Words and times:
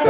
Hej 0.00 0.06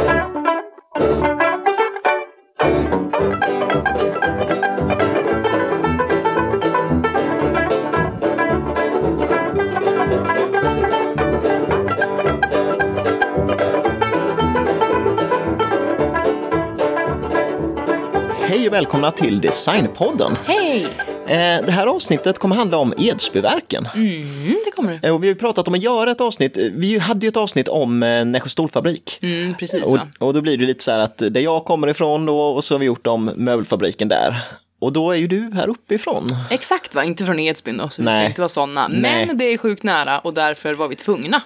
och 18.67 18.73
välkomna 18.73 19.11
till 19.11 19.41
Designpodden. 19.41 20.35
Hej! 20.45 21.08
Eh, 21.29 21.65
Det 21.65 21.71
här 21.71 21.87
avsnittet 21.87 22.39
kommer 22.39 22.55
handla 22.55 22.77
om 22.77 22.93
Edsbyverken. 22.97 23.87
Mm, 23.95 24.55
det 24.65 24.71
kommer 24.75 24.99
du. 25.01 25.07
Eh, 25.07 25.15
Och 25.15 25.23
vi 25.23 25.27
har 25.27 25.33
ju 25.33 25.39
pratat 25.39 25.67
om 25.67 25.73
att 25.73 25.81
göra 25.81 26.11
ett 26.11 26.21
avsnitt. 26.21 26.57
Vi 26.57 26.97
hade 26.99 27.25
ju 27.25 27.27
ett 27.27 27.37
avsnitt 27.37 27.67
om 27.67 28.03
eh, 28.03 28.25
Nässjö 28.25 28.49
stolfabrik. 28.49 29.19
Mm, 29.21 29.55
precis 29.59 29.83
Och, 29.83 29.99
och 30.19 30.33
då 30.33 30.41
blir 30.41 30.57
det 30.57 30.65
lite 30.65 30.83
så 30.83 30.91
här 30.91 30.99
att 30.99 31.17
där 31.17 31.41
jag 31.41 31.65
kommer 31.65 31.87
ifrån 31.87 32.25
då, 32.25 32.39
och 32.41 32.63
så 32.63 32.73
har 32.73 32.79
vi 32.79 32.85
gjort 32.85 33.07
om 33.07 33.25
möbelfabriken 33.35 34.07
där. 34.07 34.41
Och 34.81 34.93
då 34.93 35.11
är 35.11 35.15
ju 35.15 35.27
du 35.27 35.51
här 35.55 35.67
uppifrån. 35.69 36.25
Exakt 36.49 36.95
va, 36.95 37.03
inte 37.03 37.25
från 37.25 37.39
Edsbyn 37.39 37.77
då, 37.77 37.89
så 37.89 38.01
vi 38.01 38.05
Nej. 38.05 38.23
ska 38.23 38.27
inte 38.27 38.41
vara 38.41 38.49
sådana. 38.49 38.87
Nej. 38.87 39.25
Men 39.25 39.37
det 39.37 39.45
är 39.45 39.57
sjukt 39.57 39.83
nära 39.83 40.19
och 40.19 40.33
därför 40.33 40.73
var 40.73 40.87
vi 40.87 40.95
tvungna. 40.95 41.41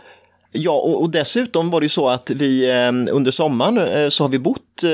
Ja, 0.56 0.72
och, 0.72 1.02
och 1.02 1.10
dessutom 1.10 1.70
var 1.70 1.80
det 1.82 1.86
ju 1.86 1.90
så 1.90 2.10
att 2.10 2.30
vi 2.30 2.70
eh, 2.70 3.14
under 3.16 3.32
sommaren 3.32 3.78
eh, 3.78 4.10
så 4.10 4.24
har 4.24 4.30
vi 4.30 4.40
bott 4.40 4.84
eh, 4.84 4.90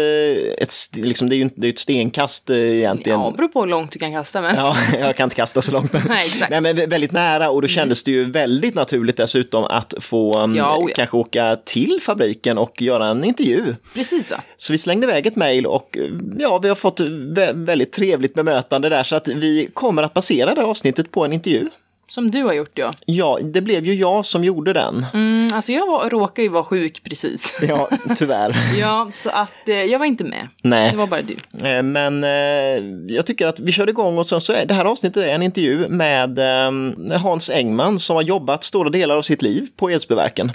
ett, 0.64 0.74
liksom, 0.94 1.30
det 1.30 1.36
är 1.36 1.38
ju 1.38 1.50
det 1.56 1.68
är 1.68 1.72
ett 1.72 1.80
stenkast 1.80 2.50
eh, 2.50 2.58
egentligen. 2.78 3.20
Ja, 3.20 3.34
beror 3.38 3.48
på 3.48 3.60
hur 3.60 3.68
långt 3.68 3.92
du 3.92 4.00
kan 4.00 4.12
kasta 4.14 4.42
men. 4.42 4.56
Ja, 4.56 4.78
jag 5.00 5.16
kan 5.16 5.24
inte 5.24 5.36
kasta 5.36 5.62
så 5.62 5.72
långt. 5.72 5.94
Men, 5.94 6.02
Nej, 6.10 6.26
exakt. 6.26 6.50
Nej, 6.52 6.62
men 6.62 6.76
vä- 6.78 6.90
väldigt 6.90 7.12
nära 7.12 7.50
och 7.50 7.62
då 7.62 7.68
kändes 7.68 8.04
det 8.04 8.12
ju 8.12 8.24
väldigt 8.32 8.76
naturligt 8.76 9.18
dessutom 9.18 9.64
att 9.64 9.94
få 10.00 10.44
um, 10.44 10.56
Ja, 10.56 10.78
oh 10.78 10.90
ja. 10.90 10.94
kanske 10.96 11.18
åka 11.18 11.58
till 11.66 12.00
fabriken 12.02 12.58
och 12.58 12.82
göra 12.82 13.08
en 13.08 13.24
intervju. 13.24 13.76
Precis 13.94 14.32
va? 14.32 14.38
Så 14.58 14.74
vi 14.74 14.78
slängde 14.78 15.08
iväg 15.08 15.26
ett 15.28 15.36
mejl 15.36 15.66
och 15.66 15.98
ja, 16.40 16.58
vi 16.58 16.68
har 16.70 16.76
fått 16.76 17.00
vä- 17.00 17.66
väldigt 17.66 17.92
trevligt 17.92 18.34
bemötande 18.34 18.90
där 18.90 19.04
så 19.04 19.16
att 19.16 19.28
vi 19.28 19.70
kommer 19.74 20.04
att 20.04 20.14
basera 20.14 20.56
det 20.56 20.62
här 20.62 20.68
avsnittet 20.68 21.12
på 21.12 21.26
en 21.26 21.34
intervju. 21.34 21.70
Som 22.08 22.32
du 22.32 22.44
har 22.44 22.54
gjort 22.54 22.72
ja. 22.74 22.94
Ja, 23.06 23.40
det 23.44 23.62
blev 23.62 23.86
ju 23.86 23.94
jag 23.94 24.26
som 24.26 24.44
gjorde 24.44 24.74
den. 24.74 25.06
Mm, 25.14 25.39
alltså 25.54 25.72
jag 25.72 25.88
var, 25.88 26.10
råkade 26.10 26.42
ju 26.42 26.50
vara 26.50 26.64
sjuk 26.64 27.02
precis. 27.04 27.60
Ja, 27.68 27.90
tyvärr. 28.18 28.56
ja, 28.80 29.12
så 29.16 29.30
att 29.30 29.70
eh, 29.70 29.76
jag 29.76 30.00
var 30.00 30.06
inte 30.06 30.24
med. 30.24 30.48
Nej. 30.64 30.92
Det 30.92 30.98
var 30.98 31.08
bara 31.08 31.22
du. 31.22 31.68
Eh, 31.68 31.84
Men 31.84 32.24
eh, 32.24 33.10
jag 33.16 33.26
tycker 33.26 33.48
att 33.48 33.60
vi 33.60 33.72
kör 33.72 33.90
igång 33.90 34.18
och 34.18 34.26
sen 34.26 34.42
så 34.42 34.54
är 34.54 34.66
det 34.66 34.74
här 34.74 34.86
avsnittet 34.86 35.24
är 35.24 35.28
en 35.30 35.44
intervju 35.44 35.88
med 35.88 36.40
eh, 36.40 37.20
Hans 37.20 37.50
Engman 37.50 38.00
som 38.00 38.16
har 38.16 38.24
jobbat 38.24 38.64
stora 38.64 38.90
delar 38.90 39.18
av 39.18 39.22
sitt 39.22 39.42
liv 39.42 39.68
på 39.78 39.92
Edsbyverken. 39.92 40.52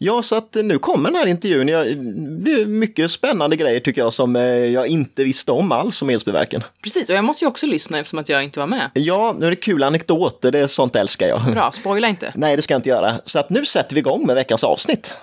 Ja, 0.00 0.22
så 0.22 0.36
att 0.36 0.56
nu 0.62 0.78
kommer 0.78 1.10
den 1.10 1.18
här 1.18 1.26
intervjun. 1.26 1.68
Jag, 1.68 1.86
det 2.44 2.52
är 2.52 2.66
mycket 2.66 3.10
spännande 3.10 3.56
grejer 3.56 3.80
tycker 3.80 4.00
jag 4.00 4.12
som 4.12 4.36
eh, 4.36 4.42
jag 4.42 4.86
inte 4.86 5.24
visste 5.24 5.52
om 5.52 5.72
alls 5.72 6.02
om 6.02 6.10
Edsbyverken. 6.10 6.62
Precis, 6.82 7.08
och 7.08 7.16
jag 7.16 7.24
måste 7.24 7.44
ju 7.44 7.48
också 7.48 7.66
lyssna 7.66 7.98
eftersom 7.98 8.18
att 8.18 8.28
jag 8.28 8.44
inte 8.44 8.60
var 8.60 8.66
med. 8.66 8.90
Ja, 8.94 9.36
nu 9.38 9.46
är 9.46 9.50
det 9.50 9.56
kul 9.56 9.82
anekdoter, 9.82 10.50
det 10.50 10.58
är 10.58 10.66
sånt 10.66 10.96
älskar 10.96 11.28
jag. 11.28 11.52
Bra, 11.52 11.72
spoila 11.72 12.08
inte. 12.08 12.32
Nej, 12.34 12.56
det 12.56 12.62
ska 12.62 12.74
jag 12.74 12.78
inte 12.78 12.88
göra. 12.88 13.20
Så 13.24 13.38
att 13.38 13.50
nu 13.50 13.64
sätter 13.64 13.94
vi 13.94 14.00
igång 14.00 14.26
med 14.26 14.36
veckans 14.36 14.64
avsnitt. 14.64 15.16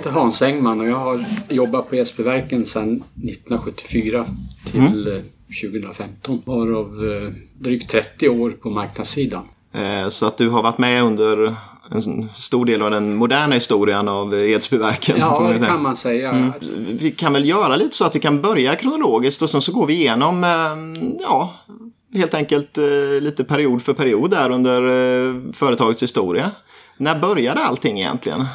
Heter 0.00 0.10
Hans 0.10 0.42
Engman 0.42 0.80
och 0.80 0.88
jag 0.88 0.96
har 0.96 1.24
jobbat 1.48 1.90
på 1.90 1.96
Edsbyverken 1.96 2.66
sedan 2.66 3.04
1974 3.14 4.26
till 4.72 5.06
eh, 5.16 5.22
2015. 5.70 6.42
Varav 6.44 6.86
eh, 6.86 7.32
drygt 7.58 7.90
30 7.90 8.28
år 8.28 8.50
på 8.50 8.70
marknadssidan. 8.70 9.42
Eh, 9.72 10.08
Så 10.08 10.26
att 10.26 10.36
du 10.38 10.48
har 10.48 10.62
varit 10.62 10.78
med 10.78 11.02
under 11.04 11.56
en 11.90 12.28
stor 12.36 12.64
del 12.66 12.82
av 12.82 12.90
den 12.90 13.14
moderna 13.14 13.54
historien 13.54 14.08
av 14.08 14.34
Edsbyverken. 14.34 15.16
Ja, 15.18 15.52
det 15.60 15.66
kan 15.66 15.82
man 15.82 15.96
säga. 15.96 16.52
Vi 16.88 17.10
kan 17.10 17.32
väl 17.32 17.48
göra 17.48 17.76
lite 17.76 17.96
så 17.96 18.04
att 18.04 18.16
vi 18.16 18.20
kan 18.20 18.40
börja 18.42 18.76
kronologiskt 18.76 19.42
och 19.42 19.50
sen 19.50 19.62
så 19.62 19.72
går 19.72 19.86
vi 19.86 19.94
igenom, 19.94 20.44
eh, 20.44 21.20
ja, 21.22 21.54
helt 22.14 22.34
enkelt 22.34 22.78
eh, 22.78 23.20
lite 23.20 23.44
period 23.44 23.82
för 23.82 23.92
period 23.92 24.30
där 24.30 24.50
under 24.50 24.82
eh, 24.82 25.52
företagets 25.52 26.02
historia. 26.02 26.50
När 26.96 27.18
började 27.18 27.60
allting 27.60 28.00
egentligen? 28.00 28.46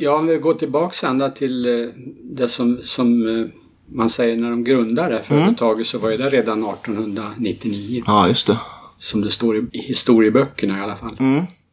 Ja, 0.00 0.16
om 0.16 0.26
vi 0.26 0.36
går 0.36 0.54
tillbaks 0.54 1.04
ända 1.04 1.30
till 1.30 1.66
eh, 1.66 1.88
det 2.22 2.48
som, 2.48 2.78
som 2.82 3.28
eh, 3.28 3.46
man 3.86 4.10
säger 4.10 4.36
när 4.36 4.50
de 4.50 4.64
grundade 4.64 5.22
företaget 5.22 5.86
så 5.86 5.98
var 5.98 6.10
det 6.10 6.30
redan 6.30 6.64
1899. 6.64 8.02
Ja, 8.06 8.28
just 8.28 8.46
det. 8.46 8.58
Som 8.98 9.20
det 9.20 9.30
står 9.30 9.56
i 9.56 9.68
historieböckerna 9.72 10.78
i 10.78 10.82
alla 10.82 10.96
fall. 10.96 11.16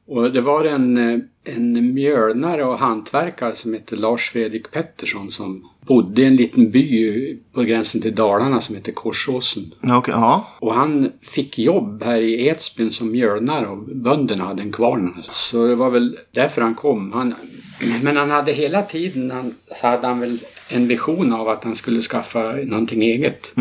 Och 0.08 0.32
det 0.32 0.42
var 0.42 0.66
en, 0.66 0.98
eh, 0.98 1.20
en 1.44 1.94
mjölnare 1.94 2.66
och 2.66 2.80
hantverkare 2.80 3.56
som 3.56 3.74
hette 3.74 3.96
Lars 3.96 4.30
Fredrik 4.30 4.72
Pettersson 4.72 5.32
som 5.32 5.70
bodde 5.88 6.22
i 6.22 6.26
en 6.26 6.36
liten 6.36 6.72
by 6.72 7.38
på 7.54 7.62
gränsen 7.62 8.02
till 8.02 8.16
Dalarna 8.16 8.62
som 8.62 8.76
heter 8.76 8.92
Korsåsen. 8.92 9.72
Okej, 9.84 10.14
ja. 10.18 10.48
Och 10.60 10.74
han 10.74 11.12
fick 11.22 11.60
jobb 11.60 12.04
här 12.04 12.22
i 12.22 12.48
Edsbyn 12.48 12.92
som 12.92 13.12
mjölnare 13.12 13.68
och 13.68 13.78
bönderna 13.78 14.46
hade 14.46 14.62
en 14.62 14.72
kvarn. 14.72 15.24
Så 15.32 15.68
det 15.68 15.76
var 15.76 15.90
väl 15.90 16.18
därför 16.32 16.62
han 16.62 16.76
kom. 16.76 17.12
Han, 17.12 17.36
men 17.80 18.18
han 18.18 18.32
hade 18.32 18.52
hela 18.52 18.82
tiden 18.82 19.32
han, 19.32 19.56
så 19.80 19.88
hade 19.88 20.08
han 20.08 20.20
väl 20.20 20.40
en 20.70 20.88
vision 20.88 21.34
av 21.34 21.50
att 21.50 21.64
han 21.64 21.76
skulle 21.76 22.02
skaffa 22.02 22.52
någonting 22.52 23.02
eget. 23.04 23.54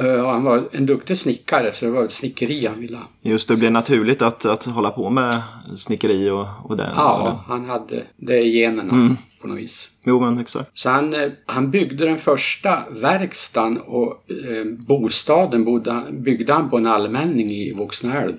Eh, 0.00 0.24
och 0.24 0.30
han 0.30 0.44
var 0.44 0.62
en 0.72 0.86
duktig 0.86 1.16
snickare 1.16 1.72
så 1.72 1.84
det 1.84 1.90
var 1.90 2.04
ett 2.04 2.12
snickeri 2.12 2.66
han 2.66 2.80
ville 2.80 2.96
ha. 2.96 3.04
Just 3.22 3.48
det, 3.48 3.56
blev 3.56 3.72
naturligt 3.72 4.22
att, 4.22 4.44
att 4.44 4.64
hålla 4.64 4.90
på 4.90 5.10
med 5.10 5.42
snickeri 5.76 6.30
och, 6.30 6.46
och 6.64 6.76
det. 6.76 6.92
Ja, 6.96 7.44
han 7.48 7.64
hade 7.64 8.02
det 8.16 8.38
i 8.38 8.58
generna 8.58 9.16
på 9.40 9.48
något 9.48 9.58
vis. 9.58 9.90
Jo, 10.04 10.20
men 10.20 10.38
exakt. 10.38 10.70
Så 10.74 10.90
han, 10.90 11.14
eh, 11.14 11.30
han 11.46 11.70
byggde 11.70 12.04
den 12.06 12.18
första 12.18 12.78
verkstaden 12.90 13.78
och 13.78 14.24
eh, 14.30 14.64
bostaden 14.78 15.64
bodde, 15.64 16.02
byggde 16.10 16.52
han 16.52 16.70
på 16.70 16.76
en 16.76 16.86
allmänning 16.86 17.50
i 17.50 17.72
Voxnaälv. 17.72 18.34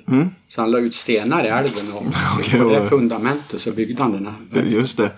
Så 0.47 0.61
han 0.61 0.71
la 0.71 0.79
ut 0.79 0.95
stenar 0.95 1.43
i 1.43 1.47
älven 1.47 1.93
och 1.93 2.03
Okej, 2.39 2.59
på 2.59 2.69
det 2.69 2.89
fundamentet 2.89 3.61
så 3.61 3.71
byggde 3.71 4.03
han 4.03 4.11
den 4.11 4.25
här. 4.25 4.35
verkstaden. 4.49 4.71
Just 4.79 4.97
det. 4.97 5.11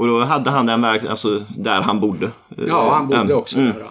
Och 0.00 0.06
då 0.06 0.20
hade 0.20 0.50
han 0.50 0.66
den 0.66 0.82
verk, 0.82 1.04
alltså 1.04 1.42
där 1.56 1.80
han 1.80 2.00
bodde. 2.00 2.30
Ja, 2.68 2.94
han 2.94 3.06
bodde 3.08 3.20
Mm. 3.20 3.36
också 3.36 3.56
där. 3.58 3.74
då. 3.78 3.90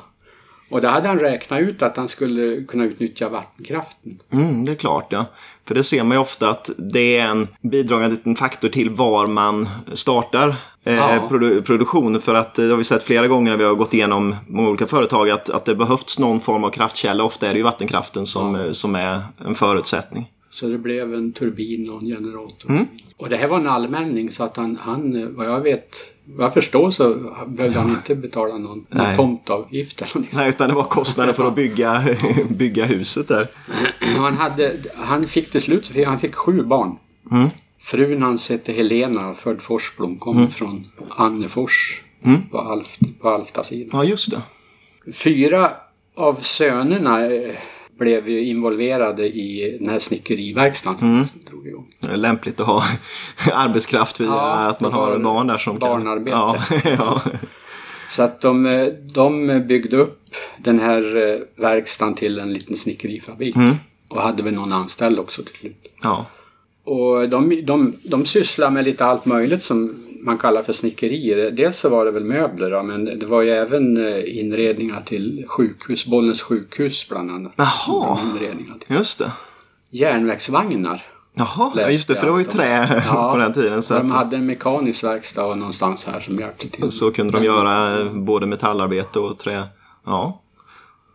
Och 0.76 0.82
det 0.82 0.88
hade 0.90 1.08
han 1.08 1.20
räknat 1.20 1.60
ut 1.60 1.82
att 1.82 1.98
han 1.98 2.08
skulle 2.08 2.64
kunna 2.64 2.84
utnyttja 2.86 3.30
vattenkraften. 3.30 4.20
Mm, 4.34 4.66
det 4.66 4.72
är 4.72 4.76
klart, 4.76 5.06
ja. 5.10 5.26
För 5.68 5.76
det 5.76 5.84
ser 5.84 6.04
man 6.04 6.18
ju 6.18 6.22
ofta 6.22 6.50
att 6.50 6.70
det 6.78 7.18
är 7.18 7.26
en 7.28 7.48
bidragande 7.62 8.16
liten 8.16 8.36
faktor 8.36 8.70
till 8.70 8.90
var 8.90 9.28
man 9.28 9.70
startar 9.94 10.56
eh, 10.84 10.96
Ja. 10.96 11.28
produ- 11.30 11.62
produktion. 11.62 12.22
För 12.22 12.34
att 12.36 12.60
eh, 12.60 12.66
det 12.66 12.72
har 12.72 12.78
vi 12.78 12.84
sett 12.84 13.04
flera 13.04 13.28
gånger 13.28 13.52
när 13.52 13.58
vi 13.58 13.64
har 13.64 13.76
gått 13.76 13.94
igenom 13.94 14.36
många 14.48 14.70
olika 14.70 14.88
företag 14.88 15.30
att, 15.30 15.50
att 15.50 15.66
det 15.66 15.76
behövs 15.76 16.20
någon 16.20 16.40
form 16.42 16.64
av 16.64 16.70
kraftkälla. 16.70 17.24
Ofta 17.24 17.48
är 17.48 17.52
det 17.52 17.58
ju 17.58 17.64
vattenkraften 17.64 18.26
som, 18.26 18.56
eh, 18.56 18.72
som 18.72 18.96
är 18.96 19.22
en 19.46 19.56
förutsättning. 19.56 20.32
Så 20.52 20.68
det 20.68 20.78
blev 20.78 21.14
en 21.14 21.34
turbin 21.34 21.90
och 21.90 22.02
en 22.02 22.08
generator. 22.08 22.70
Mm. 22.70 22.88
Och 23.18 23.30
det 23.30 23.38
här 23.38 23.48
var 23.48 23.58
en 23.60 23.68
allmänning 23.68 24.32
så 24.32 24.44
att 24.44 24.58
han, 24.58 24.76
han, 24.82 25.36
vad 25.36 25.46
jag 25.48 25.62
vet, 25.62 25.96
vad 26.26 26.46
jag 26.46 26.54
förstår 26.54 26.92
så 26.92 27.14
behövde 27.48 27.80
han 27.80 27.90
inte 27.90 28.16
betala 28.16 28.58
någon, 28.58 28.86
någon 28.90 29.16
tomtavgift 29.16 30.02
eller 30.02 30.12
någonting. 30.16 30.38
Nej, 30.40 30.50
utan 30.50 30.70
det 30.70 30.76
var 30.76 30.84
kostnaden 30.84 31.36
för 31.36 31.48
att 31.48 31.56
bygga, 31.56 32.04
bygga 32.50 32.86
huset 32.86 33.28
där. 33.28 33.48
Han, 34.18 34.38
hade, 34.38 34.74
han 34.96 35.26
fick 35.26 35.52
till 35.52 35.62
slut 35.62 35.92
han 36.06 36.20
fick 36.20 36.36
sju 36.36 36.64
barn. 36.64 36.96
Mm. 37.32 37.50
Frun 37.82 38.22
hans 38.22 38.50
hette 38.50 38.72
Helena, 38.74 39.34
född 39.34 39.62
Forsblom, 39.62 40.18
kom 40.18 40.38
Mm. 40.38 40.50
från 40.50 40.86
Annefors 41.10 42.04
på, 42.52 42.58
Alft, 42.60 43.00
på 43.22 43.30
Alftasidan. 43.30 43.90
Ja, 43.94 44.04
just 44.04 44.32
det. 44.32 44.42
Fyra 45.14 45.72
av 46.16 46.34
sönerna 46.42 47.26
eh, 47.26 47.56
blev 48.00 48.30
ju 48.30 48.44
involverade 48.46 49.28
i 49.28 49.78
den 49.80 49.90
här 49.90 50.00
snickeriverkstaden 50.00 51.14
Mm. 51.14 51.26
som 51.26 51.40
drog 51.50 51.68
igång. 51.68 51.86
Det 52.00 52.08
är 52.12 52.18
lämpligt 52.18 52.60
att 52.60 52.68
ha 52.68 52.84
arbetskraft 53.54 54.20
via 54.20 54.28
Ja, 54.28 54.52
att 54.52 54.80
man 54.80 54.94
har 54.94 55.18
barn 55.20 55.48
där 55.48 55.58
som 55.58 55.80
barnarbete. 55.80 56.32
Kan... 56.38 56.80
Ja, 56.84 56.92
ja. 56.98 57.22
Så 58.10 58.24
att 58.24 58.42
de, 58.42 58.90
de 59.14 59.48
byggde 59.68 59.98
upp 59.98 60.36
den 60.58 60.80
här 60.80 61.18
eh, 61.34 61.62
verkstaden 61.64 62.16
till 62.16 62.40
en 62.40 62.54
liten 62.54 62.76
snickerifabrik. 62.78 63.56
Mm. 63.56 63.76
Och 64.10 64.22
hade 64.22 64.44
väl 64.44 64.54
någon 64.54 64.74
anställd 64.74 65.20
också 65.20 65.44
till 65.44 65.56
slut. 65.56 65.88
ja. 66.04 66.26
Och 66.84 67.30
de, 67.30 67.62
de, 67.66 67.94
de 68.04 68.26
sysslar 68.26 68.72
med 68.72 68.84
lite 68.86 69.06
allt 69.06 69.26
möjligt 69.26 69.64
som 69.64 69.96
man 70.22 70.38
kallar 70.38 70.64
för 70.64 70.74
snickerier. 70.74 71.52
Dels 71.52 71.78
så 71.78 71.90
var 71.90 72.06
det 72.06 72.12
väl 72.12 72.24
möbler 72.24 72.72
då, 72.72 72.84
men 72.84 73.06
det 73.20 73.26
var 73.26 73.42
ju 73.42 73.50
även 73.50 73.98
eh, 74.08 74.38
inredningar 74.40 75.02
till 75.02 75.46
sjukhus, 75.48 76.06
Bollnäs 76.06 76.42
sjukhus 76.42 77.10
bland 77.10 77.32
annat. 77.32 77.54
Jaha. 77.56 78.20
Inredningar 78.34 78.76
till. 78.88 78.96
Just 78.96 79.20
det. 79.20 79.32
Järnvägsvagnar 79.90 81.06
Jaha, 81.34 81.72
ja, 81.76 81.90
just 81.92 82.08
det, 82.08 82.16
för 82.16 82.26
det 82.26 82.32
var 82.32 82.40
ju 82.40 82.46
de- 82.46 82.52
trä 82.58 83.04
Ja, 83.08 83.32
på 83.34 83.38
den 83.38 83.54
tiden. 83.54 83.84
Så, 83.84 83.94
de 83.94 84.08
att, 84.08 84.14
hade 84.14 84.36
en 84.38 84.46
mekanisk 84.46 85.04
verkstad 85.04 85.56
någonstans 85.56 86.06
här 86.06 86.20
som 86.20 86.36
hjälpte 86.40 86.70
till. 86.70 86.92
så 86.92 87.12
kunde 87.12 87.34
de 87.34 87.44
göra 87.46 88.00
eh, 88.00 88.14
både 88.14 88.46
metallarbete 88.46 89.20
och 89.20 89.40
trä. 89.40 89.64
Ja, 90.06 90.42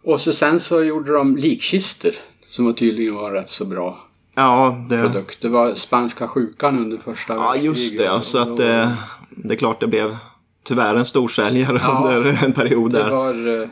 Och 0.04 0.20
så 0.20 0.32
sen 0.32 0.60
så 0.60 0.82
gjorde 0.82 1.12
de 1.12 1.36
likkister 1.36 2.14
som 2.50 2.74
tydligen 2.74 3.14
var 3.14 3.30
rätt 3.32 3.48
så 3.50 3.64
bra 3.64 3.98
ja, 4.34 4.76
det, 4.90 4.98
produkt. 5.00 5.42
Det 5.42 5.48
var 5.48 5.74
spanska 5.74 6.28
sjukan 6.28 6.78
under 6.78 6.98
första 6.98 7.34
ja 7.34 7.56
just 7.56 7.98
det. 7.98 8.20
Så 8.20 8.38
att 8.38 8.56
då- 8.56 8.62
eh, 8.62 8.88
det 9.30 9.54
är 9.54 9.58
klart 9.58 9.80
det 9.80 9.86
blev 9.86 10.16
tyvärr 10.64 10.94
en 10.94 11.04
storsäljare 11.04 11.78
Ja, 11.82 12.02
under 12.16 12.44
en 12.44 12.52
period 12.52 12.92
Det 12.92 12.98
där. 12.98 13.10
var, 13.10 13.62
eh, 13.62 13.68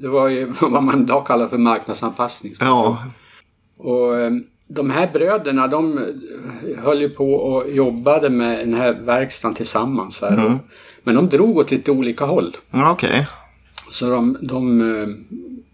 det 0.00 0.08
var 0.08 0.28
ju 0.28 0.52
vad 0.60 0.82
man 0.82 1.02
idag 1.02 1.26
kallar 1.26 1.48
för 1.48 1.58
marknadsanpassning. 1.58 2.54
Ja, 2.60 2.98
Och 3.76 4.18
eh, 4.20 4.30
de 4.68 4.90
här 4.90 5.10
bröderna 5.12 5.66
de 5.68 6.00
höll 6.78 7.00
ju 7.00 7.08
på 7.10 7.34
och 7.34 7.70
jobbade 7.70 8.30
med 8.30 8.58
den 8.58 8.74
här 8.74 8.92
verkstaden 8.92 9.54
tillsammans. 9.54 10.22
Här. 10.22 10.32
Mm. 10.46 10.58
Men 11.02 11.14
de 11.14 11.28
drog 11.28 11.56
åt 11.56 11.70
lite 11.70 11.90
olika 11.90 12.24
håll. 12.24 12.56
ja 12.70 12.92
okej. 12.92 13.26
Så 13.90 14.10
de, 14.10 14.36
de 14.42 15.24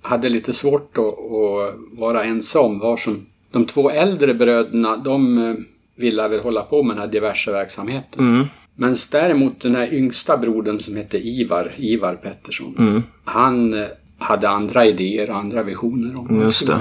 hade 0.02 0.28
lite 0.28 0.52
svårt 0.52 0.98
att, 0.98 1.04
att 1.04 1.74
vara 1.98 2.24
ensam 2.24 2.78
var 2.78 2.96
som... 2.96 3.26
De 3.52 3.64
två 3.64 3.90
äldre 3.90 4.34
bröderna 4.34 4.96
de 4.96 5.38
eh, 5.38 5.54
ville 5.96 6.28
väl 6.28 6.40
hålla 6.40 6.62
på 6.62 6.82
med 6.82 6.96
den 6.96 7.02
här 7.02 7.12
diverse 7.12 7.52
verksamheten. 7.52 8.26
Mm. 8.26 8.46
Men 8.74 8.96
däremot 9.12 9.60
den 9.60 9.74
här 9.74 9.94
yngsta 9.94 10.36
brodern 10.36 10.78
som 10.78 10.96
hette 10.96 11.18
Ivar, 11.18 11.72
Ivar 11.76 12.14
Pettersson. 12.14 12.74
Mm. 12.78 13.02
Han 13.24 13.74
eh, 13.74 13.86
hade 14.18 14.48
andra 14.48 14.86
idéer 14.86 15.30
och 15.30 15.36
andra 15.36 15.62
visioner 15.62 16.20
om 16.20 16.40
Just 16.40 16.66
det. 16.66 16.78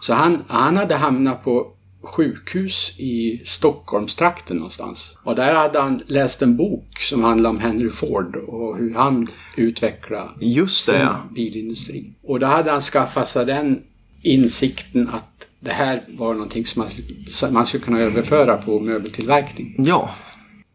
Så 0.00 0.14
han, 0.14 0.42
han 0.48 0.76
hade 0.76 0.94
hamnat 0.94 1.44
på 1.44 1.74
sjukhus 2.04 2.94
i 2.98 3.42
Stockholmstrakten 3.44 4.56
någonstans. 4.56 5.16
Och 5.22 5.34
där 5.34 5.54
hade 5.54 5.80
han 5.80 6.00
läst 6.06 6.42
en 6.42 6.56
bok 6.56 6.98
som 6.98 7.24
handlade 7.24 7.54
om 7.56 7.60
Henry 7.60 7.90
Ford 7.90 8.36
och 8.36 8.76
hur 8.76 8.94
han 8.94 9.26
utvecklade 9.56 10.30
Just 10.40 10.86
det 10.86 10.98
ja. 10.98 11.16
bilindustri. 11.30 12.12
Och 12.22 12.40
då 12.40 12.46
hade 12.46 12.70
han 12.70 12.80
skaffat 12.80 13.28
sig 13.28 13.46
den 13.46 13.82
insikten 14.22 15.08
att 15.08 15.43
det 15.64 15.72
här 15.72 16.04
var 16.08 16.34
någonting 16.34 16.66
som 16.66 16.82
man, 16.82 17.52
man 17.52 17.66
skulle 17.66 17.84
kunna 17.84 18.00
överföra 18.00 18.56
på 18.56 18.80
möbeltillverkning. 18.80 19.74
Ja, 19.78 20.10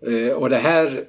Eh, 0.07 0.37
och 0.37 0.49
det 0.49 0.57
här... 0.57 1.03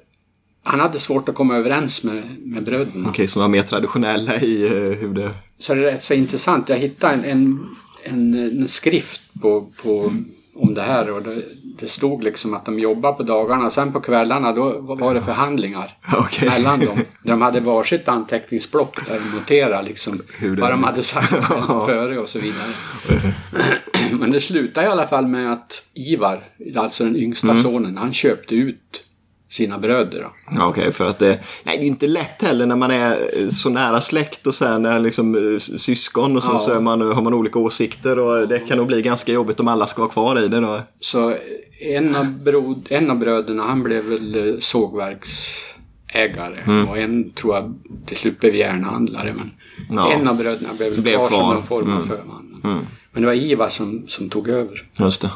Han 0.63 0.79
hade 0.79 0.99
svårt 0.99 1.29
att 1.29 1.35
komma 1.35 1.55
överens 1.55 2.03
med, 2.03 2.23
med 2.39 2.63
bröderna. 2.63 3.09
okej, 3.09 3.27
som 3.27 3.41
var 3.41 3.49
mer 3.49 3.63
traditionella 3.63 4.41
i 4.41 4.65
eh, 4.65 4.99
hur 4.99 5.13
det... 5.13 5.29
Så 5.57 5.73
det 5.73 5.81
är 5.81 5.91
rätt 5.91 6.03
så 6.03 6.13
intressant. 6.13 6.69
Jag 6.69 6.77
hittade 6.77 7.13
en, 7.13 7.23
en, 7.23 7.67
en, 8.03 8.33
en 8.33 8.67
skrift 8.67 9.21
på, 9.41 9.67
på, 9.83 10.13
om 10.61 10.73
det 10.73 10.81
här 10.81 11.11
och 11.11 11.21
det, 11.23 11.41
det 11.79 11.87
stod 11.89 12.23
liksom 12.23 12.53
att 12.53 12.65
de 12.65 12.79
jobbade 12.79 13.17
på 13.17 13.23
dagarna. 13.23 13.69
Sen 13.69 13.91
på 13.93 13.99
kvällarna 13.99 14.51
då 14.53 14.79
var 14.79 15.13
det 15.13 15.21
förhandlingar 15.21 15.97
Okej. 16.17 16.49
mellan 16.49 16.79
dem. 16.79 16.97
De 17.23 17.41
hade 17.41 17.59
varsitt 17.59 18.07
anteckningsblock 18.07 19.07
där 19.07 19.19
de 19.19 19.37
noterade 19.37 19.83
liksom 19.87 20.21
vad 20.59 20.71
de 20.71 20.83
hade 20.83 21.03
sagt 21.03 21.33
före 21.85 22.19
och 22.19 22.29
så 22.29 22.39
vidare. 22.39 22.71
Men 24.11 24.31
det 24.31 24.41
slutade 24.41 24.87
i 24.87 24.89
alla 24.89 25.07
fall 25.07 25.27
med 25.27 25.53
att 25.53 25.83
Ivar, 25.93 26.43
alltså 26.75 27.03
den 27.03 27.15
yngsta 27.15 27.47
Mm. 27.51 27.63
sonen, 27.63 27.97
han 27.97 28.13
köpte 28.13 28.55
ut 28.55 29.03
sina 29.51 29.77
bröder. 29.79 30.27
Okej, 30.59 30.91
för 30.91 31.05
att 31.05 31.19
det, 31.19 31.39
nej, 31.63 31.77
det 31.77 31.83
är 31.83 31.87
inte 31.87 32.07
lätt 32.07 32.41
heller 32.41 32.65
när 32.65 32.75
man 32.75 32.91
är 32.91 33.11
eh, 33.11 33.47
så 33.49 33.69
nära 33.69 34.01
släkt 34.01 34.47
och 34.47 34.55
sen 34.55 34.85
är 34.85 34.99
liksom 34.99 35.35
eh, 35.53 35.59
syskon 35.59 36.37
och 36.37 36.43
sen 36.43 36.51
Ja. 36.53 36.57
så 36.59 36.81
man, 36.81 37.01
har 37.01 37.21
man 37.21 37.33
olika 37.33 37.59
åsikter 37.59 38.19
och 38.19 38.47
det 38.47 38.59
kan 38.59 38.77
nog 38.77 38.87
bli 38.87 39.01
ganska 39.01 39.31
jobbigt 39.31 39.59
om 39.59 39.67
alla 39.67 39.87
ska 39.87 40.01
vara 40.01 40.11
kvar 40.11 40.39
i 40.39 40.47
det 40.47 40.59
då. 40.59 40.81
Så 40.99 41.33
en 41.79 42.15
av, 42.15 42.25
brod, 42.43 42.87
en 42.89 43.11
av 43.11 43.17
bröderna 43.19 43.63
han 43.63 43.83
blev 43.83 44.03
väl 44.05 44.49
eh, 44.49 44.55
sågverksägare 44.59 46.57
Mm. 46.65 46.87
och 46.87 46.97
en 46.97 47.31
tror 47.31 47.55
jag 47.55 47.73
till 48.05 48.17
slut 48.17 48.39
blev 48.39 48.55
järnhandlare. 48.55 49.33
Men 49.33 49.51
Ja. 49.97 50.11
en 50.11 50.27
av 50.27 50.37
bröderna 50.37 50.69
blev, 50.77 51.01
Blev 51.01 51.15
kvar, 51.17 51.27
som 51.27 51.39
någon 51.53 51.63
form 51.63 51.89
av 51.93 52.03
Mm. 52.03 52.07
förman. 52.07 52.61
Mm. 52.63 52.85
Men 53.11 53.21
det 53.23 53.27
var 53.27 53.33
Ivar 53.35 53.69
som, 53.69 54.03
som 54.07 54.29
tog 54.29 54.49
över. 54.49 54.83
Just 54.99 55.21
det. 55.21 55.29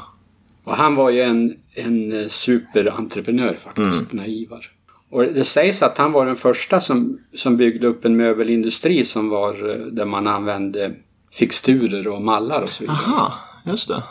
Och 0.65 0.75
han 0.75 0.95
var 0.95 1.09
ju 1.09 1.21
en, 1.21 1.56
en 1.73 2.21
eh, 2.21 2.27
superentreprenör 2.27 3.59
faktiskt, 3.63 3.88
Mm. 3.97 4.06
den 4.09 4.19
här 4.19 4.27
Ivar. 4.27 4.71
Och 5.09 5.23
det 5.23 5.44
sägs 5.44 5.81
att 5.83 5.97
han 5.97 6.12
var 6.12 6.25
den 6.25 6.35
första 6.35 6.79
som, 6.79 7.19
som 7.35 7.57
byggde 7.57 7.88
upp 7.88 8.06
en 8.06 8.17
möbelindustri 8.17 9.06
som 9.06 9.29
var 9.29 9.69
eh, 9.69 9.77
där 9.77 10.06
man 10.06 10.27
använde 10.27 10.91
fixturer 11.31 12.07
och 12.07 12.21
mallar 12.21 12.62
och 12.62 12.69
så 12.69 12.83
vidare. 12.83 12.97
Aha, 12.97 13.33
just 13.65 13.88
det. 13.89 14.03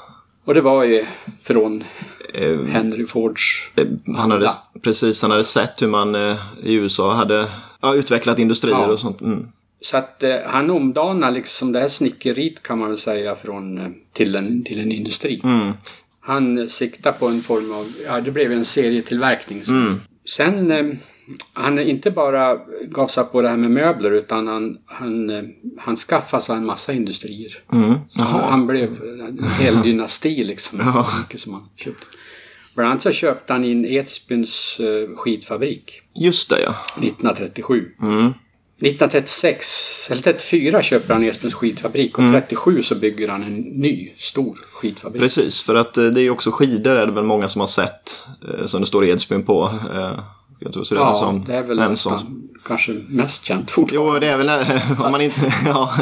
Och 0.45 0.55
det 0.55 0.61
var 0.61 0.85
ju 0.85 1.07
från 1.43 1.85
Eh, 2.35 2.65
Henry 2.65 3.07
Fords 3.07 3.71
eh, 3.77 3.87
han 4.17 4.31
hade, 4.31 4.51
precis, 4.83 5.23
han 5.23 5.31
hade 5.31 5.45
sett 5.45 5.83
hur 5.83 5.89
man 5.89 6.15
eh, 6.15 6.37
i 6.63 6.75
USA 6.75 7.15
hade 7.15 7.49
ja, 7.81 7.95
utvecklat 7.95 8.39
industrier 8.39 8.75
Ja. 8.77 8.93
och 8.93 9.01
sånt. 9.01 9.21
Mm. 9.21 9.49
Så 9.81 9.97
att 9.97 10.25
han 10.47 10.71
omdanar 10.71 11.31
liksom 11.31 11.73
det 11.73 11.81
här 11.81 11.89
snickeriet 11.89 12.63
kan 12.63 12.79
man 12.79 12.89
väl 12.89 12.99
säga 12.99 13.37
från, 13.37 13.95
till, 14.13 14.35
en, 14.35 14.65
till 14.65 14.81
en 14.81 14.93
industri. 14.93 15.41
Mm. 15.45 15.73
Han 16.27 16.69
siktar 16.69 17.13
på 17.13 17.27
en 17.29 17.41
form 17.41 17.73
av, 17.73 17.87
ja 18.07 18.21
det 18.21 18.31
blev 18.31 18.53
en 18.53 18.65
serietillverkning. 18.65 19.65
Så. 19.65 19.73
Mm. 19.73 20.01
Sen, 20.25 20.71
eh, 20.71 20.95
han 21.53 21.79
inte 21.79 22.11
bara 22.11 22.59
gav 22.85 23.09
sig 23.09 23.25
på 23.25 23.43
det 23.43 23.49
här 23.49 23.57
med 23.57 23.71
möbler 23.71 24.11
utan 24.11 24.47
han, 24.47 24.79
han, 24.87 25.31
eh, 25.31 25.43
han 25.79 25.97
skaffade 25.97 26.43
sig 26.43 26.57
en 26.57 26.67
massa 26.67 26.93
industrier. 26.93 27.63
Mm. 27.73 27.95
Han, 28.19 28.41
han 28.41 28.67
blev 28.67 29.03
en 29.21 29.45
hel 29.59 29.83
dynasti 29.83 30.45
liksom. 30.45 30.79
Ja. 30.79 31.09
Mycket 31.19 31.41
som 31.41 31.53
han 31.53 31.69
köpte. 31.77 32.07
Bland 32.75 32.91
annat 32.91 33.03
så 33.03 33.13
köpte 33.13 33.53
han 33.53 33.65
in 33.65 33.85
Edsbyns 33.85 34.81
eh, 34.81 35.17
skidfabrik 35.17 36.01
Just 36.15 36.51
det 36.51 36.61
ja. 36.61 36.75
1937. 36.97 37.91
Mm. 38.03 38.33
1936, 38.81 40.09
eller 40.11 40.23
34 40.23 40.83
köper 40.83 41.15
han 41.15 41.25
Esbjörns 41.25 41.55
skidfabrik 41.55 42.19
och 42.19 42.25
37 42.33 42.83
så 42.83 42.95
bygger 42.95 43.29
han 43.29 43.43
en 43.43 43.55
ny 43.61 44.13
stor 44.19 44.59
skidfabrik. 44.73 45.23
Precis, 45.23 45.61
för 45.61 45.75
att 45.75 45.97
eh, 45.97 46.05
det 46.05 46.21
är 46.21 46.23
ju 46.23 46.31
också 46.31 46.51
skidor 46.51 46.97
är 46.97 47.07
det 47.07 47.13
väl 47.13 47.25
många 47.25 47.49
som 47.49 47.61
har 47.61 47.69
sett 47.69 48.27
eh, 48.49 48.67
som 48.67 48.81
det 48.81 48.87
står 48.87 49.05
Edsbyn 49.05 49.43
på. 49.43 49.71
Eh, 49.95 50.11
jag 50.59 50.73
tror 50.73 50.85
så 50.85 50.95
det 50.95 51.01
Ja, 51.01 51.17
sån, 51.17 51.45
det 51.45 51.55
är 51.55 51.63
väl 51.63 51.79
en 51.79 51.91
nästan, 51.91 52.49
kanske 52.67 52.93
mest 53.09 53.45
känt 53.45 53.71
fortfarande. 53.71 54.13
Jo, 54.15 54.19
det 54.21 54.27
är 54.27 54.37
väl 54.37 54.51
om 55.05 55.11
man 55.11 55.21
inte... 55.21 55.41
Ja. 55.67 55.95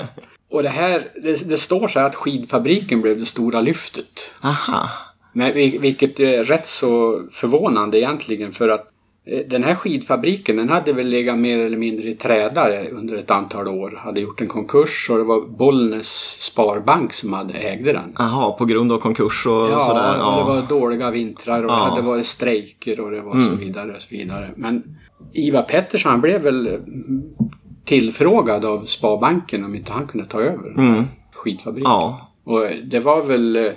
Och 0.51 0.63
det 0.63 0.69
här, 0.69 1.09
det, 1.23 1.49
det 1.49 1.59
står 1.59 1.89
så 1.89 1.99
här 1.99 2.07
att 2.07 2.15
skidfabriken 2.15 3.01
blev 3.01 3.19
det 3.19 3.27
stora 3.27 3.61
lyftet. 3.61 4.33
Aha. 4.41 4.89
Men, 5.33 5.53
vil- 5.55 5.81
vilket 5.81 6.21
är 6.21 6.45
rätt 6.45 6.69
så 6.69 7.23
förvånande 7.33 7.99
egentligen 7.99 8.53
för 8.53 8.69
att 8.69 8.89
den 9.47 9.65
här 9.65 9.75
skidfabriken 9.75 10.57
den 10.57 10.69
hade 10.69 10.93
väl 10.93 11.07
legat 11.09 11.39
mer 11.39 11.59
eller 11.65 11.77
mindre 11.77 12.09
i 12.09 12.15
träda 12.15 12.85
under 12.91 13.17
ett 13.17 13.31
antal 13.31 13.69
år. 13.69 14.01
Hade 14.05 14.21
gjort 14.21 14.41
en 14.41 14.47
konkurs 14.47 15.11
och 15.11 15.17
det 15.19 15.25
var 15.25 15.41
Bollnäs 15.41 16.37
Sparbank 16.41 17.13
som 17.13 17.33
hade 17.33 17.55
ägde 17.55 17.93
den. 17.93 18.17
Aha, 18.19 18.57
på 18.59 18.65
grund 18.65 18.93
av 18.93 18.99
konkurs 18.99 19.47
och 19.47 19.53
Ja, 19.53 19.81
sådär. 19.89 20.11
och 20.19 20.25
Ja. 20.25 20.39
det 20.39 20.45
var 20.55 20.81
dåliga 20.81 21.11
vintrar 21.11 21.65
och 21.65 21.71
Ja. 21.71 21.75
det 21.77 21.81
hade 21.91 22.03
varit 22.03 22.27
strejker 22.27 23.01
och 23.01 23.11
det 23.11 23.21
var 23.21 23.33
Mm. 23.35 23.49
så 23.49 23.55
vidare 23.55 23.93
och 23.95 24.03
så 24.03 24.09
vidare. 24.11 24.51
Men 24.57 24.83
Ivar 25.33 25.63
Pettersson 25.63 26.11
han 26.13 26.21
blev 26.21 26.43
väl 26.43 26.79
tillfrågad 27.85 28.65
av 28.65 28.85
Sparbanken 28.85 29.65
om 29.65 29.75
inte 29.75 29.93
han 29.93 30.07
kunde 30.07 30.27
ta 30.27 30.41
över 30.41 30.75
Mm. 30.79 31.05
skidfabriken. 31.35 31.91
Ja. 31.91 32.29
Och 32.45 32.61
det 32.85 33.01
var 33.01 33.23
väl, 33.25 33.57
eh, 33.57 33.73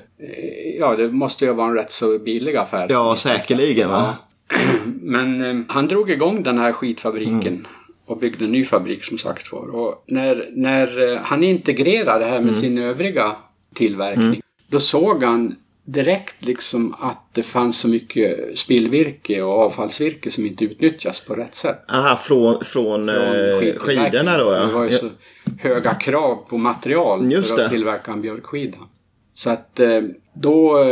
ja 0.80 0.96
det 0.96 1.12
måste 1.12 1.46
ju 1.46 1.54
vara 1.54 1.68
en 1.68 1.74
rätt 1.76 1.92
så 1.92 2.20
billig 2.20 2.56
affär. 2.56 2.88
ja, 2.90 3.16
säkerligen 3.16 3.90
va? 3.90 4.04
Ja. 4.06 4.25
Men 5.02 5.44
eh, 5.44 5.66
han 5.68 5.88
drog 5.88 6.10
igång 6.12 6.44
den 6.44 6.58
här 6.58 6.72
skidfabriken 6.72 7.42
Mm. 7.48 7.66
och 8.06 8.18
byggde 8.18 8.46
en 8.46 8.52
ny 8.52 8.66
fabrik 8.66 9.04
som 9.04 9.18
sagt 9.18 9.52
var. 9.52 9.76
Och 9.76 10.04
när, 10.08 10.50
när 10.56 11.14
eh, 11.14 11.20
han 11.22 11.44
integrerade 11.44 12.20
det 12.20 12.26
här 12.26 12.36
Mm. 12.38 12.46
med 12.46 12.56
sin 12.56 12.78
övriga 12.78 13.36
tillverkning 13.74 14.42
då 14.68 14.80
såg 14.80 15.24
han 15.24 15.56
direkt 15.86 16.46
liksom 16.46 16.96
att 17.00 17.34
det 17.34 17.44
fanns 17.44 17.80
så 17.80 17.88
mycket 17.88 18.60
spillvirke 18.60 19.42
och 19.42 19.54
avfallsvirke 19.60 20.32
som 20.32 20.46
inte 20.46 20.64
utnyttjas 20.66 21.20
på 21.20 21.34
rätt 21.36 21.56
sätt. 21.56 21.80
Aha, 21.88 22.18
från, 22.18 22.54
från, 22.64 23.06
Från 23.08 23.08
eh, 23.08 23.76
skidorna 23.78 24.38
då 24.38 24.52
Det 24.52 24.66
var 24.74 24.84
ju 24.86 24.92
ja. 24.92 24.98
så 24.98 25.10
höga 25.60 25.94
krav 25.94 26.36
på 26.50 26.58
material 26.58 27.32
Just 27.32 27.50
för 27.52 27.58
det. 27.58 27.66
att 27.66 27.72
tillverka 27.72 28.12
en 28.12 28.22
björkskida. 28.22 28.78
Så 29.34 29.50
att 29.50 29.80
eh, 29.80 30.02
då 30.34 30.84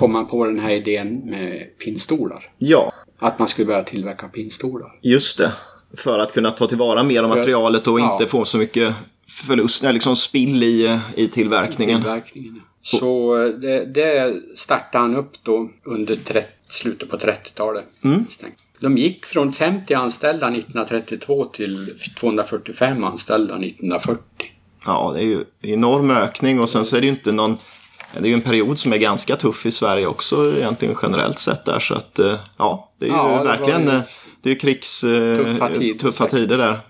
kom 0.00 0.12
man 0.12 0.26
på 0.26 0.44
den 0.44 0.58
här 0.58 0.70
idén 0.70 1.22
med 1.24 1.78
pinnstolar. 1.78 2.50
Ja, 2.58 2.92
Att 3.18 3.38
man 3.38 3.48
skulle 3.48 3.66
börja 3.66 3.84
tillverka 3.84 4.28
pinnstolar. 4.28 4.98
just 5.00 5.38
det. 5.38 5.52
För 5.96 6.18
att 6.18 6.32
kunna 6.32 6.50
ta 6.50 6.66
tillvara 6.66 7.02
mer 7.02 7.22
av 7.22 7.28
materialet 7.28 7.86
och 7.86 8.00
ja. 8.00 8.12
inte 8.12 8.26
få 8.26 8.44
så 8.44 8.58
mycket 8.58 8.94
förlust, 9.28 9.82
eller 9.82 9.92
liksom 9.92 10.16
spill 10.16 10.62
i, 10.62 10.98
i 11.14 11.28
tillverkningen. 11.28 12.02
Tillverkningen. 12.02 12.60
Så 12.82 13.42
eh, 13.42 13.48
det, 13.48 13.84
det 13.84 14.42
startade 14.56 15.04
han 15.04 15.16
upp 15.16 15.30
då 15.42 15.70
under 15.84 16.16
30, 16.16 16.48
slutet 16.68 17.10
på 17.10 17.16
30-talet. 17.16 17.84
Mm. 18.04 18.26
De 18.80 18.98
gick 18.98 19.26
från 19.26 19.52
50 19.52 19.94
anställda 19.94 20.46
1932 20.46 21.44
till 21.44 21.98
245 22.16 23.04
anställda 23.04 23.54
1940. 23.54 24.22
Ja, 24.84 25.12
det 25.14 25.20
är 25.20 25.26
ju 25.26 25.44
enorm 25.62 26.10
ökning 26.10 26.60
och 26.60 26.68
sen 26.68 26.84
så 26.84 26.96
är 26.96 27.00
det 27.00 27.06
ju 27.06 27.12
inte 27.12 27.32
någon 27.32 27.56
Det 28.12 28.18
är 28.18 28.28
ju 28.28 28.34
en 28.34 28.40
period 28.40 28.78
som 28.78 28.92
är 28.92 28.96
ganska 28.96 29.36
tuff 29.36 29.66
i 29.66 29.70
Sverige 29.70 30.06
också 30.06 30.56
egentligen 30.56 30.96
generellt 31.02 31.38
sett 31.38 31.64
där. 31.64 31.78
Så 31.78 31.94
att 31.94 32.18
eh, 32.18 32.34
ja, 32.56 32.90
det 32.98 33.04
är 33.06 33.08
ju 33.08 33.14
Ja, 33.16 33.38
det 33.38 33.44
verkligen 33.44 33.82
ju 33.82 33.88
eh, 33.88 34.00
det 34.42 34.50
är 34.50 34.54
krigs, 34.54 35.04
eh, 35.04 35.36
tuffa 35.36 35.68
tider, 35.68 35.98
tuffa 35.98 36.26
tider 36.26 36.58
där. 36.58 36.80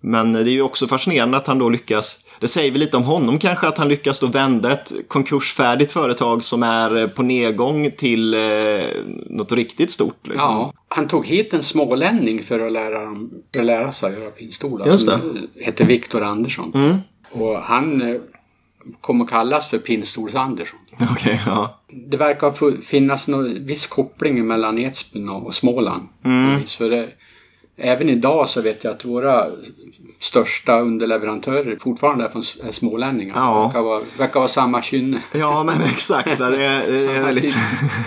Men 0.00 0.32
det 0.32 0.40
är 0.40 0.44
ju 0.44 0.62
också 0.62 0.86
fascinerande 0.86 1.36
att 1.36 1.46
han 1.46 1.58
då 1.58 1.68
lyckas, 1.68 2.24
det 2.40 2.48
säger 2.48 2.70
vi 2.70 2.78
lite 2.78 2.96
om 2.96 3.02
honom 3.02 3.38
kanske, 3.38 3.68
att 3.68 3.78
han 3.78 3.88
lyckas 3.88 4.20
då 4.20 4.26
vända 4.26 4.72
ett 4.72 4.92
konkursfärdigt 5.08 5.92
företag 5.92 6.44
som 6.44 6.62
är 6.62 7.06
på 7.06 7.22
nedgång 7.22 7.90
till 7.90 8.34
eh, 8.34 8.40
något 9.26 9.52
riktigt 9.52 9.90
stort. 9.90 10.26
Liksom. 10.26 10.40
Ja, 10.40 10.72
han 10.88 11.08
tog 11.08 11.26
hit 11.26 11.52
en 11.52 11.62
smålänning 11.62 12.42
för 12.42 12.66
att 12.66 12.72
lära, 12.72 13.14
för 13.52 13.60
att 13.60 13.66
lära 13.66 13.92
sig 13.92 14.12
att 14.12 14.20
göra 14.20 14.30
pinstolar. 14.30 14.86
Just 14.86 15.08
som 15.08 15.48
eh, 15.54 15.64
hette 15.64 15.84
Viktor 15.84 16.22
Andersson. 16.22 16.72
Mm. 16.74 16.96
Och 17.30 17.62
han 17.62 18.20
kom 19.00 19.20
att 19.20 19.30
kallas 19.30 19.70
för 19.70 19.78
Pinstols-Andersson. 19.78 20.78
Okej, 21.10 21.40
ja. 21.46 21.78
Det 21.88 22.16
verkar 22.16 22.80
finnas 22.80 23.28
någon 23.28 23.66
viss 23.66 23.86
koppling 23.86 24.46
mellan 24.46 24.78
Edsbyn 24.78 25.28
och 25.28 25.46
och 25.46 25.54
Småland. 25.54 26.08
Mm. 26.24 26.64
För 26.66 26.90
det, 26.90 27.08
även 27.76 28.08
idag 28.08 28.48
så 28.48 28.62
vet 28.62 28.84
jag 28.84 28.92
att 28.92 29.04
våra 29.04 29.46
största 30.20 30.80
underleverantörer 30.80 31.76
fortfarande 31.76 32.24
är, 32.24 32.28
från, 32.28 32.42
är 32.68 32.72
smålänningar. 32.72 33.34
Ja. 33.36 33.66
Verkar 33.66 33.82
vara, 33.82 34.00
verkar 34.18 34.40
vara 34.40 34.48
samma 34.48 34.82
kynne. 34.82 35.22
Ja, 35.32 35.64
men 35.64 35.82
exakt. 35.82 36.38
Det 36.38 36.44
är, 36.44 36.92
det 36.92 37.16
är 37.16 37.22
väldigt... 37.22 37.54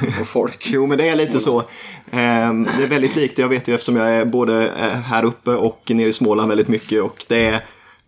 typ 0.02 0.22
av 0.22 0.26
folk. 0.26 0.68
Jo, 0.72 0.88
men 0.88 0.98
det 0.98 1.10
är 1.10 1.16
lite 1.16 1.40
så. 1.40 1.64
Ehm, 2.12 2.64
Det 2.78 2.84
är 2.84 2.88
väldigt 2.88 3.16
likt. 3.16 3.38
Jag 3.38 3.48
vet 3.48 3.68
ju 3.68 3.74
eftersom 3.74 3.96
jag 3.96 4.10
är 4.10 4.26
både 4.26 4.68
eh, 4.68 4.88
här 4.88 5.24
uppe 5.24 5.52
och 5.52 5.92
nere 5.94 6.08
i 6.08 6.14
Småland 6.14 6.50
väldigt 6.50 6.68
mycket. 6.68 7.02
Och 7.02 7.26
det 7.28 7.46
är 7.46 7.62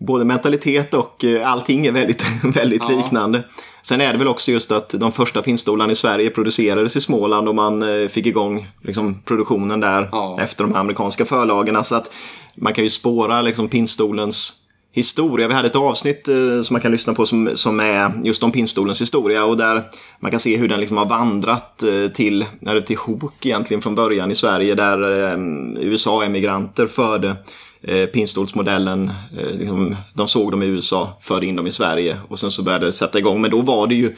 både 0.07 0.25
mentalitet 0.25 0.93
och 0.93 1.23
eh, 1.23 1.51
allting 1.51 1.85
är 1.85 1.91
väldigt, 1.91 2.25
väldigt 2.43 2.81
Ja. 2.89 2.95
liknande. 2.95 3.43
Sen 3.81 4.01
är 4.01 4.11
det 4.13 4.19
väl 4.19 4.27
också 4.27 4.51
just 4.51 4.71
att 4.71 4.89
de 4.89 5.11
första 5.11 5.41
pinstolarna 5.41 5.91
i 5.91 5.95
Sverige 5.95 6.29
producerades 6.29 6.95
i 6.95 7.01
Småland 7.01 7.47
och 7.47 7.55
man 7.55 7.83
eh, 8.01 8.07
fick 8.07 8.25
igång 8.25 8.67
liksom, 8.81 9.21
produktionen 9.25 9.79
där 9.79 10.09
Ja. 10.11 10.37
efter 10.41 10.63
de 10.63 10.73
här 10.73 10.79
amerikanska 10.79 11.25
förlagen. 11.25 11.83
Så 11.83 11.95
att 11.95 12.11
man 12.55 12.73
kan 12.73 12.83
ju 12.83 12.89
spåra 12.89 13.41
liksom, 13.41 13.67
pinstolens 13.67 14.53
historia. 14.91 15.47
Vi 15.47 15.53
hade 15.53 15.67
ett 15.67 15.75
avsnitt 15.75 16.27
eh, 16.27 16.61
som 16.63 16.73
man 16.73 16.81
kan 16.81 16.91
lyssna 16.91 17.13
på 17.13 17.25
som, 17.25 17.49
som 17.55 17.79
är 17.79 18.11
just 18.23 18.43
om 18.43 18.51
pinstolens 18.51 19.01
historia 19.01 19.45
och 19.45 19.57
där 19.57 19.83
man 20.19 20.31
kan 20.31 20.39
se 20.39 20.57
hur 20.57 20.67
den 20.67 20.79
liksom 20.79 20.97
har 20.97 21.05
vandrat 21.05 21.83
eh, 21.83 22.11
till, 22.13 22.45
eller 22.67 22.81
till 22.81 22.97
Hok 22.97 23.45
egentligen 23.45 23.81
från 23.81 23.95
början 23.95 24.31
i 24.31 24.35
Sverige 24.35 24.75
där 24.75 25.31
eh, 25.31 25.37
USA-emigranter 25.81 26.87
förde 26.87 27.35
eh, 27.83 28.05
pinstolsmodellen, 28.05 29.11
eh, 29.37 29.49
liksom, 29.49 29.95
de 30.13 30.27
såg 30.27 30.51
dem 30.51 30.63
i 30.63 30.65
USA, 30.65 31.17
förde 31.21 31.45
in 31.45 31.55
dem 31.55 31.67
i 31.67 31.71
Sverige 31.71 32.17
och 32.27 32.39
sen 32.39 32.51
så 32.51 32.63
började 32.63 32.85
det 32.85 32.91
sätta 32.91 33.19
igång. 33.19 33.41
Men 33.41 33.51
då 33.51 33.61
var 33.61 33.87
det 33.87 33.95
ju 33.95 34.15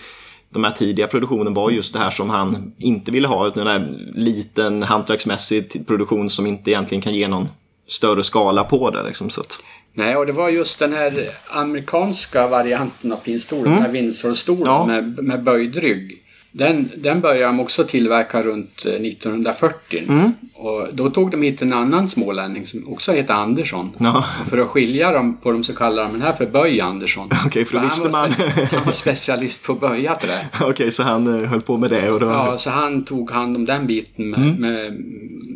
de 0.50 0.64
här 0.64 0.72
tidiga 0.72 1.08
produktionen 1.08 1.54
var 1.54 1.70
just 1.72 1.94
det 1.94 2.00
här 2.00 2.10
som 2.12 2.30
han 2.30 2.74
inte 2.78 3.12
ville 3.12 3.28
ha, 3.28 3.48
utan 3.48 3.66
den 3.66 3.82
här 3.82 3.98
liten 4.16 4.84
hantverksmässig 4.84 5.88
produktion 5.88 6.30
som 6.30 6.48
inte 6.48 6.72
egentligen 6.72 7.02
kan 7.02 7.14
ge 7.16 7.28
någon 7.28 7.48
större 7.88 8.24
skala 8.24 8.64
på 8.64 8.90
det. 8.90 9.04
Liksom, 9.04 9.30
så 9.30 9.42
att, 9.42 9.60
Nej, 9.94 10.16
och 10.16 10.26
det 10.26 10.32
var 10.32 10.50
just 10.50 10.80
den 10.80 10.94
här 10.94 11.30
amerikanska 11.50 12.48
varianten 12.48 13.12
av 13.14 13.18
pinstolen, 13.18 13.74
den 13.74 13.82
här 13.82 13.90
Windsor-stolen 13.92 14.66
Ja. 14.66 14.86
med, 14.86 15.24
med 15.24 15.44
böjd 15.44 15.76
rygg. 15.76 16.22
Den, 16.58 16.92
den 16.98 17.22
började 17.22 17.46
de 17.46 17.60
också 17.60 17.84
tillverka 17.84 18.44
runt 18.44 18.86
eh, 18.86 18.94
1940. 18.94 20.04
Mm. 20.10 20.32
Och 20.54 20.88
då 20.94 21.10
tog 21.10 21.32
de 21.32 21.42
hit 21.42 21.62
en 21.62 21.74
annan 21.74 22.10
smålänning 22.10 22.68
som 22.68 22.84
också 22.88 23.12
heter 23.12 23.34
Andersson. 23.34 23.96
Ja. 24.00 24.26
För 24.50 24.58
att 24.58 24.68
skilja 24.68 25.12
dem 25.12 25.38
på 25.38 25.52
dem 25.52 25.64
så 25.64 25.76
kallar 25.76 26.04
de 26.04 26.12
den 26.12 26.22
här 26.22 26.34
för 26.34 26.46
Böj 26.46 26.82
Andersson. 26.82 27.30
Okej, 27.46 27.66
för 27.66 27.78
då 27.78 27.84
visste 27.84 28.10
man. 28.10 28.32
han 28.72 28.86
var 28.86 28.92
specialist 28.92 29.66
på 29.66 29.74
att 29.74 29.80
böja 29.80 30.16
trä. 30.16 30.48
Okej, 30.62 30.92
så 30.92 31.04
han 31.04 31.44
eh, 31.44 31.50
höll 31.50 31.62
på 31.62 31.78
med 31.78 31.90
det 31.90 32.12
och 32.12 32.20
då... 32.20 32.26
Ja, 32.26 32.58
så 32.58 32.70
han 32.70 33.06
tog 33.06 33.32
hand 33.32 33.56
om 33.56 33.66
den 33.66 33.88
biten 33.88 34.30
med, 34.30 34.60
med 34.60 34.98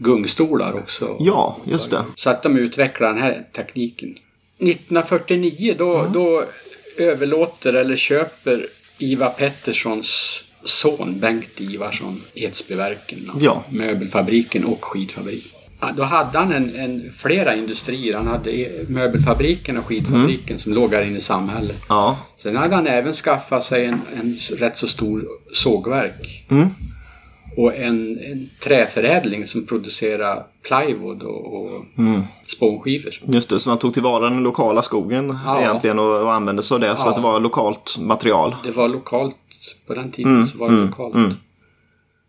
gungstolar 0.01 0.73
också. 0.73 1.05
Mm. 1.05 1.17
Ja, 1.19 1.57
just 1.65 1.91
det. 1.91 2.03
Så 2.15 2.29
att 2.29 2.43
de 2.43 2.57
utvecklade 2.57 3.13
den 3.13 3.23
här 3.23 3.43
tekniken. 3.55 4.09
1949 4.57 5.75
då, 5.77 6.07
då 6.13 6.43
överlåter 6.97 7.73
eller 7.73 7.95
köper 7.95 8.67
Ivar 8.97 9.29
Petterssons 9.29 10.43
son 10.69 11.19
Bengt 11.19 11.61
Ivarsson 11.61 12.21
Edsbyverken, 12.33 13.31
Ja. 13.39 13.63
möbelfabriken 13.69 14.65
och 14.65 14.85
skidfabriken. 14.85 15.51
Då 15.97 16.03
hade 16.03 16.37
han 16.39 16.51
en, 16.53 16.75
en, 16.75 17.11
flera 17.17 17.55
industrier. 17.55 18.13
Han 18.17 18.27
hade 18.27 18.51
e- 18.51 18.85
möbelfabriken 18.87 19.77
och 19.77 19.85
skidfabriken 19.85 20.59
som 20.59 20.73
låg 20.73 20.93
här 20.93 21.01
inne 21.05 21.17
i 21.17 21.21
samhället. 21.21 21.77
Ja, 21.89 22.17
Sen 22.37 22.55
hade 22.55 22.75
han 22.75 22.87
även 22.87 23.13
skaffat 23.13 23.63
sig 23.63 23.85
en, 23.85 24.01
en 24.21 24.37
rätt 24.59 24.77
så 24.77 24.87
stor 24.87 25.27
sågverk. 25.53 26.45
Mm. 26.49 26.67
Och 27.57 27.75
en, 27.75 28.19
en 28.19 28.49
träförädling 28.63 29.47
som 29.47 29.65
producerar 29.65 30.43
plywood 30.67 31.23
och, 31.23 31.53
och 31.61 31.69
Mm. 31.97 32.21
spånskivor. 32.47 33.13
just 33.25 33.49
det. 33.49 33.59
Så 33.59 33.69
man 33.69 33.79
tog 33.79 33.93
tillvara 33.93 34.29
den 34.29 34.43
lokala 34.43 34.81
skogen 34.81 35.37
Ja. 35.45 35.59
egentligen 35.61 35.99
och, 35.99 36.21
och 36.21 36.33
använde 36.33 36.63
sig 36.63 36.75
av 36.75 36.81
det 36.81 36.95
så 36.97 37.03
Ja. 37.05 37.09
att 37.09 37.15
det 37.15 37.21
var 37.21 37.39
lokalt 37.39 37.97
material. 37.99 38.55
Det 38.63 38.71
var 38.71 38.87
lokalt, 38.87 39.35
på 39.87 39.93
den 39.93 40.11
tiden 40.11 40.47
så 40.47 40.57
var 40.57 40.69
det 40.69 40.75
lokalt. 40.75 41.15
mm. 41.15 41.33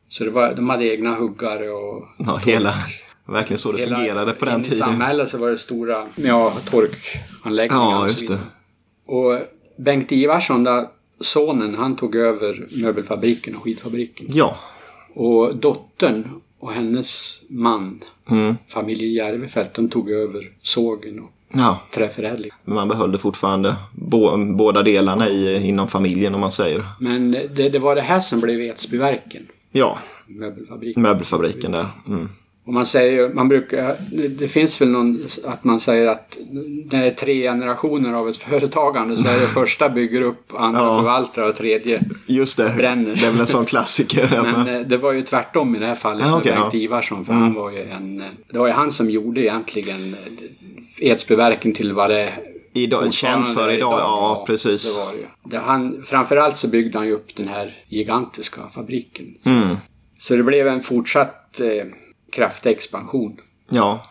Så 0.09 0.25
det 0.25 0.31
var, 0.31 0.55
de 0.55 0.69
hade 0.71 0.85
egna 0.95 1.15
huggare 1.15 1.71
och 1.71 2.05
Ja, 2.19 2.37
hela, 2.37 2.75
verkligen 3.27 3.59
så 3.59 3.73
det 3.73 3.79
hela- 3.79 3.97
fungerade 3.97 4.33
på 4.33 4.45
den 4.45 4.55
inne 4.55 4.67
I 4.67 4.71
tiden. 4.71 4.89
samhället 4.89 5.31
så 5.31 5.39
var 5.39 5.51
det 5.51 5.59
stora 5.59 6.07
ja, 6.17 6.53
torkanläggningar 6.71 7.83
Ja, 7.85 8.01
och 8.03 8.07
just 8.09 8.21
så 8.21 8.27
det. 8.27 8.33
vidare. 8.33 8.47
Och 9.05 9.39
Bengt 9.77 10.13
Ivarsson, 10.13 10.65
där, 10.65 10.87
sonen, 11.21 11.75
han 11.75 11.97
tog 11.97 12.15
över 12.17 12.67
möbelfabriken 12.83 13.57
och 13.57 13.63
skidfabriken. 13.63 14.27
Ja, 14.31 14.57
Och 15.15 15.57
dottern 15.57 16.29
och 16.59 16.73
hennes 16.73 17.41
man, 17.49 18.01
mm. 18.31 18.57
familjen 18.69 19.13
Järvefelt, 19.13 19.75
de 19.75 19.89
tog 19.89 20.11
över 20.11 20.53
sågen 20.63 21.21
och 21.21 21.31
ja. 21.53 21.81
träförädling. 21.95 22.51
Men 22.65 22.75
man 22.75 22.89
behöll 22.89 23.13
det 23.13 23.19
fortfarande 23.19 23.77
bå, 23.93 24.37
båda 24.37 24.83
delarna 24.83 25.29
i, 25.29 25.69
inom 25.69 25.89
familjen 25.89 26.35
om 26.35 26.41
man 26.41 26.53
säger. 26.53 26.85
Men 27.01 27.31
det, 27.31 27.69
det 27.69 27.79
var 27.79 27.95
det 27.95 28.01
här 28.03 28.21
som 28.21 28.41
blev 28.41 28.61
Edsbyverken, 28.61 29.43
Ja, 29.73 29.99
möbelfabriken. 30.27 31.03
möbelfabriken 31.03 31.73
där. 31.73 31.87
Mm. 32.09 32.29
Och 32.65 32.73
man 32.75 32.87
säger 32.87 33.13
ju- 33.13 33.35
man 33.35 33.49
brukar, 33.49 33.97
det 34.39 34.49
finns 34.49 34.81
väl 34.81 34.89
någon, 34.89 35.23
att 35.45 35.65
man 35.65 35.81
säger 35.81 36.07
att 36.07 36.37
det 36.85 36.97
är 36.97 37.11
tre 37.11 37.43
generationer 37.43 38.13
av 38.15 38.29
ett 38.29 38.37
företagande 38.37 39.17
så 39.17 39.29
är 39.29 39.41
det 39.41 39.47
första 39.55 39.89
bygger 39.89 40.23
upp, 40.23 40.53
andra 40.59 40.81
Ja. 40.81 40.99
förvaltar 40.99 41.49
och 41.49 41.57
tredje. 41.57 42.03
Just 42.27 42.57
det, 42.57 42.75
Bränner. 42.77 43.15
det 43.15 43.27
är 43.27 43.31
väl 43.31 43.41
en 43.41 43.47
sån 43.47 43.65
klassiker. 43.65 44.43
Men 44.43 44.75
eh, 44.77 44.81
det 44.87 44.97
var 44.97 45.13
ju 45.13 45.23
tvärtom 45.23 45.77
i 45.77 45.79
det 45.79 45.87
här 45.87 45.95
fallet 45.95 46.21
Ja, 46.27 46.31
med 46.31 46.39
okej, 46.41 46.53
Bengt 46.53 46.75
ja. 46.75 46.79
Ivarsson 46.81 47.25
för 47.25 47.33
han 47.33 47.55
var 47.55 47.71
ju 47.71 47.83
en, 47.91 48.21
eh, 48.21 48.27
det 48.53 48.59
var 48.59 48.67
ju 48.67 48.73
han 48.73 48.93
som 48.93 49.11
gjorde 49.11 49.41
egentligen 49.41 50.17
Edsbyverken 50.99 51.73
till 51.75 51.93
vad 51.93 52.11
det 52.11 52.35
Idag, 52.73 53.13
känt 53.13 53.55
för 53.55 53.69
är 53.69 53.77
idag, 53.77 54.01
ja, 54.01 54.45
precis. 54.47 54.95
Det 54.95 55.05
var 55.05 55.13
det. 55.13 55.51
Det, 55.51 55.59
han, 55.59 56.05
framförallt 56.07 56.59
så 56.59 56.69
byggde 56.69 56.99
han 56.99 57.07
ju 57.07 57.13
upp 57.13 57.37
den 57.37 57.49
här 57.49 57.77
gigantiska 57.89 58.69
fabriken. 58.69 59.35
Mm. 59.45 59.77
Så 60.19 60.37
det 60.37 60.43
blev 60.43 60.69
en 60.69 60.81
fortsatt 60.81 61.61
eh, 61.61 61.87
kraftig 62.33 62.71
expansion. 62.71 63.37
Ja, 63.69 64.07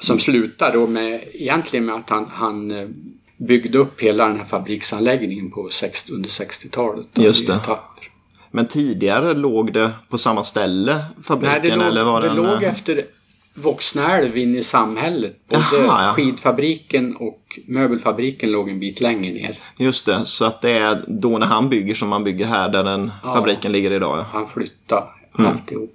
Som 0.00 0.18
slutar 0.18 0.72
då 0.72 0.86
med, 0.86 1.20
egentligen 1.32 1.84
med 1.86 1.94
att 1.94 2.10
han, 2.10 2.26
han 2.32 2.70
eh, 2.70 2.88
byggde 3.36 3.78
upp 3.78 4.00
hela 4.00 4.28
den 4.28 4.38
här 4.38 4.44
fabriksanläggningen 4.44 5.50
på 5.50 5.68
60, 5.70 6.12
under 6.12 6.28
60-talet. 6.28 7.06
då, 7.12 7.22
Just 7.22 7.46
det. 7.46 7.52
etapper. 7.54 8.10
men 8.50 8.66
tidigare 8.66 9.34
låg 9.34 9.72
det 9.72 9.90
på 10.08 10.18
samma 10.18 10.44
ställe, 10.44 11.04
fabriken? 11.22 11.60
Nej, 11.62 11.70
det 11.70 11.76
låg, 11.76 11.86
eller 11.86 12.04
var 12.04 12.20
det 12.20 12.26
den, 12.26 12.36
låg 12.36 12.62
eh, 12.62 12.70
efter 12.70 13.04
Voxnälv 13.54 14.36
in 14.36 14.56
i 14.56 14.62
samhället. 14.62 15.36
Både 15.48 15.62
Jaha, 15.72 16.04
ja. 16.06 16.12
skidfabriken 16.12 17.16
och 17.16 17.58
möbelfabriken 17.66 18.52
låg 18.52 18.68
en 18.68 18.80
bit 18.80 19.00
längre 19.00 19.32
ner. 19.34 19.58
Just 19.78 20.06
det, 20.06 20.26
så 20.26 20.44
att 20.44 20.62
det 20.62 20.70
är 20.70 21.04
då 21.08 21.38
när 21.38 21.46
han 21.46 21.68
bygger 21.68 21.94
som 21.94 22.08
man 22.08 22.24
bygger 22.24 22.46
här 22.46 22.68
där 22.68 22.84
den 22.84 23.10
Ja. 23.24 23.34
fabriken 23.34 23.72
ligger 23.72 23.90
idag. 23.90 24.18
Ja. 24.18 24.26
Han 24.32 24.48
flyttade 24.48 25.06
Mm. 25.38 25.50
alltihop. 25.50 25.94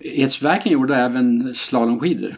Edsbyverken 0.00 0.72
gjorde 0.72 0.96
även 0.96 1.54
slalomskidor. 1.54 2.34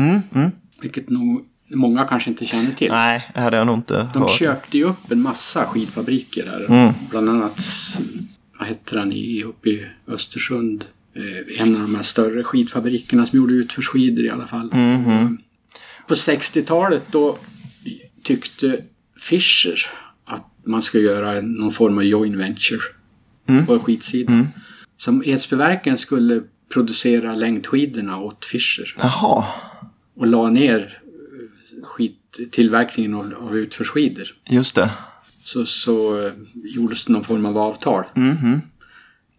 Vilket 0.81 1.11
nog 1.11 1.47
många 1.75 2.05
kanske 2.05 2.31
inte 2.31 2.47
känner 2.47 2.73
till. 2.73 2.87
Mm, 2.89 2.99
Nej, 2.99 3.31
det 3.35 3.41
hade 3.41 3.57
jag 3.57 3.67
nog 3.67 3.77
inte 3.77 4.09
De 4.13 4.23
hört. 4.23 4.31
köpte 4.31 4.79
ju 4.79 4.85
upp 4.85 5.13
en 5.13 5.23
massa 5.23 5.65
skidfabriker 5.67 6.47
här. 6.47 6.65
Mm. 6.69 6.93
Bland 7.11 7.29
annat, 7.29 7.59
vad 8.59 8.69
heter 8.69 9.13
i, 9.13 9.43
uppe 9.45 9.69
i 9.71 9.87
Östersund. 10.09 10.85
Eh, 11.15 11.61
en 11.61 11.75
av 11.77 11.81
de 11.83 11.95
här 11.95 12.03
större 12.03 12.45
skidfabrikerna 12.45 13.27
som 13.27 13.37
gjorde 13.37 13.55
utförsskidor 13.55 14.25
i 14.25 14.31
alla 14.31 14.47
fall. 14.47 14.71
Mhm. 14.75 15.39
På 16.09 16.15
60-talet 16.15 17.03
då 17.11 17.39
tyckte 18.23 18.85
Fischer 19.21 19.75
att 20.25 20.47
man 20.65 20.83
ska 20.83 20.99
göra 20.99 21.41
någon 21.41 21.73
form 21.73 21.99
av 21.99 22.05
joint 22.05 22.37
venture 22.37 22.81
Mm. 23.49 23.67
på 23.67 23.79
skidsidan. 23.79 24.49
Som 24.97 25.23
Edsbyverken 25.27 25.99
skulle 25.99 26.43
producera 26.73 27.35
längdskidorna 27.35 28.19
åt 28.19 28.45
Fischer 28.45 28.95
Jaha, 28.99 29.45
och 30.17 30.27
la 30.27 30.51
ner 30.51 30.79
eh, 30.81 31.85
skid, 31.87 32.17
tillverkningen 32.51 33.15
av, 33.15 33.35
av 33.41 33.57
utförsskidor. 33.57 34.25
just 34.49 34.75
det. 34.75 34.91
så, 35.45 35.67
så 35.67 36.31
gjordes 36.55 37.09
någon 37.09 37.25
form 37.25 37.47
av 37.47 37.59
avtal. 37.59 38.05
Mhm. 38.15 38.61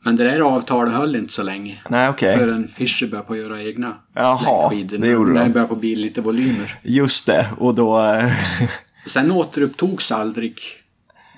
Men 0.05 0.15
det 0.15 0.23
där 0.23 0.39
avtalet 0.39 0.93
höll 0.93 1.15
inte 1.15 1.33
så 1.33 1.43
länge. 1.43 1.81
Nej, 1.89 2.09
okej. 2.09 2.37
Förrän 2.37 2.67
Fischer 2.67 3.07
började 3.07 3.27
på 3.27 3.33
att 3.33 3.39
göra 3.39 3.63
egna 3.63 3.95
Jaha, 4.13 4.69
längdskidor. 4.71 4.97
det 5.05 5.07
gjorde 5.11 5.31
När 5.33 5.39
de. 5.41 5.47
det 5.47 5.53
började 5.53 5.67
på 5.67 5.73
att 5.73 5.79
bli 5.79 5.95
lite 5.95 6.21
volymer. 6.21 6.75
Just 6.81 7.25
det, 7.25 7.47
och 7.57 7.75
då 7.75 7.99
eh, 8.05 8.31
Sen 9.07 9.31
återupptogs 9.31 10.11
aldrig 10.11 10.59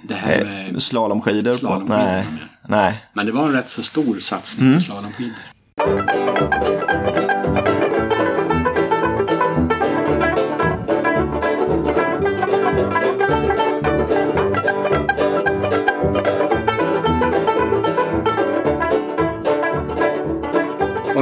det 0.07 0.13
här 0.15 0.43
med... 0.45 0.81
slalomskidor. 0.83 1.53
Slalomskidor 1.53 1.97
Nej. 2.05 2.25
Nej. 2.67 3.05
Men 3.13 3.25
det 3.25 3.31
var 3.31 3.43
en 3.45 3.53
rätt 3.53 3.69
så 3.69 3.83
stor 3.83 4.19
satsning 4.19 4.67
Mm. 4.67 4.79
på 4.79 4.85
slalomskidor. 4.85 5.35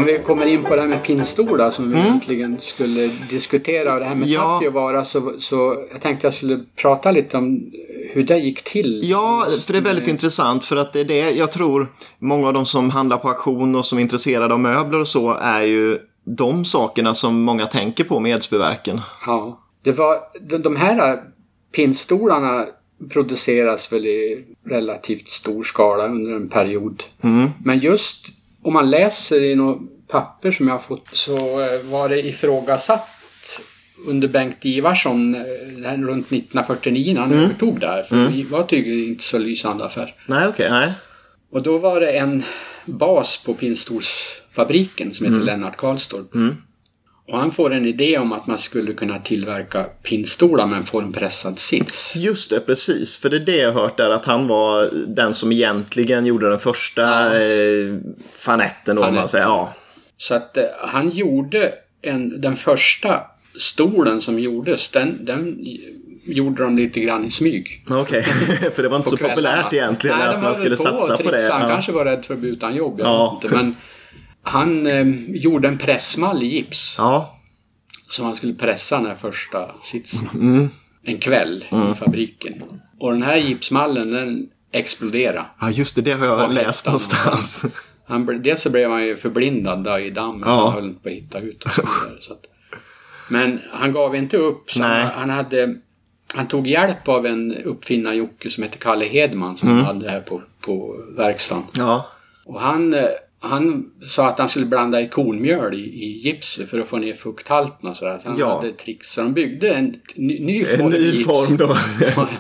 Om 0.03 0.07
vi 0.07 0.19
kommer 0.25 0.45
in 0.45 0.63
på 0.63 0.75
det 0.75 0.81
här 0.81 0.87
med 0.87 1.03
pinnstolar 1.03 1.71
som 1.71 1.91
vi 1.91 1.99
egentligen 1.99 2.57
skulle 2.61 3.07
diskutera 3.29 3.93
och 3.93 3.99
det 3.99 4.05
här 4.05 4.15
med 4.15 4.23
Mm. 4.27 4.33
Ja. 4.33 4.41
Tapiovara 4.59 5.05
så, 5.05 5.33
så 5.39 5.85
jag 5.91 6.01
tänkte 6.01 6.27
jag 6.27 6.33
skulle 6.33 6.59
prata 6.81 7.11
lite 7.11 7.37
om 7.37 7.71
hur 8.13 8.23
det 8.23 8.37
gick 8.37 8.63
till. 8.63 9.01
Ja, 9.09 9.45
för 9.65 9.73
det 9.73 9.79
är 9.79 9.83
väldigt 9.83 10.05
med- 10.05 10.11
intressant 10.13 10.65
för 10.65 10.75
att 10.75 10.93
det 10.93 10.99
är 10.99 11.05
det 11.05 11.31
jag 11.31 11.51
tror 11.51 11.87
många 12.19 12.47
av 12.47 12.53
de 12.53 12.65
som 12.65 12.89
handlar 12.89 13.17
på 13.17 13.29
auktion 13.29 13.75
och 13.75 13.85
som 13.85 13.97
är 13.97 14.01
intresserade 14.01 14.53
av 14.53 14.59
möbler 14.59 14.99
och 14.99 15.07
så 15.07 15.33
är 15.33 15.61
ju 15.61 15.99
de 16.25 16.65
sakerna 16.65 17.13
som 17.13 17.41
många 17.41 17.65
tänker 17.67 18.03
på 18.03 18.19
med 18.19 18.35
Edsbyverken. 18.35 19.01
Ja. 19.25 19.59
Det 19.83 19.91
var, 19.91 20.17
de, 20.41 20.57
de 20.57 20.75
här 20.75 21.19
pinnstolarna 21.75 22.65
produceras 23.13 23.93
väl 23.93 24.05
i 24.05 24.45
relativt 24.69 25.27
stor 25.27 25.63
skala 25.63 26.05
under 26.05 26.33
en 26.35 26.49
period. 26.49 27.03
Mm. 27.21 27.49
Men 27.65 27.79
just 27.79 28.25
om 28.63 28.73
man 28.73 28.89
läser 28.89 29.43
i 29.43 29.55
något 29.55 30.07
papper 30.07 30.51
som 30.51 30.67
jag 30.67 30.73
har 30.75 30.79
fått 30.81 31.07
så 31.13 31.37
eh, 31.61 31.81
var 31.83 32.09
det 32.09 32.25
ifrågasatt 32.27 33.07
under 34.07 34.27
Bengt 34.27 34.65
Ivarsson 34.65 35.35
eh, 35.35 35.41
runt 36.01 36.25
1949 36.27 37.13
när 37.13 37.21
han 37.21 37.31
Mm. 37.31 37.43
övertog 37.45 37.79
där. 37.79 38.03
För 38.03 38.15
det 38.15 38.43
var 38.49 38.63
tydligen 38.63 39.07
inte 39.09 39.23
så 39.23 39.37
lysande 39.37 39.85
affär. 39.85 40.15
Nej, 40.25 40.47
okej, 40.47 40.69
nej. 40.71 40.91
Och 41.51 41.63
då 41.63 41.77
var 41.77 41.99
det 41.99 42.11
en 42.11 42.43
bas 42.85 43.43
på 43.45 43.53
pinnstolsfabriken 43.53 45.13
som 45.13 45.25
heter 45.25 45.39
Lennart 45.45 45.77
Karlstorp. 45.77 46.35
Mm. 46.35 46.55
Och 47.27 47.37
han 47.39 47.51
får 47.51 47.73
en 47.73 47.85
idé 47.85 48.17
om 48.17 48.31
att 48.31 48.47
man 48.47 48.57
skulle 48.57 48.93
kunna 48.93 49.19
tillverka 49.19 49.83
pinnstolar 50.03 50.67
med 50.67 50.77
en 50.77 50.85
formpressad 50.85 51.59
sits. 51.59 52.15
Just 52.15 52.49
det, 52.49 52.59
precis. 52.59 53.17
För 53.17 53.29
det 53.29 53.35
är 53.35 53.39
det 53.39 53.57
jag 53.57 53.71
har 53.73 53.81
hört 53.81 53.97
där 53.97 54.09
att 54.09 54.25
han 54.25 54.47
var 54.47 54.89
den 55.07 55.33
som 55.33 55.51
egentligen 55.51 56.25
gjorde 56.25 56.49
den 56.49 56.59
första 56.59 57.01
Ja. 57.01 57.41
eh, 57.41 57.95
fanetten 58.39 58.95
då, 58.95 59.11
man 59.11 59.27
säger. 59.27 59.45
Ja. 59.45 59.73
Så 60.17 60.35
att 60.35 60.57
eh, 60.57 60.63
han 60.79 61.09
gjorde 61.09 61.73
en, 62.01 62.41
den 62.41 62.55
första 62.55 63.21
stolen 63.59 64.21
som 64.21 64.39
gjordes, 64.39 64.89
den, 64.89 65.25
den 65.25 65.57
gjorde 66.25 66.63
de 66.63 66.77
lite 66.77 66.99
grann 66.99 67.25
i 67.25 67.31
smyg. 67.31 67.85
Okej, 67.89 68.23
för 68.75 68.83
det 68.83 68.89
var 68.89 68.97
inte 68.97 69.09
så 69.09 69.17
kvällarna. 69.17 69.35
populärt 69.35 69.73
egentligen 69.73 70.17
Nej, 70.19 70.27
att 70.27 70.43
man 70.43 70.55
skulle 70.55 70.75
på 70.75 70.83
satsa 70.83 71.17
på 71.17 71.31
det. 71.31 71.49
Han 71.51 71.61
Ja. 71.61 71.69
kanske 71.69 71.91
var 71.91 72.05
rädd 72.05 72.25
för 72.25 72.33
att 72.33 72.39
bli 72.39 72.49
utan 72.49 72.75
jobb, 72.75 72.99
jag 72.99 73.07
Ja. 73.07 73.39
inte. 73.43 73.55
Men 73.55 73.75
han 74.43 74.87
eh, 74.87 75.07
gjorde 75.27 75.67
en 75.67 75.77
pressmall 75.77 76.43
i 76.43 76.45
gips 76.45 76.95
ja. 76.97 77.39
som 78.09 78.25
han 78.25 78.35
skulle 78.35 78.53
pressa 78.53 78.97
den 78.97 79.05
här 79.05 79.15
första 79.15 79.71
sitsen. 79.83 80.27
Mm. 80.33 80.69
En 81.03 81.17
kväll 81.17 81.65
i 81.71 81.95
fabriken. 81.99 82.63
Och 82.99 83.11
den 83.11 83.23
här 83.23 83.37
gipsmallen 83.37 84.11
den 84.11 84.49
exploderade. 84.71 85.45
ja, 85.61 85.69
just 85.71 85.95
det, 85.95 86.01
det 86.01 86.11
har 86.13 86.25
jag 86.25 86.53
läst 86.53 86.85
någonstans. 86.85 87.65
Han, 88.05 88.41
dels 88.43 88.61
så 88.61 88.69
blev 88.69 88.91
han 88.91 89.03
ju 89.05 89.17
förblindad 89.17 89.83
där 89.83 89.99
i 89.99 90.09
dammet. 90.09 90.47
Ja. 90.47 90.65
Han 90.65 90.73
höll 90.73 90.85
inte 90.85 91.03
på 91.03 91.09
att 91.09 91.15
hitta 91.15 91.39
ut 91.39 91.63
och 91.63 91.71
så 91.71 91.81
vidare. 91.81 92.17
Så 92.21 92.33
att, 92.33 92.39
men 93.29 93.59
han 93.71 93.91
gav 93.91 94.15
inte 94.15 94.37
upp. 94.37 94.71
Så 94.71 94.83
han, 94.83 95.07
han, 95.15 95.29
hade, 95.29 95.75
han 96.35 96.47
tog 96.47 96.67
hjälp 96.67 97.07
av 97.07 97.25
en 97.25 97.55
uppfinnar-Jocke 97.55 98.49
som 98.49 98.63
heter 98.63 98.77
Kalle 98.79 99.05
Hedman 99.05 99.57
som 99.57 99.69
Mm. 99.69 99.85
hade 99.85 100.09
här 100.09 100.19
på, 100.19 100.41
på 100.61 100.95
verkstaden. 101.17 101.63
Ja, 101.73 102.07
Och 102.45 102.61
han, 102.61 102.93
eh, 102.93 103.05
han 103.43 103.85
sa 104.07 104.27
att 104.29 104.39
han 104.39 104.49
skulle 104.49 104.65
blanda 104.65 105.01
i 105.01 105.07
kornmjöl 105.09 105.73
i, 105.73 105.77
i 105.77 106.19
gipset 106.23 106.69
för 106.69 106.79
att 106.79 106.87
få 106.87 106.97
ner 106.97 107.13
fukthalten 107.15 107.89
och 107.89 107.97
sådär. 107.97 108.19
Så 108.23 108.29
han 108.29 108.39
Ja. 108.39 108.55
hade 108.59 108.71
trix. 108.71 109.07
Så 109.13 109.21
de 109.21 109.33
byggde 109.33 109.69
en 109.73 109.95
ny, 110.15 110.39
ny 110.45 110.59
en 110.65 110.77
form 110.77 110.93
i 110.93 110.99
ny 110.99 111.11
gips. 111.11 111.25
form 111.25 111.57
då. 111.57 111.77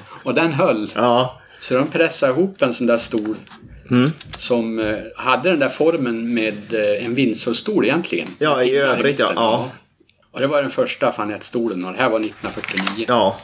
och 0.23 0.33
den 0.33 0.53
höll. 0.53 0.89
ja. 0.95 1.39
Så 1.59 1.73
de 1.73 1.87
pressade 1.87 2.31
ihop 2.33 2.61
en 2.61 2.73
sån 2.73 2.87
där 2.87 2.97
stol 2.97 3.35
Mm. 3.91 4.09
som 4.37 4.79
eh, 4.79 4.95
hade 5.15 5.49
den 5.49 5.59
där 5.59 5.69
formen 5.69 6.33
med 6.33 6.73
eh, 6.73 7.05
en 7.05 7.15
vindsorstol 7.15 7.85
egentligen. 7.85 8.27
Ja, 8.39 8.63
i 8.63 8.75
övrigt, 8.77 9.19
ja. 9.19 9.31
Ja. 9.35 9.69
Och 10.31 10.39
det 10.39 10.47
var 10.47 10.61
den 10.61 10.71
första 10.71 11.11
fanettstolen 11.11 11.85
och 11.85 11.93
det 11.93 11.99
här 11.99 12.09
var 12.09 12.19
1949. 12.19 13.05
ja. 13.07 13.39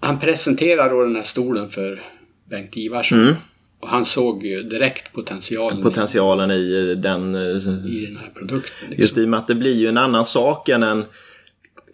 Han 0.00 0.18
presenterade 0.18 0.90
då 0.94 1.02
den 1.04 1.16
här 1.16 1.22
stolen 1.22 1.70
för 1.70 2.02
Bengt 2.50 2.76
Ivarsson. 2.76 3.18
Mm. 3.22 3.34
Och 3.82 3.88
han 3.88 4.04
såg 4.04 4.46
ju 4.46 4.62
direkt 4.62 5.12
potentialen 5.12 5.82
Potentialen 5.82 6.50
i 6.50 6.94
den... 6.94 7.34
eh, 7.34 7.40
i, 7.40 8.02
i 8.02 8.06
den 8.06 8.16
här 8.16 8.30
produkten. 8.34 8.74
Liksom. 8.88 9.02
Just 9.02 9.18
i 9.18 9.24
och 9.24 9.28
med 9.28 9.38
att 9.38 9.48
det 9.48 9.54
blir 9.54 9.74
ju 9.74 9.88
en 9.88 9.98
annan 9.98 10.24
sak 10.24 10.68
än 10.68 10.82
en 10.82 11.04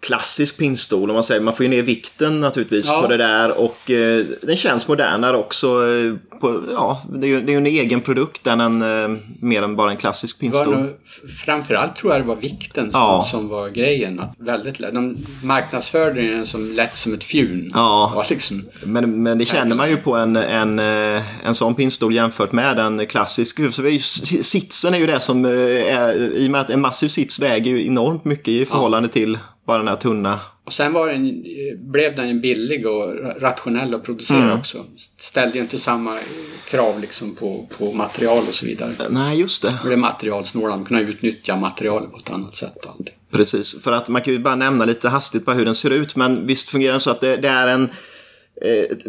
klassisk 0.01 0.57
pinnstol. 0.57 1.09
Om 1.09 1.13
man 1.13 1.23
säger. 1.23 1.41
Man 1.41 1.55
får 1.55 1.63
ju 1.63 1.69
ner 1.69 1.81
vikten 1.81 2.39
naturligtvis 2.39 2.87
Ja. 2.87 3.01
på 3.01 3.07
det 3.07 3.17
där 3.17 3.59
och 3.59 3.91
eh, 3.91 4.25
den 4.41 4.57
känns 4.57 4.87
modernare 4.87 5.37
också. 5.37 5.67
Eh, 5.67 6.28
på, 6.39 6.61
ja, 6.73 7.01
det 7.13 7.27
är 7.27 7.29
ju 7.29 7.41
det 7.41 7.53
är 7.53 7.57
en 7.57 7.65
egen 7.65 8.01
produkt 8.01 8.47
än 8.47 8.61
en, 8.61 8.81
eh, 8.81 9.19
mer 9.39 9.61
än 9.63 9.75
bara 9.75 9.91
en 9.91 9.97
klassisk 9.97 10.39
f- 11.05 11.31
framförallt 11.45 11.95
tror 11.95 12.13
jag 12.13 12.21
det 12.21 12.27
var 12.27 12.35
vikten 12.35 12.91
som, 12.91 13.01
Ja. 13.01 13.25
som 13.31 13.47
var 13.47 13.69
grejen. 13.69 14.21
Väldigt 14.37 14.79
lätt. 14.79 14.93
De 14.93 15.17
marknadsförde 15.43 16.21
den 16.31 16.45
som 16.45 16.71
lätt 16.71 16.95
som 16.95 17.13
ett 17.13 17.23
fjun. 17.23 17.71
Ja. 17.75 18.25
Liksom, 18.29 18.63
Men, 18.83 19.23
men 19.23 19.37
det 19.37 19.45
känner 19.45 19.75
man 19.75 19.89
ju 19.89 19.97
på 19.97 20.15
en, 20.15 20.35
en, 20.35 20.79
eh, 20.79 21.47
en 21.47 21.55
sån 21.55 21.75
pinnstol 21.75 22.13
jämfört 22.15 22.51
med 22.51 22.79
en 22.79 23.07
klassisk. 23.07 23.73
Så 23.73 23.83
är 23.85 23.89
ju, 23.89 23.99
sitsen 24.43 24.93
är 24.93 24.97
ju 24.97 25.05
det 25.05 25.19
som, 25.19 25.45
eh, 25.45 25.51
är, 25.97 26.13
i 26.37 26.47
och 26.47 26.51
med 26.51 26.61
att 26.61 26.69
en 26.69 26.81
massiv 26.81 27.07
sits 27.07 27.39
väger 27.39 27.71
ju 27.71 27.85
enormt 27.87 28.25
mycket 28.25 28.47
i 28.47 28.65
förhållande 28.65 29.09
till 29.09 29.37
bara 29.67 29.77
den 29.77 29.87
här 29.87 29.95
tunna. 29.95 30.39
Och 30.69 30.73
sen 30.73 30.93
var 30.93 31.07
den, 31.07 31.25
eh, 31.29 31.77
blev 31.79 32.15
den 32.15 32.41
billig 32.41 32.87
och 32.87 33.03
ra- 33.13 33.39
rationell 33.39 33.93
att 33.93 34.03
producera 34.03 34.43
Mm. 34.43 34.59
också. 34.59 34.85
Ställde 35.17 35.55
ju 35.55 35.61
inte 35.61 35.79
samma 35.79 36.15
eh, 36.15 36.21
krav 36.69 36.99
liksom 37.01 37.35
på, 37.35 37.65
på 37.77 37.93
material 37.93 38.43
och 38.47 38.53
så 38.55 38.65
vidare. 38.65 38.93
Nej, 39.09 39.39
just 39.39 39.61
det. 39.61 39.69
Det 39.81 39.87
blev 39.87 39.99
materialsnåla, 39.99 40.75
man 40.75 40.85
kunde 40.85 41.03
utnyttja 41.03 41.55
materialet 41.55 42.11
på 42.11 42.17
ett 42.17 42.29
annat 42.29 42.55
sätt. 42.55 42.75
Och 42.83 42.89
allting. 42.91 43.13
Precis, 43.31 43.83
för 43.83 43.91
att 43.91 44.07
man 44.07 44.21
kan 44.21 44.33
ju 44.33 44.39
bara 44.39 44.55
nämna 44.55 44.85
lite 44.85 45.09
hastigt 45.09 45.45
bara 45.45 45.55
hur 45.55 45.65
den 45.65 45.75
ser 45.75 45.89
ut. 45.89 46.15
Men 46.15 46.47
visst 46.47 46.69
fungerar 46.69 46.91
den 46.91 47.01
så 47.01 47.11
att 47.11 47.21
det, 47.21 47.37
det 47.37 47.47
är 47.49 47.67
en 47.67 47.83
eh, 47.83 47.89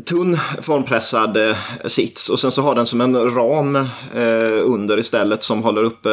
tunn 0.04 0.38
formpressad 0.60 1.36
eh, 1.36 1.56
sits 1.84 2.28
och 2.28 2.40
sen 2.40 2.52
så 2.52 2.62
har 2.62 2.74
den 2.74 2.86
som 2.86 3.00
en 3.00 3.34
ram 3.34 3.76
eh, 3.76 4.60
under 4.62 4.98
istället 4.98 5.42
som 5.42 5.62
håller 5.62 5.82
uppe 5.82 6.08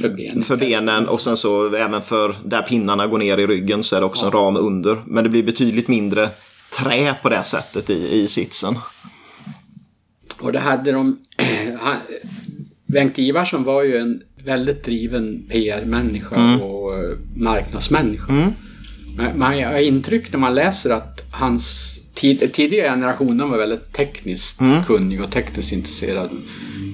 För, 0.00 0.08
ben, 0.16 0.42
för 0.42 0.56
benen 0.56 1.08
och 1.08 1.20
sen 1.20 1.36
så 1.36 1.74
även 1.74 2.02
för 2.02 2.34
där 2.44 2.62
pinnarna 2.62 3.06
går 3.06 3.18
ner 3.18 3.38
i 3.38 3.46
ryggen 3.46 3.82
så 3.82 3.96
är 3.96 4.00
det 4.00 4.06
också 4.06 4.26
en 4.26 4.32
ram 4.32 4.56
under. 4.56 5.02
Men 5.06 5.24
det 5.24 5.30
blir 5.30 5.42
betydligt 5.42 5.88
mindre 5.88 6.28
trä 6.78 7.14
på 7.22 7.28
det 7.28 7.42
sättet 7.42 7.90
i, 7.90 8.22
i 8.22 8.28
sitsen. 8.28 8.74
Och 10.40 10.52
det 10.52 10.58
hade 10.58 10.92
de... 10.92 11.18
han, 11.80 11.96
Bengt 12.86 13.18
Ivarsson 13.18 13.64
var 13.64 13.82
ju 13.82 13.96
en 13.96 14.22
väldigt 14.44 14.84
driven 14.84 15.46
PR-människa 15.48 16.36
Mm. 16.36 16.60
och 16.60 16.98
eh, 16.98 17.16
marknadsmänniska. 17.36 18.52
Men 19.16 19.38
man 19.38 19.52
har 19.64 19.78
intryck 19.78 20.32
när 20.32 20.38
man 20.38 20.54
läser 20.54 20.90
att 20.90 21.20
hans 21.32 21.97
tid, 22.18 22.52
tidigare 22.52 22.88
generationen 22.88 23.50
var 23.50 23.58
väldigt 23.58 23.92
tekniskt 23.92 24.60
Mm. 24.60 24.84
kunnig 24.84 25.20
och 25.22 25.30
tekniskt 25.32 25.72
intresserad. 25.72 26.30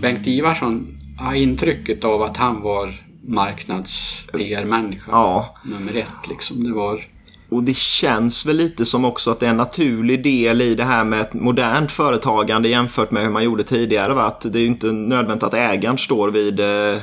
Bengt 0.03 0.27
Ivarsson 0.27 0.99
har 1.19 1.35
intrycket 1.35 2.05
av 2.05 2.23
att 2.23 2.37
han 2.37 2.61
var 2.63 3.03
marknads-PR-människa. 3.27 5.11
Ja, 5.13 5.55
Nummer 5.65 5.95
ett 5.97 6.29
liksom. 6.31 6.65
Det 6.65 6.73
var... 6.73 7.09
och 7.55 7.63
det 7.63 7.77
känns 7.77 8.47
väl 8.47 8.57
lite 8.57 8.85
som 8.85 9.05
också 9.05 9.31
att 9.31 9.41
det 9.41 9.47
är 9.47 9.51
en 9.51 9.57
naturlig 9.57 10.23
del 10.23 10.63
i 10.63 10.75
det 10.75 10.85
här 10.85 11.05
med 11.05 11.21
ett 11.21 11.33
modernt 11.35 11.93
företagande 11.93 12.69
jämfört 12.69 13.11
med 13.11 13.23
hur 13.23 13.31
man 13.31 13.45
gjorde 13.45 13.65
tidigare. 13.65 14.15
Va? 14.15 14.23
Att 14.23 14.41
det 14.53 14.59
är 14.59 14.61
ju 14.61 14.67
inte 14.67 14.87
nödvändigt 14.87 15.43
att 15.43 15.55
ägaren 15.55 15.99
står 15.99 16.31
vid, 16.31 16.61
eh, 16.61 17.01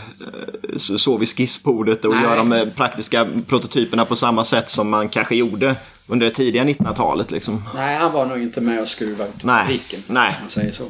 så 0.78 1.18
vid 1.18 1.28
skissbordet 1.30 2.06
och 2.06 2.12
Nej. 2.16 2.24
gör 2.24 2.38
de 2.38 2.52
eh, 2.54 2.66
praktiska 2.76 3.28
prototyperna 3.48 4.06
på 4.06 4.16
samma 4.16 4.44
sätt 4.44 4.70
som 4.70 4.90
man 4.90 5.10
kanske 5.10 5.36
gjorde 5.36 5.76
under 6.08 6.26
det 6.26 6.34
tidiga 6.34 6.64
1900-talet. 6.64 7.32
Liksom. 7.32 7.64
Nej, 7.76 7.96
han 7.98 8.12
var 8.14 8.26
nog 8.26 8.42
inte 8.42 8.62
med 8.62 8.82
och 8.82 8.88
skruvade 8.88 9.32
Nej, 9.44 9.62
fabriken. 9.62 10.00
nej. 10.08 10.36
Man 10.42 10.50
säger 10.50 10.72
så. 10.72 10.84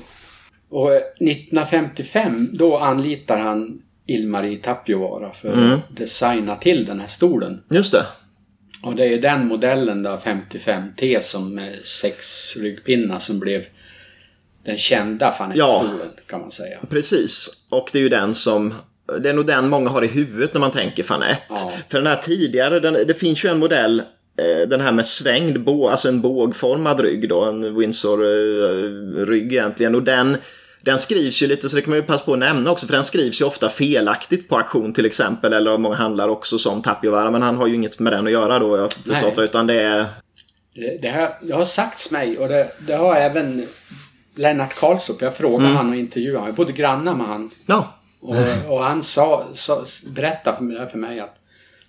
Och 0.70 0.92
eh, 0.94 1.02
1955 1.20 2.50
då 2.54 2.78
anlitar 2.78 3.40
han 3.40 3.82
Ilmari 4.08 4.58
Tapiovaara 4.58 5.34
för 5.34 5.54
Mm. 5.54 5.72
att 5.74 5.96
designa 5.98 6.56
till 6.56 6.86
den 6.86 7.00
här 7.00 7.08
stolen. 7.08 7.64
Just 7.70 7.92
det. 7.92 8.06
Och 8.84 8.96
det 8.96 9.06
är 9.06 9.22
den 9.22 9.48
modellen 9.48 10.04
då, 10.04 10.20
55T 10.24 11.22
som 11.22 11.56
med 11.56 11.76
sex 11.84 12.56
ryggpinnar 12.58 13.20
som 13.20 13.40
blev 13.40 13.66
den 14.64 14.78
kända 14.78 15.32
fanettstolen 15.32 16.10
kan 16.28 16.42
man 16.42 16.52
säga. 16.52 16.80
Precis, 16.90 17.50
och 17.70 17.90
det 17.92 18.00
är 18.00 18.04
ju 18.04 18.10
den 18.10 18.36
som 18.36 18.74
det 19.20 19.30
är 19.30 19.34
nog 19.34 19.46
den 19.46 19.70
många 19.70 19.90
har 19.90 20.04
i 20.04 20.08
huvudet 20.08 20.54
när 20.54 20.62
man 20.62 20.72
tänker 20.72 21.04
fanett. 21.04 21.42
Ja. 21.50 21.74
För 21.90 21.98
den 21.98 22.08
här 22.08 22.16
tidigare, 22.16 22.80
den, 22.80 22.94
det 22.94 23.14
finns 23.14 23.46
ju 23.46 23.50
en 23.50 23.60
modell 23.60 24.00
eh, 24.38 24.68
den 24.68 24.82
här 24.82 24.92
med 24.92 25.06
svängd, 25.06 25.70
alltså 25.70 26.08
en 26.08 26.22
bågformad 26.22 27.00
rygg 27.00 27.30
då, 27.30 27.44
en 27.44 27.80
Windsor-rygg 27.80 29.54
egentligen. 29.54 29.96
Och 29.96 30.04
den, 30.04 30.38
den 30.82 31.00
skrivs 31.00 31.42
ju 31.44 31.48
lite, 31.48 31.70
så 31.70 31.76
det 31.76 31.82
kan 31.82 31.90
man 31.90 32.00
ju 32.00 32.04
passa 32.06 32.26
på 32.26 32.34
att 32.34 32.40
nämna 32.40 32.72
också, 32.72 32.88
för 32.88 32.94
den 32.94 33.04
skrivs 33.04 33.42
ju 33.42 33.46
ofta 33.46 33.70
felaktigt 33.70 34.50
på 34.50 34.58
auktion 34.58 34.94
till 34.94 35.06
exempel, 35.06 35.54
eller 35.54 35.72
av 35.72 35.80
många 35.80 35.96
handlare 35.96 36.32
också 36.32 36.58
som 36.60 36.82
Tapiovaara, 36.82 37.32
men 37.32 37.42
han 37.42 37.58
har 37.58 37.68
ju 37.68 37.76
inget 37.76 38.00
med 38.00 38.14
den 38.14 38.26
att 38.28 38.32
göra 38.34 38.60
då, 38.60 38.78
jag 38.78 38.82
har 38.82 38.90
förstått, 38.90 39.34
Nej. 39.36 39.46
utan 39.46 39.68
det 39.68 39.82
är... 39.82 40.06
Det, 40.76 40.98
det, 41.02 41.10
har, 41.10 41.38
det 41.42 41.54
har 41.54 41.66
sagts 41.66 42.12
mig 42.12 42.38
och 42.38 42.48
det, 42.48 42.72
det 42.88 42.94
har 42.94 43.16
även 43.16 43.68
Lennart 44.36 44.76
Karlsson. 44.80 45.16
Jag 45.20 45.36
frågade 45.36 45.64
Mm. 45.66 45.76
han 45.78 45.90
och 45.90 45.96
intervjuade 45.96 46.38
honom. 46.38 46.48
Jag 46.48 46.56
bodde 46.56 46.72
grannar 46.72 47.16
med 47.16 47.28
han. 47.28 47.50
Ja, 47.66 47.98
Och, 48.20 48.36
och 48.68 48.84
han 48.84 49.04
sa, 49.04 49.48
sa, 49.54 49.86
berättade 50.16 50.58
för 50.58 50.64
mig, 50.64 50.90
för 50.90 50.98
mig 50.98 51.20
att 51.20 51.36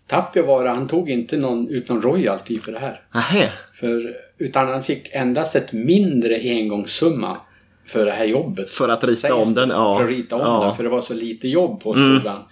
Tapiovaara, 0.07 0.75
han 0.75 0.89
tog 0.89 1.11
inte 1.11 1.37
någon, 1.37 1.69
ut 1.69 1.89
någon 1.89 2.03
royalty 2.03 2.61
för 2.61 2.73
det 2.73 2.79
här. 2.79 3.01
nähä. 3.15 3.53
För, 3.75 4.17
utan 4.39 4.69
han 4.69 4.83
fick 4.83 5.09
endast 5.13 5.57
ett 5.57 5.73
mindre 5.73 6.37
engångssumma 6.37 7.37
för 7.87 8.05
det 8.07 8.13
här 8.13 8.25
jobbet. 8.25 8.71
För 8.71 8.89
att 8.89 9.05
rita 9.05 9.21
Sägs 9.21 9.47
om 9.47 9.55
den, 9.55 9.69
ja. 9.71 9.97
För 9.99 10.05
att 10.05 10.11
rita 10.11 10.37
om 10.37 10.41
Ja. 10.43 10.57
Mm. 10.57 10.67
den. 10.67 10.77
För 10.77 10.83
det 10.85 10.89
var 10.91 11.01
så 11.01 11.15
lite 11.15 11.49
jobb 11.49 11.83
på 11.83 11.93
stugan. 11.95 12.43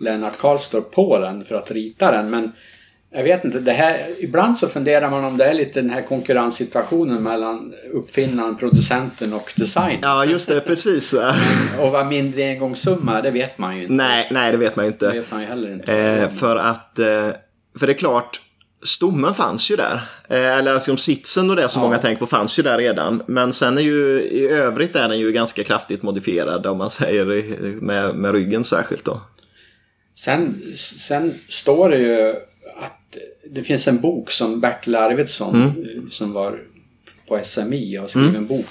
Lennart 0.00 0.38
Karlstorp 0.38 0.90
på 0.92 1.18
den 1.18 1.40
för 1.40 1.54
att 1.54 1.70
rita 1.70 2.10
den. 2.12 2.30
Men 2.30 2.52
jag 3.10 3.22
vet 3.22 3.44
inte, 3.44 3.58
det 3.60 3.72
här, 3.72 4.06
ibland 4.18 4.58
så 4.58 4.68
funderar 4.68 5.10
man 5.10 5.24
om 5.24 5.36
det 5.36 5.44
är 5.44 5.54
lite 5.54 5.80
den 5.80 5.90
här 5.90 6.02
konkurrenssituationen 6.02 7.22
mellan 7.22 7.74
uppfinnaren, 7.92 8.56
producenten 8.56 9.32
och 9.32 9.52
design. 9.56 9.98
Ja, 10.02 10.24
just 10.24 10.48
det, 10.48 10.60
precis. 10.60 11.14
Och 11.80 11.90
vad 11.90 12.06
mindre 12.06 12.42
engångssumma, 12.42 13.22
det 13.22 13.30
vet 13.30 13.58
man 13.58 13.76
ju 13.76 13.82
inte. 13.82 13.94
nej, 13.94 14.28
nej, 14.30 14.52
det 14.52 14.58
vet 14.58 14.76
man 14.76 14.84
ju 14.84 14.90
inte. 14.92 15.06
Det 15.10 15.18
vet 15.18 15.30
man 15.30 15.40
ju 15.40 15.46
heller 15.46 15.72
inte. 15.72 15.94
Eh, 15.98 16.28
för 16.28 16.56
att, 16.56 16.98
eh, 16.98 17.06
för 17.78 17.86
det 17.86 17.92
är 17.92 17.98
klart, 17.98 18.40
stommen 18.82 19.34
fanns 19.34 19.70
ju 19.70 19.76
där. 19.76 20.08
Eh, 20.28 20.58
eller 20.58 20.74
alltså 20.74 20.96
sitsen 20.96 21.50
och 21.50 21.56
det 21.56 21.68
som 21.68 21.82
Ja. 21.82 21.86
många 21.88 21.98
tänker 21.98 22.20
på 22.20 22.26
fanns 22.26 22.58
ju 22.58 22.62
där 22.62 22.78
redan. 22.78 23.22
Men 23.26 23.52
sen 23.52 23.78
är 23.78 23.82
ju 23.82 24.20
i 24.22 24.48
övrigt 24.48 24.96
är 24.96 25.08
den 25.08 25.18
ju 25.18 25.32
ganska 25.32 25.64
kraftigt 25.64 26.02
modifierad 26.02 26.66
om 26.66 26.78
man 26.78 26.90
säger 26.90 27.24
med, 27.80 28.14
med 28.14 28.32
ryggen 28.32 28.64
särskilt 28.64 29.04
då. 29.04 29.20
Sen, 30.14 30.62
sen 30.76 31.34
står 31.48 31.88
det 31.90 31.98
ju 31.98 32.30
att 32.82 33.16
det 33.50 33.62
finns 33.62 33.88
en 33.88 34.00
bok 34.00 34.30
som 34.30 34.60
Bertil 34.60 34.94
Arvidsson 34.94 35.54
Mm. 35.62 36.10
som 36.10 36.32
var 36.32 36.58
på 37.28 37.40
SMI 37.44 37.96
har 37.96 38.08
skrivit 38.08 38.34
en 38.36 38.46
bok. 38.46 38.66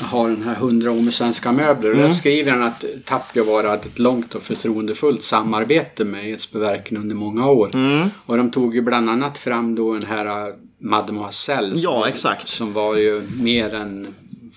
Har 0.00 0.28
den 0.28 0.42
här 0.42 0.54
100 0.54 0.90
år 0.90 1.02
med 1.02 1.14
svenska 1.14 1.52
möbler. 1.52 1.90
Och 1.90 1.96
Mm. 1.96 2.08
där 2.08 2.14
skriver 2.14 2.52
han 2.52 2.62
att 2.62 2.84
Tapiovaara 3.04 3.68
hade 3.68 3.82
ett 3.82 3.98
långt 3.98 4.34
och 4.34 4.42
förtroendefullt 4.42 5.22
samarbete 5.24 6.04
med 6.04 6.30
Edsbyverken 6.30 6.96
under 6.96 7.14
många 7.14 7.46
år. 7.50 7.70
Mm. 7.74 8.08
Och 8.26 8.36
de 8.36 8.50
tog 8.50 8.74
ju 8.74 8.80
bland 8.80 9.10
annat 9.10 9.38
fram 9.38 9.74
då 9.74 9.92
den 9.94 10.06
här 10.06 10.54
Mademoiselle. 10.78 11.72
Ja, 11.76 12.08
exakt. 12.08 12.48
Som 12.48 12.72
var 12.72 12.96
ju 12.96 13.22
mer 13.40 13.74
en 13.74 14.06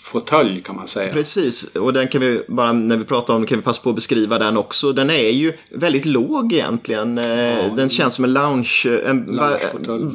fåtölj 0.03 0.61
kan 0.61 0.75
man 0.75 0.87
säga. 0.87 1.13
Precis, 1.13 1.75
och 1.75 1.93
den 1.93 2.07
kan 2.07 2.21
vi 2.21 2.41
bara 2.47 2.73
när 2.73 2.97
vi 2.97 3.03
pratar 3.05 3.33
om 3.33 3.41
den 3.41 3.47
kan 3.47 3.57
vi 3.57 3.63
passa 3.63 3.81
på 3.81 3.89
att 3.89 3.95
beskriva 3.95 4.39
den 4.39 4.57
också. 4.57 4.93
Den 4.93 5.09
är 5.09 5.29
ju 5.29 5.53
väldigt 5.71 6.05
låg 6.05 6.53
egentligen. 6.53 7.17
Eh, 7.17 7.75
den 7.75 7.89
känns 7.89 8.15
som 8.15 8.23
en 8.25 8.33
lounge, 8.33 8.85
en 9.05 9.39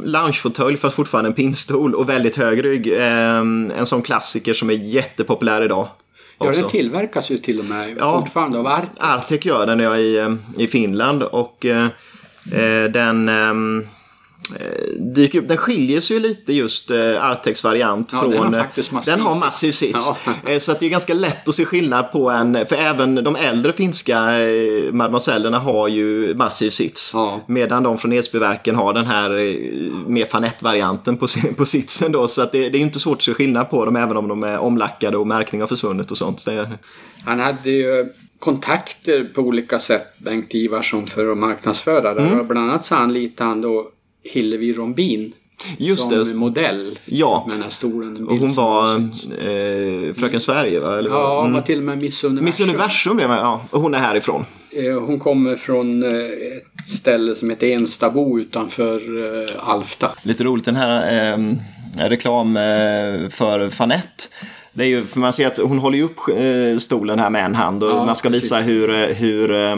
Loungefåtölj. 0.05 0.77
fast 0.77 0.97
fortfarande 0.97 1.31
en 1.31 1.35
pinnstol 1.35 1.95
och 1.95 2.09
väldigt 2.09 2.37
hög 2.37 2.65
rygg. 2.65 2.93
Eh, 2.93 3.37
en 3.39 3.87
sån 3.87 4.03
klassiker 4.03 4.55
som 4.55 4.71
är 4.71 4.75
jättepopulär 4.75 5.63
idag. 5.65 5.89
Ja, 6.39 6.49
också. 6.49 6.61
den 6.61 6.71
tillverkas 6.71 7.31
ju 7.31 7.39
till 7.39 7.59
och 7.59 7.65
med 7.65 7.97
Ja. 7.99 8.21
fortfarande 8.21 8.59
av 8.59 8.67
Art. 8.67 8.91
Artek 8.99 9.45
gör 9.47 9.67
den 9.67 9.79
ja, 9.81 9.97
i, 9.97 10.19
eh, 10.19 10.35
i 10.57 10.67
Finland 10.67 11.23
och 11.23 11.67
eh, 11.67 11.87
den 12.91 13.29
eh, 13.29 13.89
dyker 14.99 15.39
upp. 15.39 15.49
Den 15.49 15.57
skiljer 15.57 16.01
sig 16.01 16.17
ju 16.17 16.23
lite 16.23 16.53
just 16.53 16.91
eh, 16.91 17.31
Artex 17.31 17.65
variant 17.65 18.11
Ja, 18.13 18.21
från... 18.21 18.31
den 18.31 18.41
har 18.41 18.53
eh, 18.55 18.59
faktiskt 18.63 18.93
massiv 18.93 19.13
den 19.15 19.21
har 19.21 19.35
massiv 19.39 19.73
sits. 19.73 20.13
Ja. 20.27 20.33
Eh, 20.53 20.59
Så 20.59 20.73
att 20.73 20.81
det 20.81 20.87
är 20.87 20.91
ganska 20.91 21.15
lätt 21.15 21.49
att 21.49 21.55
se 21.55 21.65
skillnad 21.65 22.13
på 22.13 22.31
en... 22.31 22.67
För 22.67 22.77
även 22.77 23.15
de 23.15 23.37
äldre 23.37 23.73
finska 23.73 24.41
eh, 24.41 24.93
mademoisellerna 24.93 25.59
har 25.59 25.89
ju 25.89 26.35
massiv 26.35 26.71
sits. 26.71 27.11
Ja. 27.15 27.41
Medan 27.47 27.83
de 27.83 27.99
från 27.99 28.13
Edsbyverken 28.13 28.75
har 28.75 28.93
den 28.93 29.07
här 29.07 29.31
eh, 29.39 29.55
mer 30.07 30.25
fanett-varianten 30.25 31.17
på, 31.17 31.27
på 31.57 31.67
sitsen 31.67 32.13
då. 32.13 32.29
Så 32.29 32.43
att 32.43 32.53
det, 32.53 32.69
det 32.71 32.79
är 32.79 32.83
inte 32.83 33.01
svårt 33.01 33.17
att 33.17 33.23
se 33.23 33.35
skillnad 33.35 33.71
på 33.71 33.85
dem 33.85 33.97
även 33.97 34.17
om 34.17 34.29
de 34.29 34.43
är 34.43 34.59
omlackade 34.59 35.17
och 35.17 35.27
märkning 35.27 35.61
har 35.61 35.69
försvunnit 35.69 36.11
och 36.11 36.19
sånt. 36.19 36.45
Det, 36.47 36.69
Han 37.25 37.41
hade 37.41 37.71
ju 37.71 38.13
kontakter 38.39 39.25
på 39.35 39.41
olika 39.41 39.79
sätt, 39.79 40.07
Bengt 40.19 40.55
Ivarsson, 40.55 41.07
för 41.07 41.33
att 41.33 41.39
marknadsföra 41.39 42.15
det. 42.15 42.21
Mm. 42.23 42.47
Bland 42.49 42.71
annat 42.71 42.85
så 42.85 42.95
anlitade 42.95 43.51
han 43.51 43.61
då 43.61 43.91
Hillevi 44.31 44.73
Rombin 44.73 45.33
Just 45.79 46.03
som 46.11 46.25
det. 46.25 46.35
modell 46.35 46.99
Ja. 47.05 47.45
med 47.49 47.57
den 47.57 47.63
här 47.63 47.71
stolen. 47.71 48.17
en 48.17 48.29
Och 48.29 48.37
hon 48.37 48.55
var 48.55 48.95
eh, 48.97 50.15
Fröken 50.15 50.41
Sverige 50.41 50.81
va? 50.81 50.99
Eller? 50.99 51.11
Ja, 51.11 51.41
Mm. 51.41 51.53
var 51.55 51.61
till 51.63 51.79
och 51.79 51.85
med 51.85 52.03
Miss 52.03 52.25
Universum. 52.25 52.45
Miss 52.45 52.61
Universum 52.61 53.19
ja, 53.19 53.37
ja. 53.37 53.61
Och 53.71 53.81
hon 53.81 53.95
är 53.95 53.99
härifrån. 53.99 54.45
Eh, 54.73 55.01
Hon 55.01 55.19
kommer 55.19 55.57
från 55.57 56.03
eh, 56.03 56.11
ett 56.79 56.89
ställe 56.89 57.35
som 57.35 57.51
heter 57.51 57.67
Enstabo 57.67 58.39
utanför 58.39 59.01
eh, 59.43 59.69
Alfta. 59.69 60.11
Lite 60.23 60.45
roligt 60.45 60.65
den 60.65 60.77
här 60.77 61.33
eh, 61.33 61.39
reklam 62.09 62.57
eh, 62.57 63.29
för 63.31 63.71
Fanett. 63.71 64.31
Det 64.73 64.85
är 64.85 64.89
ju, 64.89 65.05
för 65.05 65.21
man 65.21 65.33
ser 65.33 65.47
att 65.47 65.59
hon 65.59 65.79
håller 65.79 66.03
upp 66.03 66.17
stolen 66.81 67.19
här 67.19 67.31
med 67.31 67.45
en 67.45 67.55
hand 67.55 67.85
och 67.85 67.91
Ja, 67.91 68.07
man 68.07 68.17
ska 68.17 68.29
visa 68.29 68.57
precis. 68.57 68.71
hur, 68.71 68.91
eh, 68.91 69.07
hur, 69.17 69.51
eh, 69.53 69.77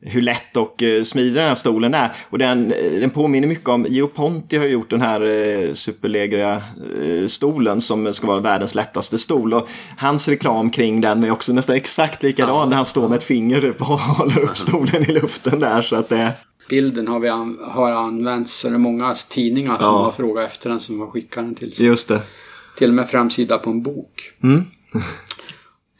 hur 0.00 0.22
lätt 0.22 0.56
och 0.56 0.82
eh, 0.82 1.02
smidig 1.02 1.34
den 1.34 1.48
här 1.48 1.54
stolen 1.54 1.94
är. 1.94 2.12
Och 2.30 2.38
den, 2.38 2.72
eh, 2.72 3.00
den 3.00 3.10
påminner 3.10 3.48
mycket 3.48 3.68
om, 3.68 3.86
Geo 3.88 4.06
Ponti 4.08 4.56
har 4.58 4.64
gjort 4.66 4.90
den 4.90 5.00
här 5.00 5.20
eh, 5.20 5.72
superlegra 5.72 6.62
eh, 7.04 7.26
stolen 7.26 7.80
som 7.80 8.12
ska 8.12 8.26
vara 8.26 8.40
världens 8.40 8.74
lättaste 8.74 9.18
stol. 9.18 9.54
Och 9.54 9.68
hans 9.98 10.28
reklam 10.28 10.70
kring 10.70 11.00
den 11.00 11.24
är 11.24 11.30
också 11.30 11.52
nästan 11.52 11.76
exakt 11.76 12.22
likadan. 12.22 12.68
Där 12.70 12.76
han 12.76 12.86
står 12.86 13.08
med 13.08 13.16
ett 13.16 13.24
finger 13.24 13.74
och 13.78 13.86
håller 13.86 14.38
upp 14.40 14.56
stolen 14.56 15.02
i 15.10 15.12
luften 15.12 15.60
där. 15.60 15.82
Så 15.82 15.96
att 15.96 16.08
det, 16.08 16.32
Bilden 16.68 17.08
har, 17.08 17.18
vi 17.20 17.28
an- 17.28 17.58
har 17.62 17.90
använts, 17.92 18.58
så 18.58 18.68
det 18.68 18.74
är 18.74 18.78
många 18.78 19.14
tidningar 19.28 19.78
som 19.78 19.86
Ja. 19.86 20.04
har 20.04 20.12
frågat 20.12 20.46
efter 20.50 20.70
den 20.70 20.80
som 20.80 21.00
har 21.00 21.06
skickat 21.06 21.44
den 21.44 21.54
till 21.54 21.74
sig. 21.74 21.86
just 21.86 22.08
det. 22.08 22.20
Till 22.78 22.88
och 22.88 22.94
med 22.94 23.08
framsida 23.08 23.58
på 23.58 23.70
en 23.70 23.82
bok. 23.82 24.32
Mm. 24.42 24.64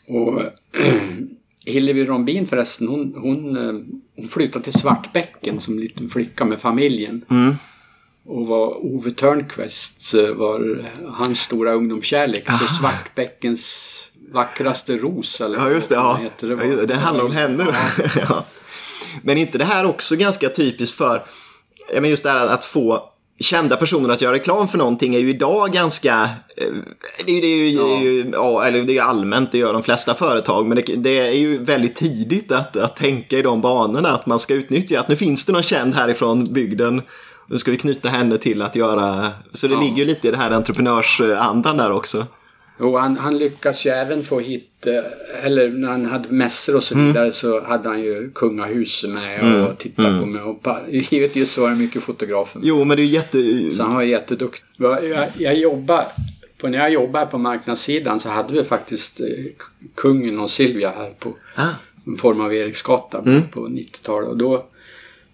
och 0.08 0.42
Hillevi 1.70 2.04
Rombin 2.04 2.46
förresten, 2.46 2.88
hon, 2.88 3.14
hon, 3.16 3.56
eh, 3.56 3.72
hon 4.16 4.28
flyttade 4.28 4.64
till 4.64 4.72
Svartbäcken 4.72 5.60
som 5.60 5.78
liten 5.78 6.10
flicka 6.10 6.44
med 6.44 6.60
familjen. 6.60 7.24
Mm. 7.30 7.54
Och 8.24 8.46
var 8.46 8.86
Ove 8.86 9.10
Törnqvist 9.10 10.14
eh, 10.14 10.28
var 10.28 10.90
hans 11.06 11.40
stora 11.40 11.72
ungdomskärlek. 11.72 12.50
Så 12.50 12.74
Svartbäckens 12.74 13.94
vackraste 14.32 14.96
ros 14.96 15.40
eller 15.40 15.58
Ja, 15.58 15.70
just 15.70 15.88
det. 15.88 15.94
Ja. 15.94 16.14
heter. 16.22 16.48
Det 16.48 16.66
Ja. 16.66 16.86
Den 16.86 16.98
handlar 16.98 17.24
om 17.24 17.32
henne. 17.32 17.76
ja. 18.28 18.44
Men 19.22 19.38
inte 19.38 19.58
det 19.58 19.64
här 19.64 19.84
också 19.84 20.16
ganska 20.16 20.48
typiskt 20.48 20.96
för, 20.96 21.26
men 21.92 22.10
just 22.10 22.22
det 22.22 22.30
här 22.30 22.46
att 22.46 22.64
få 22.64 23.10
kända 23.40 23.76
personer 23.76 24.08
att 24.08 24.20
göra 24.20 24.32
reklam 24.34 24.68
för 24.68 24.78
någonting 24.78 25.14
är 25.14 25.18
ju 25.18 25.30
idag 25.30 25.72
ganska, 25.72 26.22
eh, 26.56 26.66
det 27.26 27.32
är 27.32 27.34
ju, 27.34 27.40
det 27.40 27.46
är 27.46 27.56
ju, 27.56 27.70
Ja. 27.70 28.00
ju 28.00 28.30
ja, 28.32 28.64
eller 28.64 28.82
det 28.82 28.98
är 28.98 29.02
allmänt, 29.02 29.52
det 29.52 29.58
gör 29.58 29.72
de 29.72 29.82
flesta 29.82 30.14
företag, 30.14 30.66
men 30.66 30.76
det, 30.76 30.82
det 30.96 31.18
är 31.18 31.32
ju 31.32 31.58
väldigt 31.64 31.96
tidigt 31.96 32.52
att, 32.52 32.76
att 32.76 32.96
tänka 32.96 33.38
i 33.38 33.42
de 33.42 33.60
banorna, 33.60 34.08
att 34.08 34.26
man 34.26 34.38
ska 34.38 34.54
utnyttja 34.54 35.00
att 35.00 35.08
nu 35.08 35.16
finns 35.16 35.46
det 35.46 35.52
någon 35.52 35.62
känd 35.62 35.94
härifrån 35.94 36.44
bygden, 36.52 37.02
nu 37.46 37.58
ska 37.58 37.70
vi 37.70 37.76
knyta 37.76 38.08
henne 38.08 38.38
till 38.38 38.62
att 38.62 38.76
göra, 38.76 39.28
så 39.52 39.66
det 39.68 39.74
Ja. 39.74 39.80
ligger 39.80 39.96
ju 39.96 40.04
lite 40.04 40.28
i 40.28 40.30
det 40.30 40.36
här 40.36 40.50
entreprenörsandan 40.50 41.76
där 41.76 41.92
också. 41.92 42.26
Jo, 42.80 42.96
han, 42.96 43.16
han 43.16 43.38
lyckas 43.38 43.86
ju 43.86 43.90
även 43.90 44.22
få 44.22 44.40
hit, 44.40 44.86
eh, 44.86 45.44
eller 45.46 45.68
när 45.68 45.88
han 45.88 46.06
hade 46.06 46.28
mässor 46.28 46.76
och 46.76 46.82
så 46.82 46.94
Mm. 46.94 47.06
vidare 47.06 47.32
så 47.32 47.60
hade 47.64 47.88
han 47.88 48.00
ju 48.00 48.30
kungahuset 48.34 49.10
med 49.10 49.64
och 49.66 49.78
tittade 49.78 50.18
på 50.18 50.26
mig. 50.26 50.42
Och 50.42 50.62
givetvis 50.90 51.52
så 51.52 51.62
var 51.62 51.70
det 51.70 51.76
mycket 51.76 52.02
fotografer. 52.02 52.60
Jo, 52.64 52.84
men 52.84 52.96
det 52.96 53.02
är 53.02 53.04
jätte... 53.04 53.70
Så 53.70 53.82
han 53.82 53.94
var 53.94 54.02
jätteduktig. 54.02 54.64
Jag, 54.76 55.26
jag, 55.38 55.56
jobbar, 55.58 56.04
på, 56.60 56.68
när 56.68 56.78
jag 56.78 56.92
jobbade 56.92 57.26
på 57.26 57.38
marknadssidan 57.38 58.20
så 58.20 58.28
hade 58.28 58.52
vi 58.54 58.64
faktiskt 58.64 59.20
eh, 59.20 59.26
kungen 59.94 60.38
och 60.40 60.50
Silvia 60.50 60.90
här 60.96 61.10
på 61.18 61.34
Ah. 61.56 61.62
en 62.06 62.16
form 62.16 62.40
av 62.40 62.54
Eriksgata 62.54 63.22
på 63.52 63.60
90-talet. 63.68 64.28
Och 64.28 64.36
då, 64.36 64.64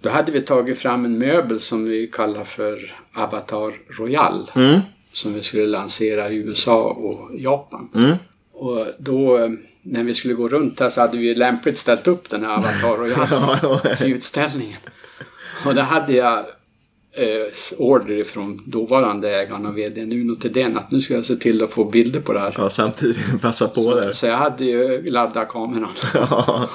då 0.00 0.08
hade 0.10 0.32
vi 0.32 0.40
tagit 0.42 0.78
fram 0.78 1.04
en 1.04 1.18
möbel 1.18 1.60
som 1.60 1.84
vi 1.84 2.06
kallar 2.06 2.44
för 2.44 2.94
Avatar 3.14 3.72
Royal. 3.98 4.50
Mm. 4.54 4.80
Som 5.14 5.34
vi 5.34 5.42
skulle 5.42 5.66
lansera 5.66 6.30
i 6.30 6.36
USA 6.36 6.82
och 6.82 7.30
Japan. 7.38 7.88
Mm. 7.94 8.16
Och 8.52 8.86
då 8.98 9.38
eh, 9.38 9.50
när 9.82 10.04
vi 10.04 10.14
skulle 10.14 10.34
gå 10.34 10.48
runt 10.48 10.78
där 10.78 10.90
så 10.90 11.00
hade 11.00 11.18
vi 11.18 11.34
lämpligt 11.34 11.78
ställt 11.78 12.06
upp 12.06 12.28
den 12.30 12.44
här 12.44 12.56
Avatar 12.56 12.96
Royal 12.96 13.80
i 14.08 14.10
utställningen. 14.10 14.78
Och 15.66 15.74
där 15.74 15.82
hade 15.82 16.12
jag 16.12 16.38
eh, 17.12 17.78
order 17.78 18.24
från 18.24 18.62
dåvarande 18.66 19.30
ägaren 19.30 19.66
och 19.66 19.78
vd 19.78 20.00
Uno 20.02 20.36
Thedéen 20.36 20.78
att 20.78 20.90
nu 20.90 21.00
ska 21.00 21.14
jag 21.14 21.24
se 21.24 21.36
till 21.36 21.62
att 21.62 21.70
få 21.70 21.84
bilder 21.84 22.20
på 22.20 22.32
det 22.32 22.40
här. 22.40 22.54
Ja, 22.58 22.70
samtidigt 22.70 23.18
passa 23.42 23.68
på 23.68 23.94
där. 23.94 24.12
Så 24.12 24.26
jag 24.26 24.36
hade 24.36 24.64
ju 24.64 25.10
laddat 25.10 25.48
kameran. 25.48 25.92
Ja. 26.14 26.70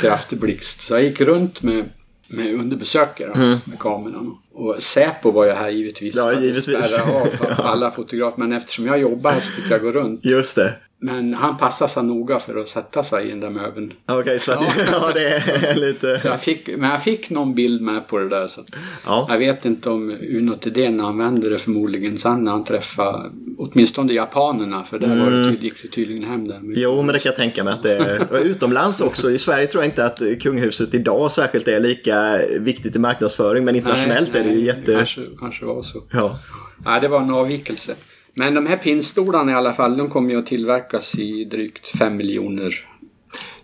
Kraftig 0.00 0.38
blixt. 0.38 0.80
Så 0.80 0.94
jag 0.94 1.02
gick 1.02 1.20
runt 1.20 1.62
med, 1.62 1.84
med 2.32 2.54
underbesökare 2.54 3.58
med 3.64 3.78
kameran. 3.78 4.38
Och 4.54 4.82
Säpo 4.82 5.30
var 5.30 5.44
ju 5.44 5.50
här 5.52 5.68
givetvis. 5.70 6.16
Mm. 6.16 6.26
Ja, 6.26 6.40
givetvis. 6.40 6.64
spärrat 6.64 7.40
av 7.40 7.48
alla 7.66 7.90
fotografer. 7.90 8.38
Men 8.38 8.52
eftersom 8.52 8.86
jag 8.86 8.98
jobbar 8.98 9.30
här 9.30 9.40
så 9.40 9.50
fick 9.50 9.70
jag 9.70 9.80
gå 9.82 9.92
runt. 9.92 10.24
Just 10.24 10.56
det. 10.56 10.74
Men 11.04 11.34
han 11.34 11.56
passade 11.56 11.90
sig 11.90 12.02
noga 12.02 12.38
för 12.38 12.56
att 12.56 12.68
sätta 12.68 13.02
sig 13.02 13.26
i 13.26 13.30
den 13.30 13.40
där 13.40 13.50
möbeln. 13.50 13.92
Okej, 14.06 14.40
så 14.40 14.52
att, 14.52 14.66
ja. 14.92 15.10
det 15.14 15.28
är 15.28 15.74
Så 15.74 15.80
lite... 15.80 16.20
jag 16.24 16.40
fick, 16.40 16.68
men 16.76 16.90
jag 16.90 17.02
fick 17.02 17.30
någon 17.30 17.54
bild 17.54 17.82
med 17.82 18.08
på 18.08 18.18
det 18.18 18.28
där. 18.28 18.46
Så 18.48 18.60
Ja. 19.04 19.26
Jag 19.28 19.38
vet 19.38 19.64
inte 19.64 19.90
om 19.90 20.10
Uno 20.10 20.56
Thedéen 20.56 21.00
använde 21.00 21.48
det 21.48 21.58
förmodligen 21.58 22.18
sen 22.18 22.44
när 22.44 22.52
han 22.52 22.64
träffade 22.64 23.30
åtminstone 23.58 24.12
japanerna. 24.12 24.84
För 24.84 24.98
där 24.98 25.20
var 25.20 25.30
det 25.30 25.50
tyd, 25.50 25.62
gick 25.62 25.82
det 25.82 25.88
tydligen 25.88 26.24
hem 26.24 26.48
där. 26.48 26.56
Mm. 26.56 26.72
Jo, 26.76 27.02
men 27.02 27.12
det 27.12 27.18
kan 27.18 27.30
jag 27.30 27.36
tänka 27.36 27.64
mig 27.64 27.72
att 27.72 27.82
det 27.82 27.96
är. 27.96 28.38
Utomlands 28.44 29.00
också. 29.00 29.30
I 29.30 29.38
Sverige 29.38 29.66
tror 29.66 29.82
jag 29.82 29.90
inte 29.90 30.04
att 30.04 30.22
kungahuset 30.40 30.94
idag 30.94 31.32
särskilt 31.32 31.68
är 31.68 31.80
lika 31.80 32.40
viktigt 32.60 32.96
i 32.96 32.98
marknadsföring. 32.98 33.64
Men 33.64 33.76
internationellt 33.76 34.34
är 34.34 34.44
det 34.44 34.50
ju 34.50 34.54
nej, 34.54 34.64
jätte... 34.64 34.94
Kanske, 34.94 35.20
kanske 35.38 35.64
var 35.64 35.82
så. 35.82 36.02
Ja. 36.12 36.38
Ja, 36.84 37.00
det 37.00 37.08
var 37.08 37.20
en 37.20 37.30
avvikelse. 37.30 37.94
Men 38.34 38.54
de 38.54 38.66
här 38.66 38.76
pinnstolarna 38.76 39.52
i 39.52 39.54
alla 39.54 39.72
fall, 39.74 39.96
de 39.96 40.08
kommer 40.10 40.30
ju 40.30 40.38
att 40.38 40.46
tillverkas 40.46 41.14
i 41.18 41.44
drygt 41.44 41.88
5 41.98 42.16
miljoner. 42.16 42.74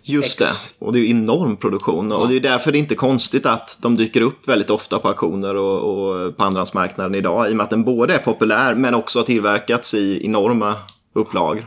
Just 0.01 0.41
Ex. 0.41 0.49
det. 0.79 0.85
Och 0.85 0.93
det 0.93 0.99
är 0.99 1.01
ju 1.01 1.09
enorm 1.09 1.57
produktion. 1.57 2.11
Och 2.11 2.29
det 2.29 2.35
är 2.35 2.39
därför 2.39 2.71
det 2.71 2.77
är 2.77 2.79
inte 2.79 2.95
konstigt 2.95 3.45
att 3.45 3.79
de 3.81 3.95
dyker 3.95 4.21
upp 4.21 4.47
väldigt 4.47 4.69
ofta 4.69 4.99
på 4.99 5.07
auktioner 5.07 5.55
och, 5.55 5.79
och 5.79 6.37
på 6.37 6.43
andrahandsmarknaden 6.43 7.15
idag. 7.15 7.49
I 7.49 7.51
och 7.51 7.55
med 7.57 7.63
att 7.63 7.69
den 7.69 7.83
både 7.83 8.13
är 8.13 8.17
populär 8.19 8.75
men 8.75 8.93
också 8.93 9.19
har 9.19 9.23
tillverkats 9.23 9.93
i 9.93 10.25
enorma 10.25 10.75
upplagor. 11.13 11.65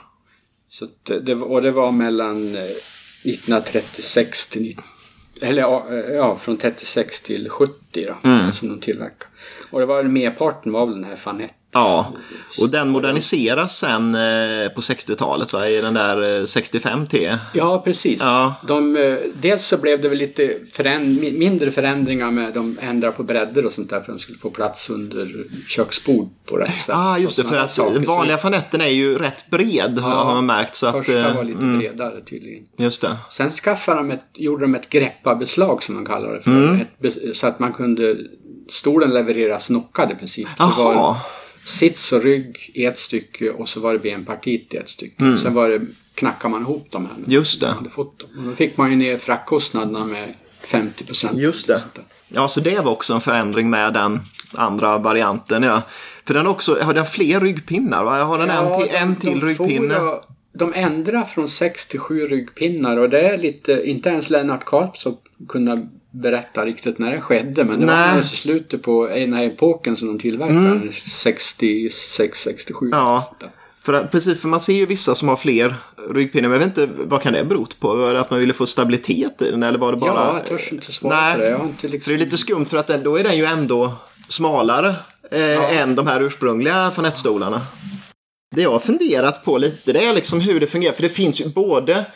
Så 0.68 0.86
det, 1.02 1.34
och 1.34 1.62
det 1.62 1.70
var 1.70 1.92
mellan 1.92 2.54
eh, 2.54 2.62
1936 3.24 4.48
till 4.48 4.62
19 4.62 4.84
eller 5.40 5.62
ja, 5.62 5.86
eh, 5.90 5.96
ja, 6.14 6.36
från 6.38 6.56
36 6.56 7.22
till 7.22 7.48
70 7.48 7.74
då, 8.06 8.28
Mm. 8.28 8.52
som 8.52 8.68
de 8.68 8.80
tillverkade. 8.80 9.30
Och 9.70 9.80
det 9.80 9.86
var 9.86 10.02
merparten 10.02 10.72
var 10.72 10.86
väl 10.86 10.94
den 10.94 11.04
här 11.04 11.16
Fanette. 11.16 11.54
Ja, 11.74 12.12
och 12.60 12.68
den 12.68 12.88
moderniseras 12.88 13.78
sen 13.78 14.14
eh, 14.14 14.68
på 14.74 14.80
60-talet 14.80 15.52
va? 15.52 15.68
I 15.68 15.80
den 15.80 15.94
där 15.94 16.22
eh, 16.22 16.42
65T. 16.42 17.38
Ja, 17.54 17.82
precis. 17.84 18.20
Ja. 18.22 18.54
De, 18.68 18.96
eh, 18.96 19.14
dels 19.40 19.66
så 19.66 19.76
blev 19.76 20.00
det 20.02 20.08
väl 20.08 20.18
lite 20.18 20.42
föränd- 20.72 21.20
mi- 21.20 21.38
mindre 21.38 21.70
förändringar 21.70 22.30
med 22.30 22.54
de 22.54 22.78
ändrade 22.80 23.12
på 23.16 23.22
bredder 23.22 23.66
och 23.66 23.72
sånt 23.72 23.90
där 23.90 23.96
för 24.00 24.12
att 24.12 24.18
de 24.18 24.22
skulle 24.22 24.38
få 24.38 24.50
plats 24.50 24.90
under 24.90 25.44
köksbord 25.68 26.28
på 26.46 26.56
rätt 26.56 26.78
sätt. 26.78 26.94
ah, 26.96 27.18
just 27.18 27.36
det. 27.36 27.44
För 27.44 27.56
att 27.58 27.70
saker. 27.70 27.94
den 27.94 28.04
vanliga 28.04 28.38
fanetten 28.38 28.80
är 28.80 28.86
ju 28.88 29.18
rätt 29.18 29.50
bred 29.50 29.98
har 29.98 30.24
man 30.34 30.46
märkt. 30.46 30.74
Så 30.74 30.86
att, 30.86 30.94
Första 30.96 31.28
eh, 31.28 31.36
var 31.36 31.44
lite 31.44 31.58
mm, 31.60 31.78
bredare 31.78 32.20
tydligen. 32.20 32.64
Just 32.78 33.02
det. 33.02 33.16
Sen 33.30 33.50
skaffade 33.50 33.96
de 33.98 34.10
ett, 34.10 34.24
gjorde 34.34 34.64
de 34.64 34.74
ett 34.74 34.88
grepparbeslag 34.90 35.82
som 35.82 35.94
de 35.94 36.06
kallar 36.06 36.34
det 36.34 36.42
för. 36.42 36.50
Mm. 36.50 36.80
Ett, 36.80 37.36
så 37.36 37.46
att 37.46 37.58
man 37.58 37.72
kunde, 37.72 38.16
stolen 38.70 39.10
levereras 39.10 39.66
knockad 39.66 40.10
i 40.12 40.14
princip. 40.14 40.48
Jaha. 40.58 41.16
Sits 41.64 42.12
och 42.12 42.22
rygg 42.22 42.70
i 42.74 42.84
ett 42.84 42.98
stycke 42.98 43.50
och 43.50 43.68
så 43.68 43.80
var 43.80 43.92
det 43.92 43.98
benpartiet 43.98 44.74
i 44.74 44.76
ett 44.76 44.88
stycke. 44.88 45.38
Sen 45.42 45.54
var 45.54 45.68
det, 45.68 45.80
knackade 46.14 46.52
man 46.52 46.62
ihop 46.62 46.90
dem 46.90 47.06
här. 47.06 47.14
Mm. 47.14 47.30
Just 47.30 47.60
det. 47.60 47.66
Man 47.66 47.76
hade 47.76 47.90
fått 47.90 48.18
dem. 48.18 48.28
Och 48.38 48.44
då 48.44 48.56
fick 48.56 48.76
man 48.76 48.90
ju 48.90 48.96
ner 48.96 49.16
fraktkostnaderna 49.16 50.04
med 50.04 50.34
50 50.60 51.04
procent. 51.04 51.38
Just 51.38 51.66
det. 51.66 51.80
Ja, 52.28 52.48
så 52.48 52.60
det 52.60 52.80
var 52.80 52.92
också 52.92 53.14
en 53.14 53.20
förändring 53.20 53.70
med 53.70 53.92
den 53.92 54.20
andra 54.54 54.98
varianten. 54.98 55.62
Ja. 55.62 55.82
För 56.26 56.34
den 56.34 56.46
också, 56.46 56.78
har 56.82 56.94
den 56.94 57.06
fler 57.06 57.40
ryggpinnar? 57.40 58.04
Va? 58.04 58.24
Har 58.24 58.38
den 58.38 58.50
en, 58.50 58.80
till, 58.80 58.96
en 58.96 59.16
till 59.16 59.40
ryggpinne? 59.40 59.94
For, 59.94 60.24
de 60.52 60.74
ändrar 60.74 61.24
från 61.24 61.48
sex 61.48 61.86
till 61.86 62.00
sju 62.00 62.26
ryggpinnar 62.26 62.96
och 62.96 63.10
det 63.10 63.20
är 63.20 63.38
lite, 63.38 63.90
inte 63.90 64.08
ens 64.08 64.30
Lennart 64.30 64.64
Karlsson 64.64 65.16
kunna 65.48 65.88
berätta 66.12 66.66
riktigt 66.66 66.98
när 66.98 67.10
det 67.10 67.20
skedde. 67.20 67.64
Men 67.64 67.80
det 67.80 67.86
Nej. 67.86 68.10
var 68.10 68.16
alltså 68.16 68.36
slutet 68.36 68.82
på 68.82 69.06
den 69.06 69.32
här 69.32 69.44
epoken 69.44 69.96
som 69.96 70.08
de 70.08 70.18
tillverkade. 70.18 70.92
66, 70.92 72.38
67. 72.38 72.88
Ja. 72.92 73.34
För, 73.84 74.04
precis, 74.04 74.40
för 74.40 74.48
man 74.48 74.60
ser 74.60 74.72
ju 74.72 74.86
vissa 74.86 75.14
som 75.14 75.28
har 75.28 75.36
fler 75.36 75.74
ryggpinnar. 76.10 76.48
Men 76.48 76.60
jag 76.60 76.66
vet 76.66 76.78
inte, 76.78 76.92
vad 77.04 77.22
kan 77.22 77.32
det 77.32 77.44
bero 77.44 77.66
på? 77.80 77.94
Var 77.94 78.14
det 78.14 78.20
att 78.20 78.30
man 78.30 78.40
ville 78.40 78.52
få 78.52 78.66
stabilitet 78.66 79.42
i 79.42 79.50
den? 79.50 79.62
Eller 79.62 79.78
var 79.78 79.92
det 79.92 79.98
bara... 79.98 80.14
Ja, 80.14 80.36
jag 80.38 80.46
törs 80.46 80.72
inte 80.72 80.92
svara 80.92 81.20
Nej. 81.20 81.34
på 81.34 81.40
det. 81.40 81.50
Jag 81.50 81.58
har 81.58 81.64
inte 81.64 81.80
För 81.80 81.88
liksom... 81.88 82.10
det 82.12 82.16
är 82.16 82.24
lite 82.24 82.38
skumt 82.38 82.66
för 82.66 82.76
att 82.76 82.86
den, 82.86 83.02
då 83.02 83.16
är 83.16 83.24
den 83.24 83.36
ju 83.36 83.44
ändå 83.44 83.92
smalare 84.28 84.94
eh, 85.30 85.80
än 85.80 85.94
de 85.94 86.06
här 86.06 86.20
ursprungliga 86.20 86.90
fanettstolarna. 86.90 87.60
Det 88.56 88.62
jag 88.62 88.70
har 88.70 88.78
funderat 88.78 89.44
på 89.44 89.58
lite 89.58 89.92
det 89.92 90.04
är 90.04 90.12
liksom 90.12 90.40
hur 90.40 90.60
det 90.60 90.66
fungerar. 90.66 90.94
För 90.94 91.02
det 91.02 91.08
finns 91.08 91.40
ju 91.40 91.48
både 91.48 92.06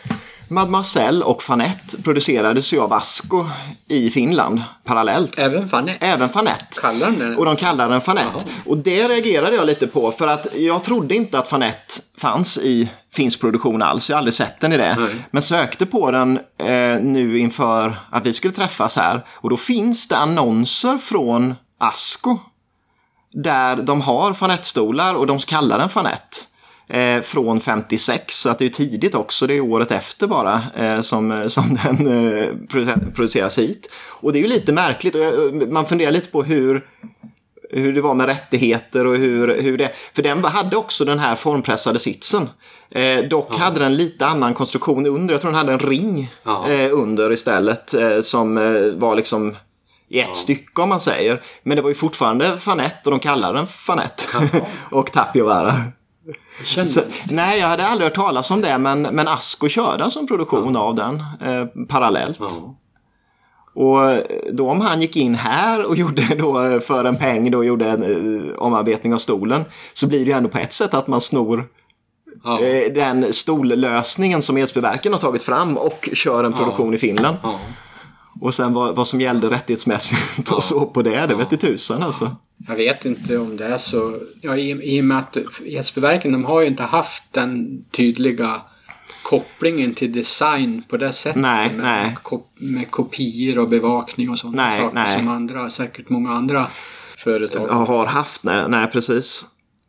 Mademoiselle 0.48 1.24
och 1.24 1.42
Fanette 1.42 2.02
producerades 2.02 2.72
ju 2.72 2.80
av 2.80 2.92
Asko 2.92 3.46
i 3.88 4.10
Finland 4.10 4.62
parallellt. 4.84 5.38
Även 5.38 5.68
Fanette. 5.68 6.06
Även 6.06 6.28
Fanette. 6.28 6.80
Kallar 6.80 7.10
den? 7.10 7.38
Och 7.38 7.44
de 7.44 7.56
kallar 7.56 7.88
den 7.88 8.00
Fanette. 8.00 8.44
Och 8.66 8.78
det 8.78 9.08
reagerade 9.08 9.56
jag 9.56 9.66
lite 9.66 9.86
på 9.86 10.10
för 10.10 10.26
att 10.26 10.46
jag 10.54 10.84
trodde 10.84 11.14
inte 11.14 11.38
att 11.38 11.48
Fanette 11.48 11.94
fanns 12.18 12.58
i 12.58 12.88
finsk 13.14 13.40
produktion 13.40 13.82
alls. 13.82 14.10
Jag 14.10 14.16
har 14.16 14.18
aldrig 14.18 14.34
sett 14.34 14.60
den 14.60 14.72
i 14.72 14.76
det. 14.76 14.96
Nej. 14.98 15.14
Men 15.30 15.42
sökte 15.42 15.86
på 15.86 16.10
den 16.10 16.38
eh, 16.58 17.00
nu 17.00 17.38
inför 17.38 17.98
att 18.10 18.26
vi 18.26 18.32
skulle 18.32 18.54
träffas 18.54 18.96
här. 18.96 19.26
Och 19.30 19.50
då 19.50 19.56
finns 19.56 20.08
det 20.08 20.16
annonser 20.16 20.98
från 20.98 21.54
Asko. 21.78 22.38
Där 23.32 23.76
de 23.76 24.00
har 24.00 24.32
fanettstolar 24.32 25.14
och 25.14 25.26
de 25.26 25.38
kallar 25.38 25.78
den 25.78 25.88
Fanette. 25.88 26.36
Eh, 26.88 27.20
från 27.22 27.60
56, 27.60 28.40
så 28.40 28.48
att 28.50 28.58
det 28.58 28.64
är 28.64 28.68
tidigt 28.68 29.14
också. 29.14 29.46
Det 29.46 29.54
är 29.54 29.60
året 29.60 29.90
efter 29.90 30.26
bara 30.26 30.62
eh, 30.76 31.00
som, 31.00 31.44
som 31.50 31.78
den 31.84 32.06
eh, 32.06 32.48
produ- 32.68 33.12
produceras 33.14 33.58
hit. 33.58 33.90
Och 34.08 34.32
det 34.32 34.38
är 34.38 34.40
ju 34.42 34.48
lite 34.48 34.72
märkligt. 34.72 35.14
Och 35.14 35.20
jag, 35.20 35.68
man 35.72 35.86
funderar 35.86 36.10
lite 36.10 36.28
på 36.28 36.42
hur 36.42 36.86
hur 37.70 37.92
det 37.92 38.00
var 38.00 38.14
med 38.14 38.26
rättigheter 38.26 39.06
och 39.06 39.16
hur, 39.16 39.62
hur 39.62 39.78
det... 39.78 39.92
För 40.14 40.22
den 40.22 40.44
hade 40.44 40.76
också 40.76 41.04
den 41.04 41.18
här 41.18 41.36
formpressade 41.36 41.98
sitsen. 41.98 42.48
Eh, 42.90 43.18
dock 43.18 43.54
hade 43.58 43.78
den 43.80 43.96
lite 43.96 44.26
annan 44.26 44.54
konstruktion 44.54 45.06
under. 45.06 45.34
Jag 45.34 45.40
tror 45.40 45.50
den 45.50 45.58
hade 45.58 45.72
en 45.72 45.78
ring 45.78 46.30
Ja. 46.42 46.68
eh, 46.68 46.90
under 46.92 47.32
istället. 47.32 47.94
Eh, 47.94 48.20
som 48.20 48.58
eh, 48.58 48.98
var 48.98 49.14
liksom 49.16 49.56
i 50.08 50.20
ett 50.20 50.36
stycke 50.36 50.82
om 50.82 50.88
man 50.88 51.00
säger. 51.00 51.42
Men 51.62 51.76
det 51.76 51.82
var 51.82 51.88
ju 51.88 51.94
fortfarande 51.94 52.58
Fanette 52.58 53.00
och 53.04 53.10
de 53.10 53.20
kallade 53.20 53.58
den 53.58 53.66
Fanette. 53.66 54.24
och 54.90 55.12
Tapiovara. 55.12 55.72
Så, 56.64 57.00
nej, 57.30 57.58
jag 57.60 57.68
hade 57.68 57.86
aldrig 57.86 58.06
hört 58.06 58.14
talas 58.14 58.50
om 58.50 58.60
det. 58.60 58.78
Men, 58.78 59.02
men 59.02 59.28
Asko 59.28 59.68
körde 59.68 60.04
alltså 60.04 60.18
en 60.18 60.26
produktion 60.26 60.76
av 60.76 60.94
den 60.94 61.14
eh, 61.44 61.66
parallellt. 61.88 62.38
Ja. 62.40 62.74
Och 63.74 64.18
då 64.52 64.70
om 64.70 64.80
han 64.80 65.00
gick 65.00 65.16
in 65.16 65.34
här 65.34 65.84
och 65.84 65.96
gjorde 65.96 66.22
då 66.38 66.62
eh, 66.62 66.80
för 66.80 67.04
en 67.04 67.16
peng 67.16 67.50
då 67.50 67.64
gjorde 67.64 67.88
en 67.90 68.02
eh, 68.02 68.56
omarbetning 68.58 69.14
av 69.14 69.18
stolen 69.18 69.64
så 69.92 70.06
blir 70.08 70.18
det 70.18 70.30
ju 70.30 70.32
ändå 70.36 70.48
på 70.48 70.58
ett 70.58 70.72
sätt 70.72 70.94
att 70.94 71.06
man 71.06 71.20
snor 71.20 71.64
Ja. 72.44 72.60
eh, 72.60 72.92
den 72.92 73.32
stollösningen 73.32 74.42
som 74.42 74.58
Edsbyverken 74.58 75.12
har 75.12 75.20
tagit 75.20 75.42
fram 75.42 75.76
och 75.76 76.08
kör 76.12 76.44
en 76.44 76.52
produktion 76.52 76.94
i 76.94 76.98
Finland. 76.98 77.36
Ja. 78.40 78.46
Och 78.46 78.54
sen 78.54 78.72
vad, 78.72 78.96
vad 78.96 79.08
som 79.08 79.20
gällde 79.20 79.50
rättighetsmässigt 79.50 80.50
och 80.52 80.64
så 80.64 80.86
på 80.86 81.02
det, 81.02 81.26
det 81.26 81.34
vet 81.34 81.52
i 81.52 81.56
tusan 81.56 82.02
alltså. 82.02 82.36
Jag 82.68 82.76
vet 82.76 83.04
inte 83.04 83.38
om 83.38 83.56
det 83.56 83.64
är 83.66 83.78
så. 83.78 84.18
Ja, 84.40 84.56
i, 84.56 84.96
I 84.96 85.00
och 85.00 85.04
med 85.04 85.18
att 85.18 85.36
Edsbyverken 85.64 86.32
de 86.32 86.44
har 86.44 86.60
ju 86.60 86.66
inte 86.66 86.82
haft 86.82 87.24
den 87.32 87.84
tydliga 87.90 88.60
kopplingen 89.22 89.94
till 89.94 90.12
design 90.12 90.82
på 90.88 90.96
det 90.96 91.12
sättet. 91.12 91.42
Nej, 91.42 91.72
med, 91.72 91.84
nej. 91.84 92.16
Kop- 92.22 92.52
med 92.54 92.90
kopior 92.90 93.58
och 93.58 93.68
bevakning 93.68 94.30
och 94.30 94.38
sådana 94.38 94.66
Nej, 94.66 94.80
saker 94.80 94.94
nej. 94.94 95.18
som 95.18 95.28
andra, 95.28 95.70
säkert 95.70 96.08
många 96.08 96.32
andra 96.32 96.66
företag. 97.18 97.66
Har 97.66 98.06
haft, 98.06 98.44
nej, 98.44 98.64
nej 98.68 98.90
precis. 98.90 99.44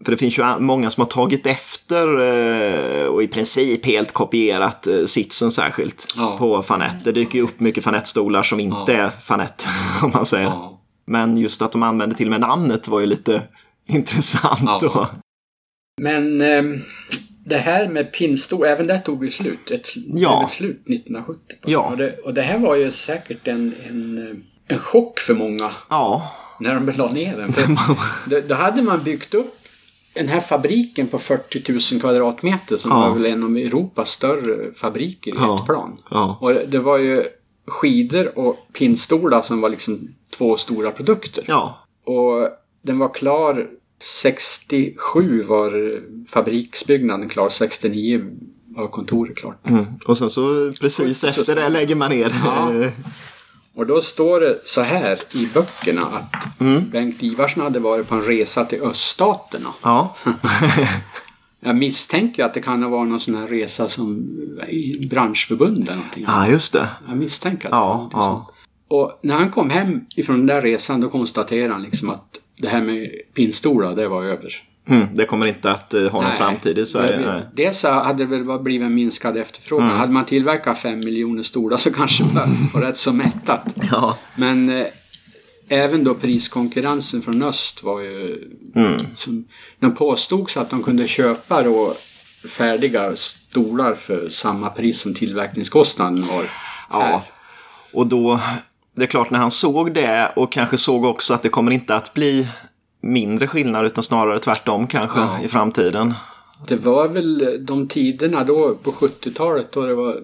För 0.06 0.12
det 0.12 0.18
finns 0.18 0.38
ju 0.40 0.60
många 0.60 0.92
som 0.92 1.02
har 1.02 1.08
tagit 1.10 1.46
efter 1.48 2.08
eh, 2.20 3.06
och 3.06 3.24
i 3.24 3.28
princip 3.28 3.86
helt 3.86 4.14
kopierat 4.14 4.88
eh, 4.88 5.06
sitsen 5.06 5.52
särskilt 5.52 6.14
Ja. 6.18 6.36
på 6.40 6.64
Fanette. 6.64 6.98
Det 7.04 7.12
dyker 7.12 7.36
ju 7.40 7.44
upp 7.46 7.60
mycket 7.60 7.84
Fanette-stolar 7.84 8.44
som 8.44 8.60
inte 8.60 8.94
är 8.94 9.10
Fanette 9.24 9.66
om 10.04 10.12
man 10.14 10.26
säger. 10.26 10.46
Ja. 10.46 10.82
Men 11.06 11.38
just 11.38 11.62
att 11.62 11.72
de 11.72 11.84
använde 11.84 12.16
till 12.16 12.28
och 12.28 12.32
med 12.32 12.42
namnet 12.42 12.88
var 12.88 13.00
ju 13.00 13.06
lite 13.06 13.42
intressant. 13.90 14.60
Ja. 14.66 14.80
Då. 14.82 15.08
Men 16.02 16.42
ehm, 16.42 16.80
det 17.46 17.58
här 17.58 17.88
med 17.88 18.14
pinnstol, 18.14 18.66
även 18.66 18.88
det 18.88 19.00
tog 19.00 19.26
ju 19.26 19.32
slut. 19.32 19.72
Ett, 19.72 19.88
Ja. 19.96 20.46
ett 20.48 20.54
slut 20.54 20.82
1970. 20.88 21.40
Ja. 21.66 21.80
Och, 21.80 21.98
det, 21.98 22.18
och 22.18 22.34
det 22.34 22.42
här 22.42 22.60
var 22.60 22.76
ju 22.76 22.92
säkert 22.92 23.48
en, 23.48 23.74
en, 23.90 24.44
en 24.68 24.80
chock 24.80 25.20
för 25.20 25.34
många. 25.34 25.72
Ja, 25.90 26.32
när 26.60 26.74
de 26.76 26.92
la 26.98 27.12
ner 27.12 27.38
den. 27.38 27.54
För 27.54 28.42
då 28.48 28.56
hade 28.56 28.82
man 28.82 29.04
byggt 29.04 29.34
upp 29.34 29.57
den 30.18 30.28
här 30.28 30.40
fabriken 30.40 31.08
på 31.08 31.20
40 31.20 31.72
000 31.94 32.02
kvadratmeter 32.02 32.78
som 32.78 32.92
Ja. 32.92 32.98
var 33.10 33.16
väl 33.16 33.26
en 33.26 33.44
av 33.44 33.58
Europas 33.58 34.12
större 34.12 34.74
fabriker 34.74 35.32
i 35.32 35.36
Ja. 35.38 35.60
ett 35.60 35.66
plan. 35.66 35.98
Ja. 36.12 36.38
Och 36.42 36.54
det 36.54 36.80
var 36.80 36.98
ju 36.98 37.24
skidor 37.68 38.38
och 38.40 38.68
pinnstolar 38.74 39.42
som 39.42 39.62
var 39.62 39.70
liksom 39.70 40.08
två 40.38 40.58
stora 40.58 40.92
produkter. 40.92 41.44
ja. 41.48 41.80
Och 42.04 42.50
den 42.82 43.00
var 43.00 43.14
klar 43.14 43.68
67 44.04 45.44
var 45.44 46.02
fabriksbyggnaden 46.30 47.30
klar, 47.30 47.50
69 47.50 48.26
var 48.76 48.88
kontoret 48.88 49.38
klart. 49.38 49.68
Mm. 49.70 49.86
Och 50.08 50.18
sen 50.18 50.30
så 50.30 50.74
precis 50.82 51.20
Så- 51.20 51.28
efter 51.28 51.56
det 51.56 51.70
lägger 51.70 51.96
man 51.96 52.10
ner. 52.12 52.36
Ja. 52.46 52.72
Eh, 53.78 53.80
Och 53.80 53.88
då 53.88 54.02
står 54.02 54.40
det 54.40 54.62
så 54.66 54.82
här 54.82 55.20
i 55.32 55.48
böckerna 55.54 56.02
att 56.02 56.60
Mm. 56.60 56.90
Bengt 56.90 57.24
Ivarsson 57.24 57.64
hade 57.64 57.80
varit 57.80 58.08
på 58.08 58.16
en 58.16 58.22
resa 58.24 58.66
till 58.66 58.82
öststaterna. 58.82 59.70
Ja. 59.84 60.16
Jag 61.60 61.76
misstänker 61.76 62.44
att 62.46 62.54
det 62.54 62.62
kan 62.62 62.84
ha 62.84 62.90
varit 62.90 63.10
någon 63.10 63.20
sån 63.20 63.36
här 63.36 63.48
resa 63.48 63.90
som 63.90 64.18
i 64.70 65.08
branschförbund 65.10 65.84
eller 65.84 65.96
någonting. 65.96 66.24
ja, 66.28 66.48
just 66.50 66.74
det. 66.74 66.88
Jag 67.08 67.18
misstänker 67.18 67.68
att 67.68 67.72
det 67.72 67.78
var 67.78 67.86
Ja, 67.86 68.10
ja. 68.14 68.52
Och 68.88 69.20
när 69.24 69.36
han 69.36 69.52
kom 69.52 69.70
hem 69.70 70.06
ifrån 70.16 70.38
den 70.38 70.46
där 70.46 70.62
resan 70.62 71.02
då 71.02 71.10
konstaterade 71.10 71.74
han 71.74 71.84
liksom 71.84 72.10
att 72.10 72.36
det 72.58 72.68
här 72.68 72.82
med 72.82 73.10
pinnstolar, 73.34 73.96
det 73.96 74.08
var 74.08 74.24
över. 74.24 74.64
Mm. 74.90 75.08
Det 75.14 75.26
kommer 75.26 75.48
inte 75.48 75.72
att 75.72 75.94
eh, 75.94 76.02
ha 76.02 76.22
någon 76.22 76.24
Nej. 76.24 76.38
framtid 76.38 76.78
i 76.78 76.86
Sverige. 76.86 77.32
Nej. 77.32 77.42
Dels 77.54 77.84
hade 77.84 78.26
det 78.26 78.38
väl 78.38 78.60
blivit 78.60 78.86
en 78.86 78.96
minskad 78.96 79.38
efterfrågan. 79.38 79.88
Mm. 79.88 80.00
Hade 80.00 80.12
man 80.12 80.26
tillverkat 80.26 80.80
fem 80.80 81.00
miljoner 81.00 81.44
stolar 81.44 81.78
så 81.78 81.94
kanske 81.94 82.24
man 82.24 82.70
var 82.74 82.82
rätt 82.82 82.98
så 82.98 83.14
mättat. 83.14 83.62
Ja. 83.92 84.18
Men 84.36 84.70
eh, 84.70 84.86
även 85.70 86.04
då 86.04 86.14
priskonkurrensen 86.14 87.22
från 87.22 87.44
öst 87.44 87.84
var 87.84 88.02
ju... 88.02 88.50
Mm. 88.76 88.98
Som, 89.16 89.46
de 89.80 89.96
påstods 89.96 90.58
att 90.58 90.70
de 90.70 90.84
kunde 90.84 91.08
köpa 91.08 91.64
då 91.64 91.94
färdiga 92.50 93.16
stolar 93.16 93.96
för 93.96 94.30
samma 94.30 94.70
pris 94.70 95.00
som 95.00 95.14
tillverkningskostnaden 95.14 96.26
var. 96.26 96.44
Ja. 96.90 97.00
här. 97.00 97.22
Och 97.94 98.08
då, 98.08 98.40
det 98.96 99.04
är 99.04 99.08
klart 99.08 99.30
när 99.30 99.40
han 99.40 99.52
såg 99.52 99.94
det 99.94 100.32
och 100.36 100.52
kanske 100.52 100.78
såg 100.78 101.06
också 101.06 101.34
att 101.34 101.44
det 101.44 101.50
kommer 101.50 101.72
inte 101.72 101.96
att 101.96 102.14
bli 102.14 102.48
mindre 103.02 103.48
skillnad 103.48 103.86
utan 103.86 104.04
snarare 104.04 104.40
tvärtom 104.40 104.88
kanske 104.88 105.20
Ja. 105.20 105.40
i 105.44 105.48
framtiden. 105.48 106.14
Det 106.68 106.76
var 106.76 107.08
väl 107.08 107.58
de 107.66 107.88
tiderna 107.88 108.44
då 108.44 108.76
på 108.84 108.92
70-talet 108.92 109.72
då 109.72 109.86
det 109.86 109.96
var 109.96 110.16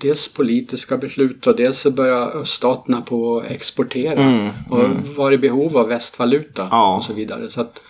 dels 0.00 0.32
politiska 0.32 0.96
beslut 0.96 1.46
och 1.46 1.56
dels 1.56 1.78
så 1.78 1.90
började 1.90 2.26
öststaterna 2.26 3.00
på 3.00 3.38
att 3.38 3.50
exportera 3.50 4.50
och 4.70 4.84
var 5.16 5.32
i 5.32 5.38
behov 5.38 5.76
av 5.76 5.88
västvaluta 5.88 6.68
Ja. 6.70 6.96
och 6.96 7.04
så 7.04 7.12
vidare. 7.14 7.50
Så 7.50 7.60
att 7.60 7.80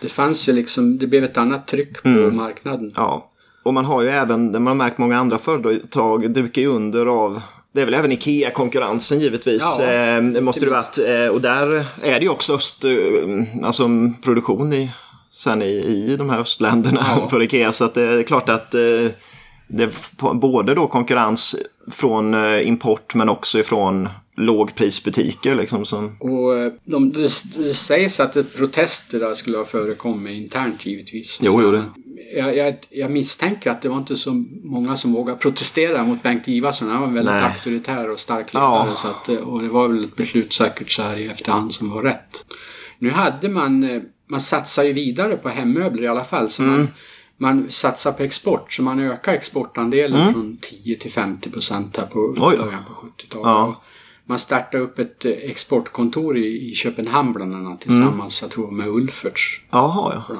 det 0.00 0.08
fanns 0.08 0.48
ju 0.48 0.52
liksom, 0.52 0.98
det 0.98 1.06
blev 1.06 1.24
ett 1.24 1.38
annat 1.38 1.66
tryck 1.66 2.02
på 2.02 2.08
marknaden. 2.08 2.92
Ja. 2.96 3.30
Och 3.62 3.74
man 3.74 3.84
har 3.84 4.02
ju 4.02 4.08
även, 4.08 4.52
det 4.52 4.58
man 4.58 4.66
har 4.78 4.86
märkt 4.86 4.98
många 4.98 5.18
andra 5.18 5.38
företag 5.38 6.30
dukar 6.30 6.62
ju 6.62 6.68
under 6.68 7.06
av 7.06 7.40
det 7.76 7.82
är 7.82 7.84
väl 7.84 7.94
även 7.94 8.12
Ikea-konkurrensen 8.12 9.20
givetvis. 9.20 9.62
Ja, 9.78 9.84
eh, 9.84 10.22
måste 10.22 10.64
det 10.64 10.70
varit. 10.70 10.98
Eh, 10.98 11.34
och 11.34 11.40
där 11.40 11.84
är 12.02 12.20
det 12.20 12.22
ju 12.22 12.28
också 12.28 12.54
öst, 12.54 12.84
eh, 12.84 12.90
alltså 13.66 13.88
produktion 14.22 14.72
i, 14.72 14.92
sen 15.32 15.62
i, 15.62 15.66
i 15.66 16.16
de 16.16 16.30
här 16.30 16.40
östländerna 16.40 17.06
Ja. 17.16 17.28
för 17.30 17.42
Ikea. 17.42 17.72
Så 17.72 17.84
att 17.84 17.94
det 17.94 18.02
är 18.02 18.22
klart 18.22 18.48
att 18.48 18.74
eh, 18.74 18.80
det 19.68 19.82
är 19.82 20.34
både 20.34 20.74
då 20.74 20.86
konkurrens 20.86 21.56
från 21.90 22.34
import 22.60 23.14
men 23.14 23.28
också 23.28 23.58
ifrån 23.58 24.08
lågprisbutiker 24.36 25.54
liksom. 25.54 25.84
Som, 25.86 26.16
Och 26.20 26.58
eh, 26.58 26.72
de, 26.84 27.12
det, 27.12 27.30
det 27.56 27.74
sägs 27.74 28.20
att 28.20 28.56
protester 28.56 29.20
där 29.20 29.34
skulle 29.34 29.56
ha 29.58 29.64
förekommit 29.64 30.42
internt 30.42 30.86
givetvis. 30.86 31.38
Jo, 31.42 31.62
jo, 31.62 31.70
det. 31.70 31.84
Jag, 32.36 32.56
jag, 32.56 32.74
jag 32.90 33.10
misstänker 33.10 33.70
att 33.70 33.82
det 33.82 33.88
var 33.88 33.96
inte 33.96 34.16
så 34.16 34.44
många 34.64 34.96
som 34.96 35.12
vågade 35.12 35.38
protestera 35.38 36.04
mot 36.04 36.22
Bengt 36.22 36.48
Ivarsson. 36.48 36.88
Han 36.88 37.00
var 37.00 37.08
väldigt 37.08 37.34
Nej. 37.34 37.42
auktoritär 37.44 38.10
och 38.10 38.20
stark 38.20 38.54
ledare. 38.54 38.88
Ja. 38.88 38.96
Så 38.96 39.08
att, 39.08 39.28
eh, 39.28 39.36
och 39.36 39.62
det 39.62 39.68
var 39.68 39.88
väl 39.88 40.04
ett 40.04 40.16
beslut 40.16 40.52
säkert 40.52 40.90
så 40.90 41.02
här 41.02 41.16
i 41.16 41.28
efterhand 41.28 41.74
som 41.74 41.90
var 41.90 42.02
rätt. 42.02 42.46
Nu 42.98 43.10
hade 43.10 43.48
man, 43.48 43.84
eh, 43.84 44.02
man 44.30 44.40
satsar 44.40 44.84
ju 44.84 44.92
vidare 44.92 45.36
på 45.36 45.48
hemmöbler 45.48 46.02
i 46.02 46.06
alla 46.08 46.24
fall. 46.24 46.50
Så 46.50 46.62
Mm. 46.62 46.74
man, 46.76 46.88
man 47.38 47.66
satsar 47.70 48.12
på 48.12 48.22
export. 48.22 48.72
Så 48.72 48.82
man 48.82 49.00
ökar 49.00 49.32
exportandelen 49.32 50.20
Mm. 50.20 50.32
från 50.32 50.56
10 50.56 50.96
till 50.96 51.12
50 51.12 51.50
procent 51.50 51.96
här 51.96 52.06
på 52.06 52.34
Oj. 52.38 52.56
början 52.56 52.84
på 52.88 52.92
70-talet. 52.92 53.44
Ja. 53.46 53.82
Man 54.28 54.38
startade 54.38 54.82
upp 54.84 54.98
ett 54.98 55.24
eh, 55.24 55.30
exportkontor 55.32 56.36
i, 56.38 56.70
i 56.70 56.74
Köpenhamn 56.74 57.32
bland 57.32 57.54
annat 57.54 57.80
tillsammans, 57.80 58.42
jag 58.42 58.50
tror 58.50 58.70
med 58.70 58.88
Ulferts. 58.88 59.60
jaha, 59.70 60.24
ja. 60.28 60.36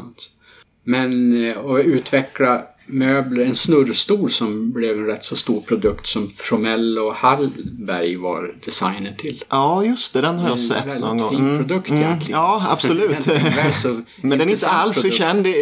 Men 0.85 1.45
eh, 1.45 1.57
och 1.57 1.77
utveckla 1.79 2.63
möbler, 2.87 3.45
en 3.45 3.55
snurrstol 3.55 4.31
som 4.31 4.73
blev 4.73 4.99
en 4.99 5.07
rätt 5.07 5.25
så 5.25 5.37
stor 5.37 5.61
produkt 5.61 6.07
som 6.07 6.29
Fromell 6.31 6.99
och 6.99 7.15
Hallberg 7.15 8.17
var 8.17 8.55
designer 8.65 9.15
till. 9.19 9.45
Ja, 9.49 9.85
just 9.85 10.13
det. 10.13 10.21
Den 10.21 10.39
har 10.39 10.45
jag 10.49 10.53
En 10.53 10.59
sett 10.59 10.87
väldigt 10.87 11.01
någon 11.01 11.19
gång. 11.19 11.31
fin 11.31 11.57
produkt 11.59 11.91
egentligen. 11.91 12.41
Ja, 12.41 12.67
absolut. 12.71 13.27
En 13.29 14.05
Men 14.21 14.39
den 14.39 14.49
är 14.49 14.53
inte 14.53 14.69
alls 14.69 15.01
så 15.01 15.11
känd 15.11 15.47
i, 15.47 15.53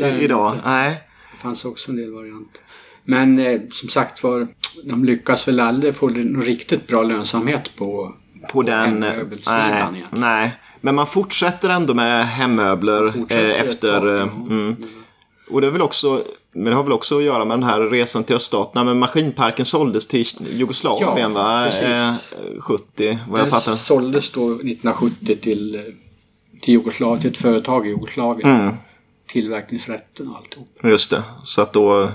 Nej, 0.00 0.24
idag. 0.24 0.54
inte. 0.54 0.68
Nej. 0.68 1.00
Det 1.32 1.42
fanns 1.42 1.64
också 1.64 1.90
en 1.90 1.96
del 1.96 2.12
varianter. 2.12 2.60
Men 3.04 3.38
eh, 3.38 3.60
som 3.70 3.88
sagt 3.88 4.22
var, 4.22 4.48
de 4.84 5.04
lyckas 5.04 5.48
väl 5.48 5.60
aldrig 5.60 5.94
få 5.94 6.08
någon 6.08 6.42
riktigt 6.42 6.86
bra 6.86 7.02
lönsamhet 7.02 7.70
på, 7.76 8.14
På 8.52 8.62
den... 8.62 9.02
hemmöbelsidan 9.02 9.92
Nej, 9.92 10.04
nej. 10.10 10.52
Men 10.80 10.94
man 10.94 11.06
fortsätter 11.06 11.68
ändå 11.68 11.94
med 11.94 12.26
hemmöbler 12.28 13.12
eh, 13.28 13.60
efter... 13.60 14.06
eh, 14.08 14.14
ja. 14.14 14.22
mm. 14.22 14.76
Och 15.50 15.60
det 15.60 15.66
är 15.66 15.70
väl 15.70 15.82
också... 15.82 16.22
Men 16.52 16.64
det 16.64 16.74
har 16.74 16.82
väl 16.82 16.92
också 16.92 17.18
att 17.18 17.24
göra 17.24 17.44
med 17.44 17.58
den 17.58 17.62
här 17.68 17.80
resan 17.80 18.24
till 18.24 18.36
öststaterna. 18.36 18.84
Men 18.84 18.98
maskinparken 18.98 19.66
såldes 19.66 20.08
till 20.08 20.26
Jugoslavien 20.50 21.18
Ja, 21.18 21.28
va? 21.28 21.64
precis. 21.64 22.32
Eh, 22.32 22.60
70 22.60 23.18
vad 23.28 23.40
jag 23.40 23.46
Den 23.46 23.50
fattar. 23.50 23.72
såldes 23.72 24.30
då 24.32 24.40
1970 24.50 25.36
till, 25.36 25.74
eh, 25.74 25.80
till 26.60 26.74
Jugoslavien, 26.74 27.20
till 27.20 27.30
ett 27.30 27.36
företag 27.36 27.86
i 27.86 27.90
Jugoslavien. 27.90 28.60
Mm. 28.60 28.74
Tillverkningsrätten 29.28 30.28
och 30.28 30.36
alltihop. 30.36 30.68
Just 30.82 31.10
det. 31.10 31.22
Så 31.44 31.62
att 31.62 31.72
då... 31.72 32.10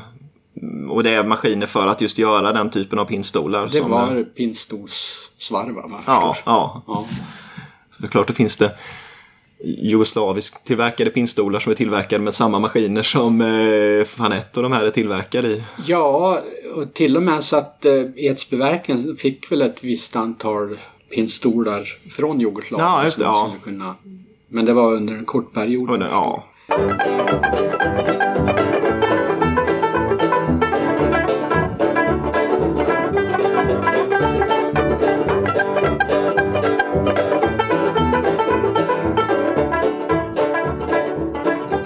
Och 0.90 1.04
det 1.04 1.10
är 1.10 1.24
maskiner 1.24 1.68
för 1.68 1.88
att 1.88 2.02
just 2.02 2.18
göra 2.18 2.52
den 2.52 2.70
typen 2.70 3.00
av 3.00 3.06
pinnstolar. 3.06 3.70
Det 3.72 3.82
var 3.82 4.24
pinnstolssvarvar 4.24 5.82
vad 5.90 5.92
jag 5.92 6.02
Ja, 6.06 6.36
ja. 6.46 6.84
Ja. 6.88 7.06
Så 7.92 8.02
det 8.02 8.08
är 8.08 8.10
klart, 8.12 8.28
det 8.28 8.34
finns 8.34 8.58
det 8.58 8.72
jugoslavisk 9.64 10.64
tillverkade 10.64 11.10
pinnstolar 11.10 11.60
som 11.60 11.72
är 11.72 11.76
tillverkade 11.76 12.24
med 12.24 12.34
samma 12.34 12.60
maskiner 12.60 13.04
som 13.04 13.42
eh, 13.42 14.06
Fanette 14.06 14.60
och 14.60 14.64
de 14.64 14.72
här 14.72 14.86
är 14.86 14.92
tillverkade 14.92 15.48
i. 15.48 15.64
ja, 15.86 16.42
och 16.76 16.94
till 16.94 17.18
och 17.18 17.24
med 17.24 17.44
så 17.44 17.58
att 17.58 17.86
eh, 17.86 18.04
Edsbyverken 18.16 19.18
fick 19.18 19.52
väl 19.52 19.62
ett 19.62 19.84
visst 19.84 20.16
antal 20.16 20.78
pinnstolar 21.10 21.84
från 22.12 22.40
Jugoslavien. 22.40 22.90
Ja, 22.90 23.06
just 23.06 23.18
det, 23.18 23.24
ja. 23.24 23.56
Kunna, 23.64 23.96
men 24.48 24.66
det 24.66 24.74
var 24.74 24.94
under 24.94 25.14
en 25.14 25.26
kort 25.26 25.54
period. 25.54 26.00
Det, 26.00 26.08
ja. 26.12 26.44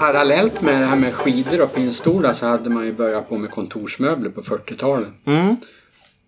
Parallellt 0.10 0.62
med 0.62 0.82
det 0.82 0.86
här 0.86 0.96
med 0.96 1.14
skidor 1.14 1.62
och 1.62 1.76
pinnstolar 1.76 2.34
så 2.34 2.46
hade 2.46 2.70
man 2.70 2.86
ju 2.86 2.92
börjat 2.92 3.30
på 3.30 3.38
med 3.38 3.52
kontorsmöbler 3.52 4.30
på 4.30 4.42
40-talet. 4.42 5.08
Mm. 5.26 5.56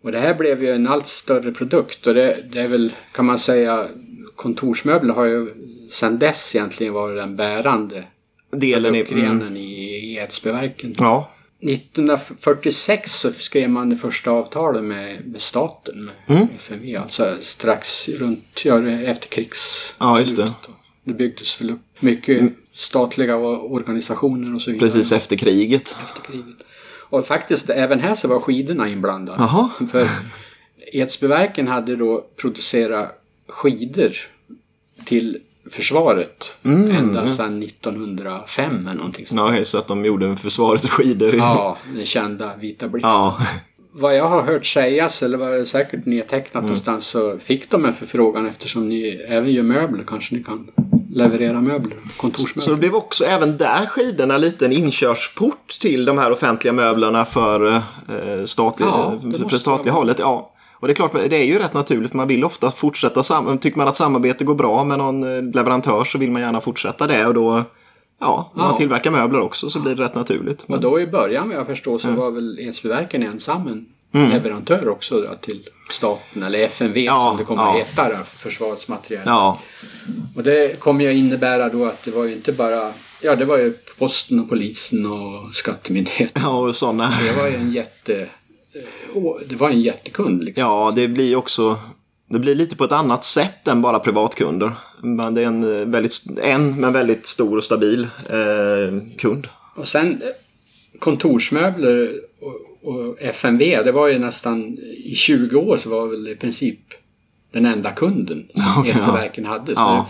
Och 0.03 0.11
det 0.11 0.19
här 0.19 0.33
blev 0.33 0.63
ju 0.63 0.69
en 0.69 0.87
allt 0.87 1.07
större 1.07 1.51
produkt 1.51 2.07
och 2.07 2.13
det, 2.13 2.37
det 2.51 2.61
är 2.61 2.67
väl, 2.67 2.93
kan 3.11 3.25
man 3.25 3.39
säga, 3.39 3.87
kontorsmöbler 4.35 5.13
har 5.13 5.25
ju 5.25 5.49
sedan 5.91 6.19
dess 6.19 6.55
egentligen 6.55 6.93
varit 6.93 7.17
den 7.17 7.35
bärande 7.35 8.03
Delen 8.51 8.95
i... 8.95 8.99
Mm. 8.99 9.19
grenen 9.19 9.57
i 9.57 10.15
Edsbyverken. 10.15 10.93
Ja. 10.97 11.31
1946 11.59 13.11
så 13.11 13.31
skrev 13.31 13.69
man 13.69 13.89
det 13.89 13.97
första 13.97 14.31
avtalet 14.31 14.83
med, 14.83 15.27
med 15.27 15.41
staten, 15.41 16.05
med 16.05 16.13
Mm. 16.27 16.47
FMV, 16.55 16.95
alltså 16.95 17.37
strax 17.41 18.09
runt, 18.09 18.65
ja, 18.65 18.89
efter 18.89 19.27
krigs... 19.27 19.93
Ja, 19.99 20.19
just 20.19 20.35
det. 20.35 20.53
Det 21.03 21.13
byggdes 21.13 21.61
väl 21.61 21.69
upp 21.69 21.79
mycket 21.99 22.53
statliga 22.73 23.35
organisationer 23.37 24.55
och 24.55 24.61
så 24.61 24.71
vidare. 24.71 24.89
Precis 24.91 25.11
efter 25.11 25.35
kriget. 25.35 25.95
efter 26.05 26.21
kriget. 26.31 26.57
Och 27.09 27.27
faktiskt 27.27 27.69
även 27.69 27.99
här 27.99 28.15
så 28.15 28.27
var 28.27 28.39
skidorna 28.39 28.89
inblandade. 28.89 29.37
Jaha. 29.39 29.69
För 29.91 30.07
Edsbyverken 30.93 31.67
hade 31.67 31.95
då 31.95 32.25
producerat 32.41 33.21
skidor 33.47 34.11
till 35.05 35.37
försvaret 35.71 36.45
Mm, 36.63 36.91
ända 36.91 37.27
sedan 37.27 37.63
1905 37.63 38.87
eller 38.87 38.93
någonting 38.97 39.25
sånt. 39.27 39.55
Ja, 39.55 39.65
så 39.65 39.77
att 39.77 39.87
de 39.87 40.05
gjorde 40.05 40.37
försvaret 40.37 40.89
skidor. 40.89 41.35
i- 41.35 41.37
Ja, 41.37 41.77
den 41.95 42.05
kända 42.05 42.55
vita 42.57 42.87
blixten. 42.87 43.11
ja. 43.11 43.37
Vad 43.93 44.15
jag 44.17 44.27
har 44.27 44.41
hört 44.41 44.65
sägas, 44.65 45.23
eller 45.23 45.37
vad 45.37 45.53
är 45.59 45.65
säkert 45.65 46.05
nedtecknat 46.05 46.53
Mm. 46.55 46.65
någonstans, 46.65 47.05
så 47.05 47.37
fick 47.39 47.69
de 47.69 47.85
en 47.85 47.93
förfrågan 47.93 48.45
eftersom 48.47 48.89
ni 48.89 49.25
även 49.27 49.51
gör 49.51 49.63
möbler. 49.63 50.03
Kanske 50.07 50.35
ni 50.35 50.43
kan 50.43 50.67
leverera 51.13 51.61
möbler, 51.61 51.97
kontorsmöbler. 52.17 52.61
Så 52.61 52.71
det 52.71 52.77
blev 52.77 52.95
också 52.95 53.23
även 53.25 53.57
där 53.57 53.85
skidorna 53.85 54.37
lite 54.37 54.65
en 54.65 54.71
inkörsport 54.71 55.77
till 55.81 56.05
de 56.05 56.17
här 56.17 56.31
offentliga 56.31 56.73
möblerna 56.73 57.25
för, 57.25 57.67
eh, 57.75 57.81
statlig, 58.45 58.85
Ja, 58.85 59.17
för 59.21 59.27
måste 59.27 59.59
statliga 59.59 59.93
hållet. 59.93 60.19
Ja. 60.19 60.47
Och 60.73 60.87
det 60.87 60.93
är 60.93 60.95
klart, 60.95 61.13
det 61.13 61.37
är 61.37 61.43
ju 61.45 61.59
rätt 61.59 61.73
naturligt. 61.73 62.13
Man 62.13 62.27
vill 62.27 62.43
ofta 62.43 62.71
fortsätta. 62.71 63.23
Sam 63.23 63.57
tycker 63.57 63.77
man 63.77 63.87
att 63.87 63.95
samarbete 63.95 64.43
går 64.43 64.55
bra 64.55 64.83
med 64.83 64.97
någon 64.97 65.23
eh, 65.35 65.43
leverantör 65.55 66.03
så 66.03 66.17
vill 66.17 66.31
man 66.31 66.41
gärna 66.41 66.61
fortsätta 66.61 67.07
det. 67.07 67.25
Och 67.25 67.33
då, 67.33 67.63
ja, 68.19 68.51
när 68.55 68.63
man 68.63 68.71
Ja. 68.71 68.77
tillverkar 68.77 69.11
möbler 69.11 69.39
också 69.39 69.69
så 69.69 69.79
blir 69.79 69.95
det 69.95 70.03
rätt 70.03 70.15
naturligt. 70.15 70.63
Och 70.63 70.69
Men, 70.69 70.81
då 70.81 70.99
i 70.99 71.07
början 71.07 71.49
vad 71.49 71.57
jag 71.57 71.67
förstår 71.67 71.97
så 71.99 72.11
var 72.11 72.31
väl 72.31 72.59
Edsbyverken 72.59 73.23
ensam 73.23 73.67
en 73.67 73.85
Mm. 74.13 74.29
leverantör 74.29 74.89
också 74.89 75.21
då, 75.21 75.35
till 75.41 75.69
staten 75.91 76.43
eller 76.43 76.59
FMV 76.59 76.97
Ja, 77.03 77.27
som 77.29 77.37
det 77.37 77.43
kommer 77.43 77.63
ja. 77.63 77.71
att 77.81 77.87
heta 77.87 78.09
då, 78.09 78.23
Försvarets 78.25 78.87
materiel. 78.87 79.23
ja, 79.25 79.59
Och 80.35 80.43
det 80.43 80.79
kommer 80.79 81.05
ju 81.05 81.13
innebära 81.13 81.69
då 81.69 81.85
att 81.85 82.03
det 82.03 82.11
var 82.11 82.25
ju 82.25 82.31
inte 82.33 82.51
bara, 82.51 82.93
ja 83.21 83.35
det 83.35 83.45
var 83.45 83.57
ju 83.57 83.73
posten 83.97 84.39
och 84.39 84.49
polisen 84.49 85.05
och 85.05 85.55
skattemyndigheten. 85.55 86.41
ja, 86.41 86.57
och 86.59 86.75
sådana. 86.75 87.13
Det 87.23 87.41
var 87.41 87.47
ju 87.47 87.55
en 87.55 87.71
jätte, 87.71 88.21
eh, 88.73 89.21
det 89.47 89.55
var 89.55 89.69
en 89.69 89.81
jättekund 89.81 90.43
liksom. 90.43 90.63
Ja, 90.63 90.93
det 90.95 91.07
blir 91.07 91.35
också 91.35 91.79
det 92.29 92.39
blir 92.39 92.55
lite 92.55 92.75
på 92.75 92.83
ett 92.83 92.91
annat 92.91 93.23
sätt 93.23 93.67
än 93.67 93.81
bara 93.81 93.99
privatkunder. 93.99 94.71
Men 95.01 95.33
det 95.33 95.41
är 95.41 95.45
en 95.45 95.79
eh, 95.79 95.85
väldigt, 95.87 96.13
en 96.41 96.79
men 96.81 96.93
väldigt 96.93 97.27
stor 97.27 97.57
och 97.57 97.63
stabil 97.63 98.07
eh, 98.29 99.17
kund. 99.17 99.47
Och 99.75 99.87
sen 99.87 100.21
eh, 100.21 100.27
kontorsmöbler 100.99 102.11
och, 102.83 103.21
FMV, 103.21 103.83
det 103.83 103.91
var 103.91 104.07
ju 104.07 104.19
nästan 104.19 104.77
i 105.03 105.15
20 105.15 105.55
år 105.57 105.77
så 105.77 105.89
var 105.89 106.07
väl 106.07 106.27
i 106.27 106.35
princip 106.35 106.79
den 107.51 107.65
enda 107.65 107.91
kunden 107.91 108.47
som 108.53 108.61
Ja. 108.85 108.85
Edsbyverken 108.87 109.45
hade. 109.45 109.65
Så 109.75 109.81
Ja. 109.81 110.09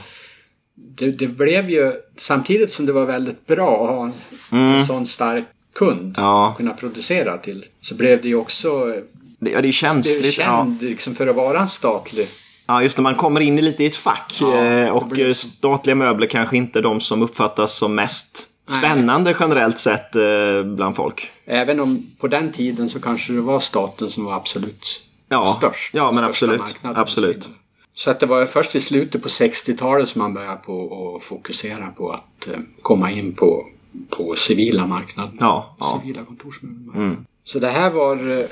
det, 0.76 1.12
det 1.12 1.28
blev 1.28 1.70
ju, 1.70 1.94
samtidigt 2.18 2.72
som 2.72 2.86
det 2.86 2.94
var 2.94 3.06
väldigt 3.06 3.48
bra 3.48 3.84
att 3.84 3.90
ha 3.96 4.12
en, 4.52 4.76
en 4.76 4.84
sån 4.84 5.06
stark 5.06 5.46
kund 5.76 6.00
Mm. 6.02 6.14
Ja. 6.18 6.50
att 6.50 6.58
kunna 6.58 6.74
producera 6.74 7.38
till, 7.38 7.66
så 7.82 7.96
blev 7.96 8.22
det 8.22 8.28
ju 8.28 8.36
också 8.36 8.86
Det, 8.86 8.96
ja, 8.96 9.02
det 9.40 9.56
är 9.58 9.62
det 9.62 9.68
är 9.68 9.72
känsligt. 9.72 10.38
Ja. 10.38 10.44
känd 10.44 10.82
liksom 10.82 11.16
för 11.16 11.28
att 11.28 11.36
vara 11.36 11.60
en 11.62 11.68
statlig. 11.70 12.28
ja, 12.68 12.84
just 12.84 12.98
när 12.98 13.04
man 13.04 13.16
kommer 13.16 13.42
in 13.42 13.60
i 13.60 13.62
lite 13.62 13.84
i 13.84 13.86
ett 13.88 13.96
fack. 13.96 14.38
Ja, 14.42 14.64
eh, 14.66 14.90
och 14.90 15.08
blir 15.08 15.28
eh, 15.28 15.34
statliga 15.34 15.96
möbler 15.96 16.28
kanske 16.28 16.58
inte 16.58 16.82
de 16.82 17.02
som 17.02 17.22
uppfattas 17.22 17.78
som 17.78 17.96
mest. 17.96 18.48
Spännande 18.72 19.36
generellt 19.40 19.78
sett 19.78 20.16
eh, 20.16 20.64
bland 20.66 20.96
folk. 20.96 21.32
Även 21.46 21.80
om 21.80 22.12
på 22.20 22.28
den 22.28 22.52
tiden 22.52 22.90
så 22.90 23.00
kanske 23.02 23.34
det 23.34 23.42
var 23.42 23.60
staten 23.60 24.10
som 24.10 24.26
var 24.26 24.34
absolut 24.36 25.06
Ja, 25.30 25.56
störst. 25.58 25.94
ja 25.94 26.12
men 26.12 26.24
absolut. 26.24 26.76
absolut. 26.84 27.50
Så 27.94 28.12
att 28.12 28.20
det 28.20 28.26
var 28.26 28.46
först 28.46 28.76
i 28.76 28.82
slutet 28.82 29.24
på 29.24 29.30
60-talet 29.30 30.10
som 30.10 30.22
man 30.22 30.34
började 30.34 30.58
på 30.58 31.16
att 31.18 31.24
fokusera 31.24 31.88
på 31.92 32.12
att 32.12 32.48
eh, 32.48 32.60
komma 32.82 33.12
in 33.12 33.34
på, 33.36 33.68
på 34.10 34.36
civila 34.36 34.88
marknaden. 34.88 35.38
Ja, 35.40 35.76
ja. 35.80 36.00
Civila 36.02 36.26
kontorsmöbelmarknaden. 36.26 37.26
Så 37.44 37.60
det 37.60 37.70
här 37.70 37.90
var 37.90 38.40
eh, 38.40 38.46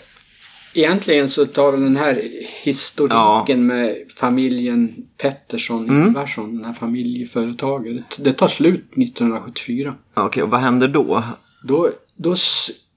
Egentligen 0.74 1.30
så 1.30 1.45
tar 1.45 1.72
den 1.72 1.95
här 1.97 2.22
historiken 2.63 3.17
Ja. 3.17 3.45
Mm. 3.49 3.67
med 3.67 3.95
familjen 4.15 4.95
Pettersson 5.17 6.07
Ivarsson, 6.09 6.57
det 6.57 6.65
här 6.65 6.74
familjeföretaget. 6.74 8.03
Det 8.17 8.34
tar 8.34 8.47
slut 8.47 8.86
1974. 8.91 9.95
Okej, 10.13 10.43
och 10.43 10.49
vad 10.49 10.59
händer 10.59 10.88
då? 10.88 11.24
Då, 11.63 11.89
då 12.15 12.36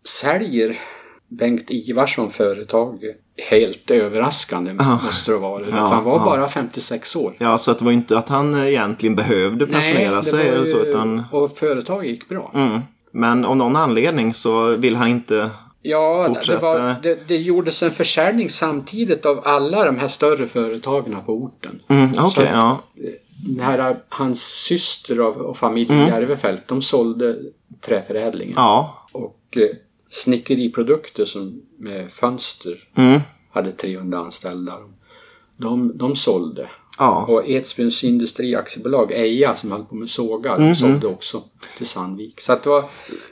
säljer 0.05 0.79
Bengt 1.29 1.71
Ivarsson 1.71 2.31
företaget 2.31 3.17
helt 3.51 3.91
överraskande 3.91 4.73
måste 4.73 5.33
det 5.33 5.39
vara. 5.39 5.65
För 5.65 5.73
han 5.73 6.05
var 6.05 6.19
ja. 6.19 6.25
bara 6.25 6.49
56 6.49 7.17
år. 7.17 7.35
Ja, 7.39 7.59
så 7.59 7.71
att 7.71 7.79
det 7.79 7.85
var 7.85 7.93
inte 7.93 8.19
att 8.19 8.29
han 8.29 8.55
eh, 8.55 8.69
egentligen 8.69 9.17
behövde 9.17 9.67
pensionera 9.67 10.17
det 10.17 10.25
sig 10.25 10.51
var 10.51 10.57
eller 10.57 10.67
så, 10.67 10.77
ju- 10.77 10.85
utan... 10.85 11.23
Och 11.33 11.57
företaget 11.57 12.11
gick 12.11 12.29
bra. 12.29 12.53
Mm. 12.55 12.81
Men 13.13 13.45
av 13.45 13.57
någon 13.57 13.77
anledning 13.77 14.35
så 14.35 14.77
vill 14.77 14.97
han 14.97 15.09
inte... 15.09 15.51
Ja, 15.83 16.37
det, 16.47 16.57
var, 16.57 16.95
det, 17.03 17.29
det 17.29 17.37
gjordes 17.37 17.83
en 17.83 17.91
försäljning 17.91 18.51
samtidigt 18.51 19.27
av 19.27 19.41
alla 19.45 19.85
de 19.85 19.99
här 19.99 20.09
större 20.09 20.49
företagen 20.49 21.17
på 21.27 21.33
orten. 21.33 21.81
Mm, 21.89 22.11
Okej, 22.19 22.31
Så- 22.35 22.43
ja. 22.43 22.83
Den 23.47 23.61
här, 23.61 23.97
hans 24.09 24.43
syster 24.43 25.21
och, 25.21 25.37
och 25.37 25.57
familjen 25.57 26.07
Järvefält, 26.07 26.63
de 26.69 26.83
sålde 26.83 27.37
träförädlingen. 27.81 28.53
Mm. 28.59 28.63
Ja. 28.65 29.07
Och 29.13 29.57
eh, 29.57 29.77
snickeriprodukter 30.11 31.25
som 31.25 31.63
med 31.79 32.13
fönster 32.13 32.89
Mm. 32.97 33.21
hade 33.51 33.73
300 33.73 34.19
anställda. 34.19 34.73
De, 35.57 35.99
de 35.99 36.17
sålde. 36.17 36.69
Ja. 36.99 37.25
Och 37.29 37.49
Edsbyns 37.49 38.05
industriaktiebolag, 38.05 39.13
Eja, 39.13 39.55
som 39.55 39.73
höll 39.73 39.85
på 39.85 39.95
med 39.95 40.11
sågar, 40.11 40.59
Mhm. 40.59 40.75
sålde 40.75 41.07
också 41.07 41.43
till 41.77 41.87
Sandvik. 41.87 42.41
Så 42.41 42.53
att 42.53 42.63
det 42.63 42.71
var 42.71 42.85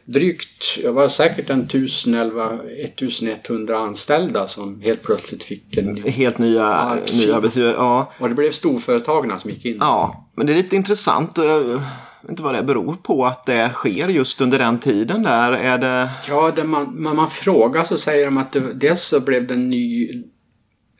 drygt, 0.04 0.78
det 0.82 0.90
var 0.90 1.08
säkert 1.08 1.50
en 1.50 1.66
1000, 1.68 2.14
11, 2.14 2.58
1100 2.84 3.78
anställda 3.78 4.48
som 4.48 4.80
helt 4.80 5.02
plötsligt 5.02 5.44
fick 5.44 5.76
en. 5.76 5.96
Helt 6.02 6.38
nya, 6.38 6.64
Arbetsgivare. 6.64 7.74
Ja. 7.76 8.12
Och 8.18 8.28
det 8.28 8.34
blev 8.34 8.50
storföretagen 8.50 9.38
som 9.40 9.50
gick 9.50 9.64
in. 9.64 9.76
ja, 9.80 10.28
men 10.36 10.46
det 10.46 10.52
är 10.52 10.56
lite 10.56 10.76
intressant. 10.76 11.30
Jag 11.38 11.58
vet 11.64 12.30
inte 12.30 12.42
vad 12.42 12.54
det 12.54 12.62
beror 12.62 12.96
på 12.96 13.26
att 13.26 13.46
det 13.46 13.70
sker 13.74 14.08
just 14.08 14.40
under 14.40 14.58
den 14.58 14.78
tiden 14.78 15.22
där. 15.22 15.52
Är 15.52 15.78
det... 15.78 16.10
Ja, 16.28 16.52
det 16.56 16.64
man, 16.64 17.02
man, 17.02 17.16
man 17.16 17.30
frågar 17.30 17.84
så 17.84 17.98
säger 17.98 18.24
de 18.24 18.38
att 18.38 18.52
det, 18.52 18.60
dels 18.74 19.02
så 19.02 19.20
blev 19.20 19.46
det 19.46 19.54
en 19.54 19.70
ny... 19.70 20.10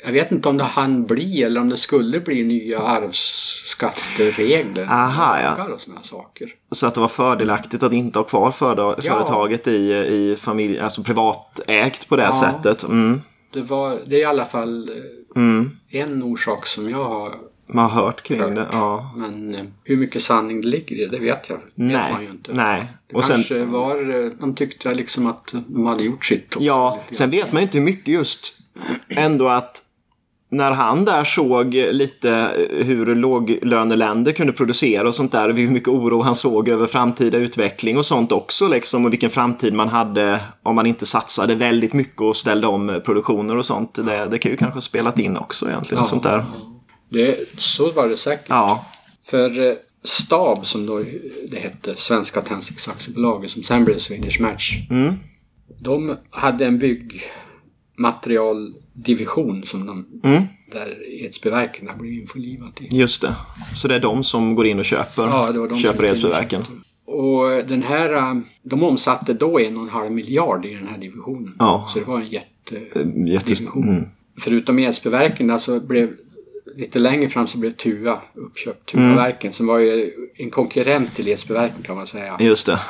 Jag 0.04 0.12
vet 0.12 0.32
inte 0.32 0.48
om 0.48 0.56
det 0.56 0.64
hann 0.64 1.06
bli 1.06 1.42
eller 1.42 1.60
om 1.60 1.68
det 1.68 1.76
skulle 1.76 2.20
bli 2.20 2.44
nya 2.44 2.80
arvsskatteregler. 2.80 4.84
Aha, 4.90 5.40
ja. 5.42 5.64
Och 5.74 5.80
såna 5.80 6.02
saker. 6.02 6.48
Så 6.70 6.86
att 6.86 6.94
det 6.94 7.00
var 7.00 7.08
fördelaktigt 7.08 7.82
att 7.82 7.92
inte 7.92 8.18
ha 8.18 8.24
kvar 8.24 8.50
för, 8.50 9.00
företaget 9.02 9.66
i, 9.66 9.92
i 9.92 10.36
familj, 10.40 10.78
alltså 10.80 11.02
privatägt 11.02 12.08
på 12.08 12.16
det 12.16 12.22
Ja. 12.22 12.32
sättet. 12.32 12.82
Mm. 12.82 13.20
Det, 13.52 13.62
var, 13.62 13.98
det 14.06 14.16
är 14.16 14.20
i 14.20 14.24
alla 14.24 14.44
fall 14.44 14.88
eh, 14.88 14.94
Mm. 15.36 15.70
en 15.90 16.22
orsak 16.22 16.66
som 16.66 16.90
jag 16.90 17.04
har. 17.04 17.34
Man 17.72 17.90
har 17.90 18.02
hört 18.02 18.22
kring 18.22 18.40
Hört. 18.40 18.54
det. 18.54 18.66
Ja. 18.72 19.12
Men 19.16 19.54
eh, 19.54 19.64
hur 19.84 19.96
mycket 19.96 20.22
sanning 20.22 20.60
det 20.60 20.66
ligger 20.68 20.96
i 20.96 20.98
det, 20.98 21.08
det 21.10 21.18
vet 21.18 21.48
jag 21.48 21.56
vet 21.56 21.64
Nej. 21.74 22.12
man 22.12 22.22
ju 22.22 22.30
inte. 22.30 22.52
Nej. 22.52 22.86
Det 23.08 23.16
Och 23.16 23.24
sen, 23.24 23.36
kanske 23.36 23.64
var, 23.64 24.24
eh, 24.24 24.30
de 24.40 24.54
tyckte 24.54 24.94
liksom 24.94 25.26
att 25.26 25.54
de 25.66 25.86
hade 25.86 26.04
gjort 26.04 26.24
sitt. 26.24 26.56
Ja, 26.60 27.00
sen 27.10 27.30
vet 27.30 27.52
man 27.52 27.62
ju 27.62 27.66
inte 27.66 27.78
hur 27.78 27.84
mycket 27.84 28.08
just 28.08 28.58
ändå 29.08 29.48
att 29.48 29.76
när 30.50 30.72
han 30.72 31.04
där 31.04 31.24
såg 31.24 31.74
lite 31.74 32.50
hur 32.70 33.14
låglöneländer 33.14 34.32
kunde 34.32 34.52
producera 34.52 35.08
och 35.08 35.14
sånt 35.14 35.32
där, 35.32 35.52
hur 35.52 35.70
mycket 35.70 35.88
oro 35.88 36.22
han 36.22 36.36
såg 36.36 36.68
över 36.68 36.86
framtida 36.86 37.38
utveckling 37.38 37.98
och 37.98 38.06
sånt 38.06 38.32
också 38.32 38.68
liksom 38.68 39.04
och 39.04 39.12
vilken 39.12 39.30
framtid 39.30 39.74
man 39.74 39.88
hade 39.88 40.40
om 40.62 40.74
man 40.74 40.86
inte 40.86 41.06
satsade 41.06 41.54
väldigt 41.54 41.92
mycket 41.92 42.20
och 42.20 42.36
ställde 42.36 42.66
om 42.66 43.00
produktioner 43.04 43.56
och 43.56 43.66
sånt. 43.66 43.94
Det, 43.94 44.28
det 44.30 44.38
kan 44.38 44.50
ju 44.50 44.56
kanske 44.56 44.76
ha 44.76 44.80
spelat 44.80 45.18
in 45.18 45.36
också 45.36 45.68
egentligen. 45.68 46.02
Ja. 46.02 46.06
Sånt 46.06 46.22
där. 46.22 46.44
Det, 47.08 47.38
så 47.58 47.90
var 47.90 48.08
det 48.08 48.16
säkert. 48.16 48.46
Ja, 48.48 48.84
För 49.24 49.68
eh, 49.68 49.74
Stab 50.02 50.66
som 50.66 50.86
då 50.86 51.04
det 51.48 51.58
hette, 51.58 51.94
Svenska 51.96 52.40
Tändsticksaktiebolaget 52.40 53.50
som 53.50 53.62
sen 53.62 53.84
blev 53.84 53.98
Swedish 53.98 54.40
Match. 54.40 54.78
Mm. 54.90 55.14
De 55.78 56.16
hade 56.30 56.66
en 56.66 56.78
byggmaterialdivision 59.04 59.62
som 59.66 59.86
de, 59.86 60.06
Mm. 60.28 60.42
där 60.72 60.96
Edsbyverken 61.24 61.88
har 61.88 61.96
blivit 61.96 62.20
införlivat 62.20 62.82
i. 62.82 62.88
just 62.98 63.22
det. 63.22 63.34
Så 63.76 63.88
det 63.88 63.94
är 63.94 64.00
de 64.00 64.24
som 64.24 64.54
går 64.54 64.66
in 64.66 64.78
och 64.78 64.84
köper, 64.84 65.22
Ja, 65.22 65.52
det 65.52 65.58
var 65.58 65.68
de 65.68 65.78
köper 65.78 66.04
Edsbyverken. 66.04 66.62
Och 67.04 67.48
den 67.66 67.82
här, 67.82 68.12
eh, 68.12 68.34
de 68.62 68.82
omsatte 68.82 69.32
då 69.32 69.58
en 69.60 69.76
och 69.76 69.82
en 69.82 69.88
halv 69.88 70.12
miljard 70.12 70.64
i 70.66 70.74
den 70.74 70.88
här 70.88 70.98
divisionen. 70.98 71.54
Ja. 71.58 71.88
Så 71.92 71.98
det 71.98 72.04
var 72.04 72.20
en 72.20 72.28
jätte... 72.28 72.80
Jättes... 73.26 73.60
Mm. 73.74 74.04
Förutom 74.40 74.78
Edsbyverken 74.78 75.60
så 75.60 75.80
blev 75.80 76.10
lite 76.76 76.98
längre 76.98 77.28
fram 77.28 77.46
så 77.46 77.58
blev 77.58 77.70
Tua 77.72 78.20
uppköpt. 78.34 78.86
Tuaverken 78.92 79.52
som 79.52 79.66
var 79.66 79.78
ju 79.78 80.12
en 80.34 80.50
konkurrent 80.50 81.14
till 81.14 81.28
Edsbyverken 81.28 81.82
kan 81.82 81.96
man 81.96 82.06
säga. 82.06 82.36
Just 82.40 82.66
det. 82.66 82.80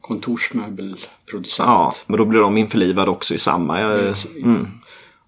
Kontorsmöbelproducent. 0.00 1.66
Ja, 1.68 1.94
men 2.06 2.16
då 2.18 2.24
blir 2.24 2.40
de 2.40 2.56
införlivade 2.56 3.10
också 3.10 3.34
i 3.34 3.38
samma. 3.38 3.80
eh, 3.80 4.14
Mm. 4.44 4.66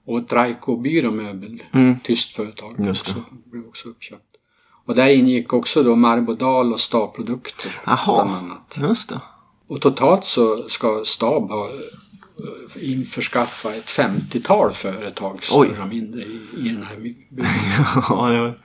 Och 0.07 0.23
Draiko 0.23 0.77
Byråmöbel, 0.77 1.63
tyskt 2.03 2.33
företag, 2.33 2.75
Just 2.87 3.07
det. 3.07 3.13
också, 3.13 3.25
blev 3.45 3.67
också 3.67 3.89
uppköpt. 3.89 4.23
Och 4.85 4.95
där 4.95 5.09
ingick 5.09 5.53
också 5.53 5.83
då 5.83 5.97
Marbodal 5.97 6.73
och 6.73 6.81
Stabprodukter 6.81 7.81
bland 7.85 7.99
Jaha, 8.07 8.23
annat. 8.39 8.77
just 8.91 9.09
det. 9.09 9.21
Och 9.67 9.81
totalt 9.81 10.25
så 10.25 10.69
ska 10.69 11.03
Stab 11.05 11.51
ha 11.51 11.69
eh, 11.69 12.91
införskaffa 12.93 13.75
ett 13.75 13.87
50-tal 13.87 14.73
företag, 14.73 15.43
större 15.43 15.83
och 15.83 15.89
mindre, 15.89 16.23
i, 16.23 16.41
i 16.57 16.69
den 16.69 16.83
här 16.83 16.97
byggnaden. 16.97 17.47
Ja, 18.09 18.29
det 18.31 18.41
var- 18.41 18.59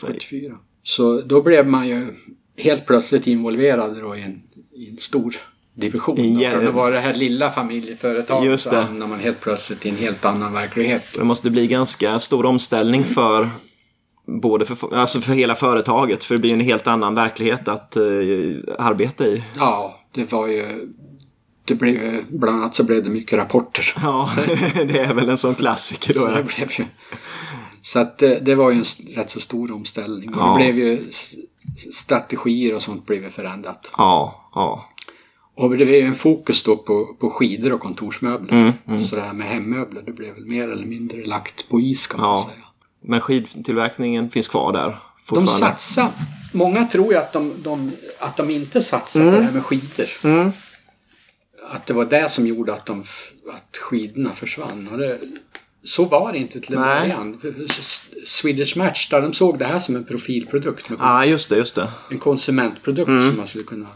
74. 0.00 0.58
Så 0.82 1.20
då 1.20 1.42
blev 1.42 1.66
man 1.68 1.88
ju 1.88 2.14
helt 2.56 2.86
plötsligt 2.86 3.26
involverad 3.26 3.96
då 4.00 4.16
i 4.16 4.22
en, 4.22 4.42
i 4.74 4.90
en 4.90 4.98
stor 4.98 5.36
division. 5.74 6.18
I- 6.18 6.44
då. 6.44 6.50
Från 6.50 6.68
att 6.68 6.74
vara 6.74 6.90
det 6.90 7.00
här 7.00 7.14
lilla 7.14 7.50
familjeföretaget 7.50 8.50
Just 8.50 8.64
så 8.64 8.70
det. 8.70 8.82
hamnar 8.82 9.06
man 9.06 9.20
helt 9.20 9.40
plötsligt 9.40 9.86
i 9.86 9.88
en 9.88 9.96
helt 9.96 10.24
annan 10.24 10.52
verklighet. 10.52 11.04
Det 11.18 11.24
måste 11.24 11.50
bli 11.50 11.66
ganska 11.66 12.18
stor 12.18 12.46
omställning 12.46 13.04
för 13.04 13.50
både 14.26 14.64
för, 14.64 14.96
alltså 14.96 15.20
för 15.20 15.32
hela 15.32 15.54
företaget. 15.54 16.24
För 16.24 16.34
det 16.34 16.40
blir 16.40 16.52
en 16.52 16.60
helt 16.60 16.86
annan 16.86 17.14
verklighet 17.14 17.68
att 17.68 17.96
eh, 17.96 18.02
arbeta 18.78 19.26
i. 19.26 19.44
Ja, 19.56 19.98
det 20.14 20.32
var 20.32 20.46
ju... 20.46 20.62
Det. 20.62 20.72
Mm. 20.72 20.94
Så 21.68 21.74
blev, 21.74 22.24
bland 22.30 22.56
annat 22.62 22.74
så 22.74 22.84
blev 22.84 23.04
det 23.04 23.10
mycket 23.10 23.38
rapporter. 23.38 23.94
Ja, 24.02 24.30
det 24.74 24.98
är 24.98 25.14
väl 25.14 25.28
en 25.28 25.38
sån 25.38 25.54
klassiker 25.54 26.14
då. 26.14 26.20
Så, 26.20 26.26
det 26.26 26.42
blev 26.42 26.70
ju, 26.78 26.84
så 27.82 27.98
att 27.98 28.18
det, 28.18 28.40
det 28.40 28.54
var 28.54 28.70
ju 28.70 28.76
en 28.76 28.84
rätt 29.16 29.30
så 29.30 29.40
stor 29.40 29.72
omställning. 29.72 30.30
Ja. 30.36 30.58
det 30.58 30.72
blev 30.72 30.78
ju 30.78 31.10
strategier 31.94 32.74
och 32.74 32.82
sånt 32.82 33.06
blev 33.06 33.32
förändrat. 33.32 33.90
Ja, 33.96 34.50
ja. 34.54 34.88
Och 35.54 35.70
det 35.70 35.76
blev 35.76 35.88
ju 35.88 36.00
en 36.00 36.14
fokus 36.14 36.62
då 36.62 36.76
på, 36.76 37.16
på 37.20 37.30
skidor 37.30 37.72
och 37.72 37.80
kontorsmöbler. 37.80 38.52
Mm, 38.52 38.72
mm. 38.88 39.04
Så 39.04 39.16
det 39.16 39.22
här 39.22 39.32
med 39.32 39.46
hemmöbler 39.46 40.02
det 40.06 40.12
blev 40.12 40.34
väl 40.34 40.44
mer 40.46 40.68
eller 40.68 40.86
mindre 40.86 41.24
lagt 41.24 41.68
på 41.68 41.80
is 41.80 42.06
kan 42.06 42.20
man 42.20 42.30
Ja. 42.30 42.48
säga. 42.52 42.64
Men 43.00 43.20
skidtillverkningen 43.20 44.30
finns 44.30 44.48
kvar 44.48 44.72
där 44.72 44.98
De 45.30 45.46
satsar. 45.46 46.08
Många 46.52 46.84
tror 46.84 47.12
ju 47.12 47.18
att 47.18 47.32
de, 47.32 47.52
de, 47.62 47.92
att 48.18 48.36
de 48.36 48.50
inte 48.50 48.82
satsar 48.82 49.24
på 49.24 49.30
det 49.36 49.42
här 49.42 49.52
med 49.52 49.64
skidor. 49.64 50.06
Mm. 50.24 50.52
Att 51.70 51.86
det 51.86 51.94
var 51.94 52.04
det 52.04 52.28
som 52.30 52.46
gjorde 52.46 52.74
att, 52.74 52.86
de, 52.86 53.00
att 53.52 53.76
skidorna 53.76 54.34
försvann. 54.34 54.88
Och 54.88 54.98
det, 54.98 55.20
så 55.84 56.04
var 56.04 56.32
det 56.32 56.38
inte 56.38 56.60
till 56.60 56.74
en 56.74 56.80
början. 56.80 57.40
Swedish 58.26 58.76
Match, 58.76 59.08
där 59.08 59.20
de 59.22 59.32
såg 59.32 59.58
det 59.58 59.64
här 59.64 59.80
som 59.80 59.96
en 59.96 60.04
profilprodukt. 60.04 60.90
Ja, 60.98 61.24
just 61.24 61.50
det, 61.50 61.56
just 61.56 61.74
det. 61.74 61.88
En 62.10 62.18
konsumentprodukt 62.18 63.08
Mm. 63.08 63.28
som 63.28 63.36
man 63.36 63.46
skulle 63.48 63.64
kunna... 63.64 63.86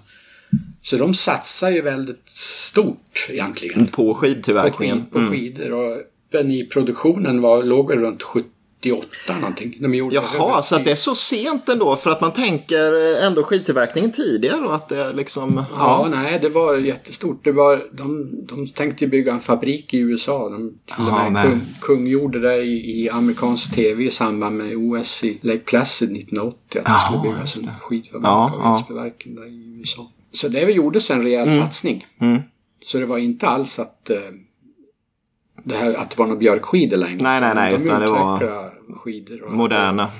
Så 0.87 0.97
de 0.97 1.14
satsar 1.14 1.70
ju 1.70 1.80
väldigt 1.82 2.28
stort 2.30 3.26
egentligen. 3.30 3.87
På 3.87 3.91
På, 3.93 4.14
skidtillverkningen. 4.14 4.99
skid, 4.99 5.12
på 5.12 5.18
Mm. 5.18 5.30
skidor. 5.32 5.72
Och 5.72 5.97
men 6.32 6.51
i 6.51 6.64
produktionen 6.66 7.41
var, 7.41 7.62
låg 7.62 7.89
väl 7.89 7.99
runt 7.99 8.22
78 8.22 9.07
någonting. 9.41 9.76
De 9.80 9.95
gjorde 9.95 10.14
Jaha, 10.14 10.62
så 10.62 10.78
det 10.78 10.91
är 10.91 10.95
så 10.95 11.14
sent 11.14 11.68
ändå 11.68 11.97
för 11.97 12.11
att 12.11 12.20
man 12.20 12.32
tänker 12.32 13.16
ändå 13.22 13.43
skidtillverkningen 13.43 14.12
tidigare 14.12 14.61
och 14.66 14.74
att 14.74 14.89
det 14.89 15.12
liksom... 15.12 15.64
Ja, 15.72 16.09
nej, 16.11 16.39
det 16.43 16.49
var 16.49 16.76
jättestort. 16.76 17.45
Det 17.45 17.53
var, 17.53 17.84
de, 17.93 18.28
de 18.47 18.68
tänkte 18.68 19.07
bygga 19.07 19.32
en 19.32 19.41
fabrik 19.41 19.95
i 19.95 19.99
USA. 19.99 20.49
De 20.49 20.70
till 20.84 20.95
och 21.07 21.12
Ja, 21.12 21.30
med 21.30 21.43
kung, 21.43 21.61
det 22.30 22.57
i, 22.62 23.03
i 23.05 23.11
amerikansk 23.11 23.74
tv 23.74 24.05
i 24.05 24.11
samband 24.11 24.57
med 24.57 24.76
OS 24.76 25.24
i 25.24 25.39
Lake 25.43 25.59
Placid 25.59 26.09
1980. 26.16 26.59
Att 26.68 26.72
det 26.72 26.80
Jaha, 26.87 26.99
skulle 27.20 27.32
byggas 27.34 27.57
en 27.59 27.64
det. 27.64 27.74
skidfabrik 27.80 28.24
Ja, 28.24 28.45
av 28.55 28.61
ja. 28.64 28.78
Edsbyverken 28.78 29.34
där 29.34 29.47
i 29.47 29.78
USA. 29.80 30.11
Så 30.37 30.49
det 30.49 30.61
gjordes 30.61 31.11
en 31.11 31.22
rejäl 31.22 31.61
satsning. 31.61 32.07
Mm. 32.20 32.43
Så 32.82 32.99
det 32.99 33.07
var 33.07 33.18
inte 33.18 33.49
alls 33.49 33.78
att 33.78 34.11
eh, 34.11 34.18
det, 35.64 35.76
här, 35.76 35.95
att 35.95 36.11
det 36.11 36.18
var 36.18 36.26
några 36.26 36.39
björkskidor 36.39 36.97
längre. 36.97 37.22
Nej, 37.22 37.41
nej, 37.41 37.55
nej, 37.55 37.72
De 37.78 37.84
utan 37.84 38.01
det 38.01 38.09
var 38.11 38.72
skidor. 38.97 39.43
Och 39.43 39.53
Moderna, 39.53 40.11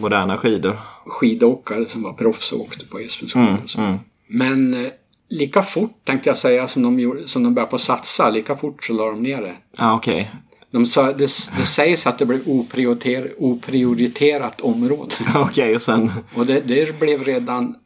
moderna 0.00 0.36
skidor. 0.38 0.78
skidåkare 1.06 1.88
som 1.88 2.02
var 2.02 2.12
proffs 2.12 2.52
och 2.52 2.60
åkte 2.60 2.86
på 2.86 2.98
Esbjörnsskidor. 2.98 3.48
Mm, 3.48 3.90
mm. 3.90 3.98
Men 4.26 4.84
eh, 4.84 4.90
lika 5.28 5.62
fort 5.62 6.04
tänkte 6.04 6.30
jag 6.30 6.36
säga 6.36 6.68
som 6.68 6.82
de, 6.82 7.00
gjorde, 7.00 7.28
som 7.28 7.42
de 7.42 7.54
började 7.54 7.70
på 7.70 7.78
satsa, 7.78 8.30
lika 8.30 8.56
fort 8.56 8.84
så 8.84 8.92
la 8.92 9.06
de 9.06 9.22
ner 9.22 9.42
det. 9.42 9.54
Ja, 9.78 9.96
okej. 9.96 10.30
De 10.70 10.86
sa, 10.86 11.12
det, 11.12 11.30
det 11.58 11.66
sägs 11.66 12.06
att 12.06 12.18
det 12.18 12.26
blev 12.26 12.40
oprioriter, 12.46 13.34
oprioriterat 13.38 14.60
område. 14.60 15.14
Okej, 15.34 15.76
och 15.76 15.82
sen... 15.82 16.10
Och 16.34 16.46
det, 16.46 16.60
det 16.60 16.98
blev 17.00 17.24
redan 17.24 17.76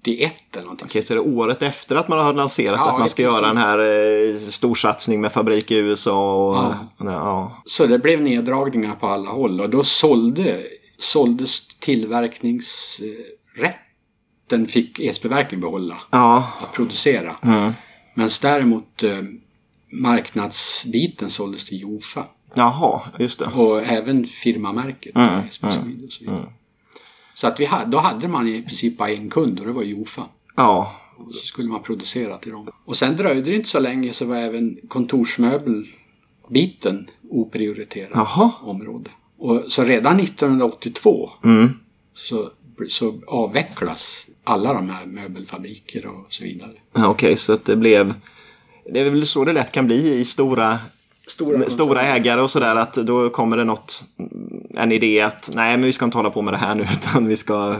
1981 0.00 0.32
eller 0.52 0.62
någonting. 0.62 0.86
Okej, 0.86 1.02
så 1.02 1.12
är 1.12 1.14
det 1.14 1.20
året 1.22 1.62
efter 1.62 1.96
att 1.96 2.08
man 2.08 2.18
har 2.18 2.32
lanserat 2.32 2.78
Ja, 2.80 2.92
att 2.92 2.98
man 2.98 3.08
ska 3.08 3.22
göra 3.22 3.46
den 3.46 3.56
här 3.56 3.78
eh, 3.78 4.36
storsatsning 4.36 5.20
med 5.20 5.32
fabrik 5.32 5.70
i 5.70 5.76
USA 5.76 6.48
och... 6.48 6.56
Ja. 6.56 6.74
Ja. 6.98 7.12
ja. 7.12 7.62
Så 7.66 7.86
det 7.86 7.98
blev 7.98 8.22
neddragningar 8.22 8.94
på 8.94 9.06
alla 9.06 9.30
håll 9.30 9.60
och 9.60 9.70
då 9.70 9.84
sålde, 9.84 10.62
såldes 10.98 11.68
tillverkningsrätten 11.78 14.66
fick 14.68 15.00
Esbyverken 15.00 15.60
behålla 15.60 15.96
Ja. 16.10 16.48
att 16.62 16.72
producera. 16.72 17.36
Mm. 17.42 17.72
Men 18.14 18.30
däremot 18.42 19.02
eh, 19.02 19.18
marknadsbiten 19.92 21.30
såldes 21.30 21.64
till 21.64 21.80
Jofa. 21.80 22.24
Jaha, 22.54 23.00
just 23.18 23.38
det. 23.38 23.46
Och 23.46 23.82
även 23.82 24.26
firmamärket. 24.26 25.16
Mm, 25.16 25.42
Swede 25.50 26.06
och 26.06 26.12
så 26.12 26.24
vidare. 26.24 26.52
Så 27.40 27.46
att 27.46 27.60
vi 27.60 27.64
hade, 27.64 27.90
då 27.90 27.98
hade 27.98 28.28
man 28.28 28.48
i 28.48 28.62
princip 28.62 28.98
bara 28.98 29.10
en 29.10 29.30
kund 29.30 29.60
och 29.60 29.66
det 29.66 29.72
var 29.72 29.82
Jofa. 29.82 30.24
Ja. 30.56 30.96
Så 31.32 31.46
skulle 31.46 31.68
man 31.68 31.82
producera 31.82 32.38
till 32.38 32.52
dem. 32.52 32.68
Och 32.84 32.96
sen 32.96 33.16
dröjde 33.16 33.50
det 33.50 33.56
inte 33.56 33.68
så 33.68 33.80
länge 33.80 34.12
så 34.12 34.24
var 34.24 34.36
även 34.36 34.78
kontorsmöbelbiten 34.88 37.10
oprioriterat 37.30 38.10
Jaha. 38.14 38.50
område. 38.60 39.10
Och 39.38 39.62
så 39.68 39.84
redan 39.84 40.20
1982 40.20 41.30
Mm. 41.44 41.68
så, 42.14 42.50
så 42.88 43.20
avvecklas 43.26 44.26
alla 44.44 44.72
de 44.72 44.90
här 44.90 45.06
möbelfabriker 45.06 46.06
och 46.06 46.26
så 46.30 46.44
vidare. 46.44 46.72
Ja, 46.92 47.08
Okej, 47.08 47.36
så 47.36 47.52
att 47.52 47.64
det 47.64 47.76
blev... 47.76 48.14
Det 48.92 49.00
är 49.00 49.10
väl 49.10 49.26
så 49.26 49.44
det 49.44 49.52
lätt 49.52 49.72
kan 49.72 49.86
bli 49.86 50.14
i 50.14 50.24
stora, 50.24 50.78
Stora, 51.28 51.70
stora 51.70 52.02
ägare 52.02 52.40
och 52.40 52.50
sådär 52.50 52.76
att 52.76 52.94
då 52.94 53.30
kommer 53.30 53.56
det 53.56 53.64
något, 53.64 54.04
en 54.74 54.92
idé 54.92 55.20
att 55.20 55.50
nej 55.54 55.76
men 55.76 55.86
vi 55.86 55.92
ska 55.92 56.04
inte 56.04 56.18
hålla 56.18 56.30
på 56.30 56.42
med 56.42 56.54
det 56.54 56.58
här 56.58 56.74
nu 56.74 56.82
utan 56.92 57.26
vi 57.26 57.36
ska 57.36 57.76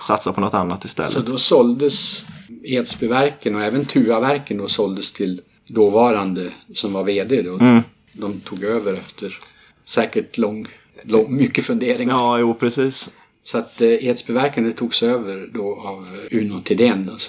satsa 0.00 0.32
på 0.32 0.40
något 0.40 0.54
annat 0.54 0.82
Så 0.82 0.86
istället. 0.86 1.26
då 1.26 1.38
såldes 1.38 2.24
Edsbyverken 2.64 3.54
och 3.56 3.62
även 3.62 3.84
Tuaverken 3.84 4.58
då 4.58 4.68
såldes 4.68 5.12
till 5.12 5.40
dåvarande 5.66 6.50
som 6.74 6.92
var 6.92 7.04
VD 7.04 7.42
då. 7.42 7.58
Mm. 7.58 7.80
De 8.12 8.40
tog 8.40 8.64
över 8.64 8.94
efter 8.94 9.38
säkert 9.84 10.38
lång, 10.38 10.66
lång 11.02 11.36
mycket 11.36 11.64
funderingar. 11.64 12.14
Ja, 12.14 12.38
jo 12.38 12.54
precis. 12.54 13.16
Så 13.44 13.58
att 13.58 13.80
eh, 13.80 14.06
Edsbyverken 14.06 14.64
det 14.64 14.72
togs 14.72 15.02
över 15.02 15.50
då 15.54 15.80
av 15.80 16.06
eh, 16.30 16.38
Uno 16.38 16.60
Thedéen 16.60 17.08
och 17.08 17.20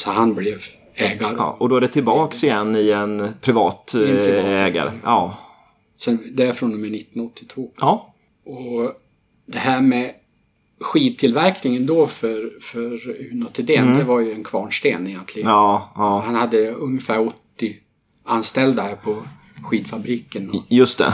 så 0.00 0.10
han 0.10 0.34
blev 0.34 0.62
ägare. 0.96 1.34
Ja, 1.38 1.56
och 1.60 1.68
då 1.68 1.76
är 1.76 1.80
det 1.80 1.88
tillbaks 1.88 2.44
igen 2.44 2.76
i 2.76 2.90
en 2.90 3.28
privat, 3.40 3.92
I 3.96 3.98
en 4.10 4.16
privat 4.16 4.44
eh, 4.44 4.50
ägare. 4.50 4.66
ägare. 4.66 4.90
Ja. 5.04 5.38
Så 5.98 6.16
det 6.32 6.44
är 6.44 6.52
från 6.52 6.72
och 6.74 6.78
med 6.80 6.94
1982. 6.94 7.70
Ja. 7.80 8.14
Och 8.44 8.92
det 9.46 9.58
här 9.58 9.80
med 9.80 10.12
skidtillverkningen 10.80 11.86
då 11.86 12.06
för, 12.06 12.52
för 12.62 13.16
Uno 13.32 13.46
Thedéen 13.52 13.98
det 13.98 14.04
var 14.04 14.20
ju 14.20 14.32
en 14.32 14.44
kvarnsten 14.44 15.06
egentligen. 15.06 15.48
Mm. 15.48 15.56
Ja, 15.58 15.92
ja. 15.96 16.22
Han 16.26 16.34
hade 16.34 16.70
ungefär 16.70 17.20
80 17.56 17.76
anställda 18.24 18.82
här 18.82 18.96
på 18.96 19.22
skidfabriken. 19.64 20.50
Och, 20.50 20.62
Just 20.68 20.98
det. 20.98 21.12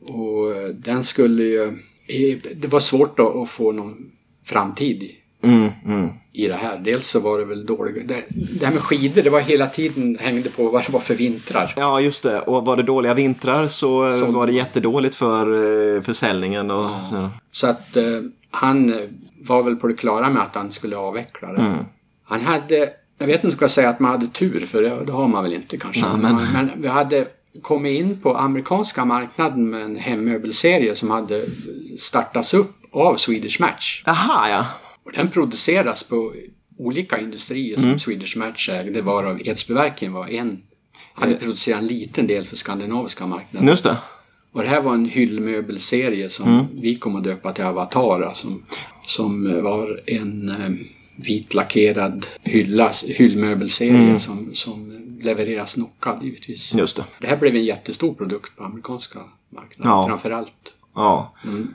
och 0.00 0.56
eh, 0.56 0.68
den 0.68 1.04
skulle 1.04 1.42
ju... 1.42 1.62
eh, 2.06 2.38
Det 2.56 2.68
var 2.68 2.80
svårt 2.80 3.16
då 3.16 3.42
att 3.42 3.50
få 3.50 3.72
någon 3.72 4.10
framtid 4.44 5.10
Mm, 5.48 5.70
mm. 5.86 6.10
i 6.32 6.48
det 6.48 6.54
här. 6.56 6.78
Dels 6.78 7.06
så 7.06 7.20
var 7.20 7.38
det 7.38 7.44
väl 7.44 7.66
dåligt. 7.66 8.08
Det, 8.08 8.22
det 8.60 8.66
här 8.66 8.72
med 8.72 8.82
skidor, 8.82 9.22
det 9.22 9.30
var 9.30 9.40
hela 9.40 9.66
tiden 9.66 10.18
hängde 10.20 10.50
på 10.50 10.68
vad 10.68 10.86
det 10.86 10.92
var 10.92 11.00
för 11.00 11.14
vintrar. 11.14 11.74
Ja, 11.76 12.00
just 12.00 12.22
det. 12.22 12.40
Och 12.40 12.64
var 12.64 12.76
det 12.76 12.82
dåliga 12.82 13.14
vintrar 13.14 13.66
så 13.66 14.08
eh, 14.08 14.14
Sålde 14.14 14.38
var 14.38 14.46
det 14.46 14.52
jättedåligt 14.52 15.14
för 15.14 15.46
eh, 15.96 16.02
försäljningen. 16.02 16.70
Och, 16.70 16.90
så. 17.06 17.30
Så 17.52 17.66
att 17.66 17.96
eh, 17.96 18.04
han 18.50 18.92
eh, 18.92 19.08
var 19.40 19.62
väl 19.62 19.76
på 19.76 19.86
det 19.86 19.94
klara 19.94 20.30
med 20.30 20.42
att 20.42 20.54
han 20.54 20.72
skulle 20.72 20.96
avveckla 20.96 21.52
det. 21.52 21.60
Mm. 21.60 21.84
Han 22.24 22.40
hade, 22.40 22.90
jag 23.18 23.26
vet 23.26 23.34
inte 23.34 23.46
om 23.46 23.50
jag 23.50 23.56
ska 23.56 23.68
säga 23.68 23.88
att 23.88 24.00
man 24.00 24.10
hade 24.10 24.26
tur, 24.26 24.66
för 24.66 24.82
det, 24.82 25.04
det 25.04 25.12
har 25.12 25.28
man 25.28 25.42
väl 25.42 25.52
inte 25.52 25.76
kanske. 25.78 26.02
Men- 26.06 26.20
men... 26.20 26.46
men 26.52 26.70
vi 26.76 26.88
hade 26.88 27.26
kommit 27.62 28.00
in 28.00 28.20
på 28.20 28.36
amerikanska 28.36 29.04
marknaden 29.04 29.70
med 29.70 29.82
en 29.82 29.96
hemmöbelserie 29.96 30.94
som 30.96 31.10
hade 31.10 31.44
startats 31.98 32.54
upp 32.54 32.72
av 32.92 33.16
Swedish 33.16 33.60
Match. 33.60 34.02
Aha, 34.06 34.48
ja. 34.48 34.66
Och 35.06 35.12
den 35.14 35.30
produceras 35.30 36.02
på 36.02 36.32
olika 36.78 37.20
industrier 37.20 37.78
Mm. 37.78 37.90
som 37.90 37.98
Swedish 37.98 38.36
Match 38.36 38.68
ägde, 38.68 39.02
varav 39.02 39.40
Edsbyverken 39.44 40.12
var 40.12 40.28
en. 40.28 40.62
Hade 41.14 41.34
producerat 41.34 41.80
en 41.80 41.86
liten 41.86 42.26
del 42.26 42.46
för 42.46 42.56
skandinaviska 42.56 43.26
marknaden. 43.26 43.68
Just 43.68 43.84
det. 43.84 43.96
Och 44.52 44.62
det 44.62 44.68
här 44.68 44.80
var 44.82 44.94
en 44.94 45.04
hyllmöbelserie 45.06 46.30
som 46.30 46.48
Mm. 46.52 46.64
vi 46.80 46.98
kom 46.98 47.16
att 47.16 47.24
döpa 47.24 47.52
till 47.52 47.64
Avatar. 47.64 48.32
Som, 48.34 48.64
som 49.04 49.62
var 49.62 50.00
en 50.06 50.48
eh, 50.48 50.70
vitlackerad 51.16 52.26
hylla, 52.42 52.92
hyllmöbelserie 53.06 53.96
Mm. 53.98 54.18
som, 54.18 54.54
som 54.54 54.92
levereras 55.22 55.74
knockad 55.74 56.22
givetvis. 56.22 56.74
Just 56.74 56.96
det. 56.96 57.04
Det 57.20 57.26
här 57.26 57.36
blev 57.36 57.56
en 57.56 57.64
jättestor 57.64 58.14
produkt 58.14 58.56
på 58.56 58.64
amerikanska 58.64 59.18
marknaden 59.50 59.92
Ja. 59.92 60.06
framförallt. 60.08 60.74
Ja. 60.94 61.34
Mm, 61.44 61.74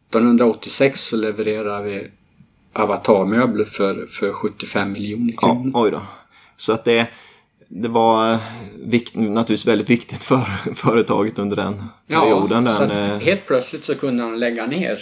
1986 0.00 1.00
så 1.04 1.16
levererade 1.16 1.84
vi 1.84 2.10
Avatarmöbler 2.72 3.64
för, 3.64 4.06
för 4.06 4.32
75 4.32 4.92
miljoner 4.92 5.32
ja. 5.32 5.40
kronor. 5.40 5.72
Oj 5.74 5.90
då. 5.90 6.02
Så 6.56 6.72
att 6.72 6.84
det, 6.84 7.06
det 7.68 7.88
var 7.88 8.38
vikt, 8.84 9.14
naturligtvis 9.14 9.66
väldigt 9.66 9.90
viktigt 9.90 10.22
för 10.22 10.40
företaget 10.74 11.38
under 11.38 11.56
den 11.56 11.84
perioden. 12.06 12.74
så 12.74 12.80
Den, 12.80 12.90
att 12.90 13.10
eh, 13.22 13.26
helt 13.26 13.46
plötsligt 13.46 13.84
så 13.84 13.94
kunde 13.94 14.22
han 14.22 14.38
lägga 14.40 14.66
ner 14.66 14.98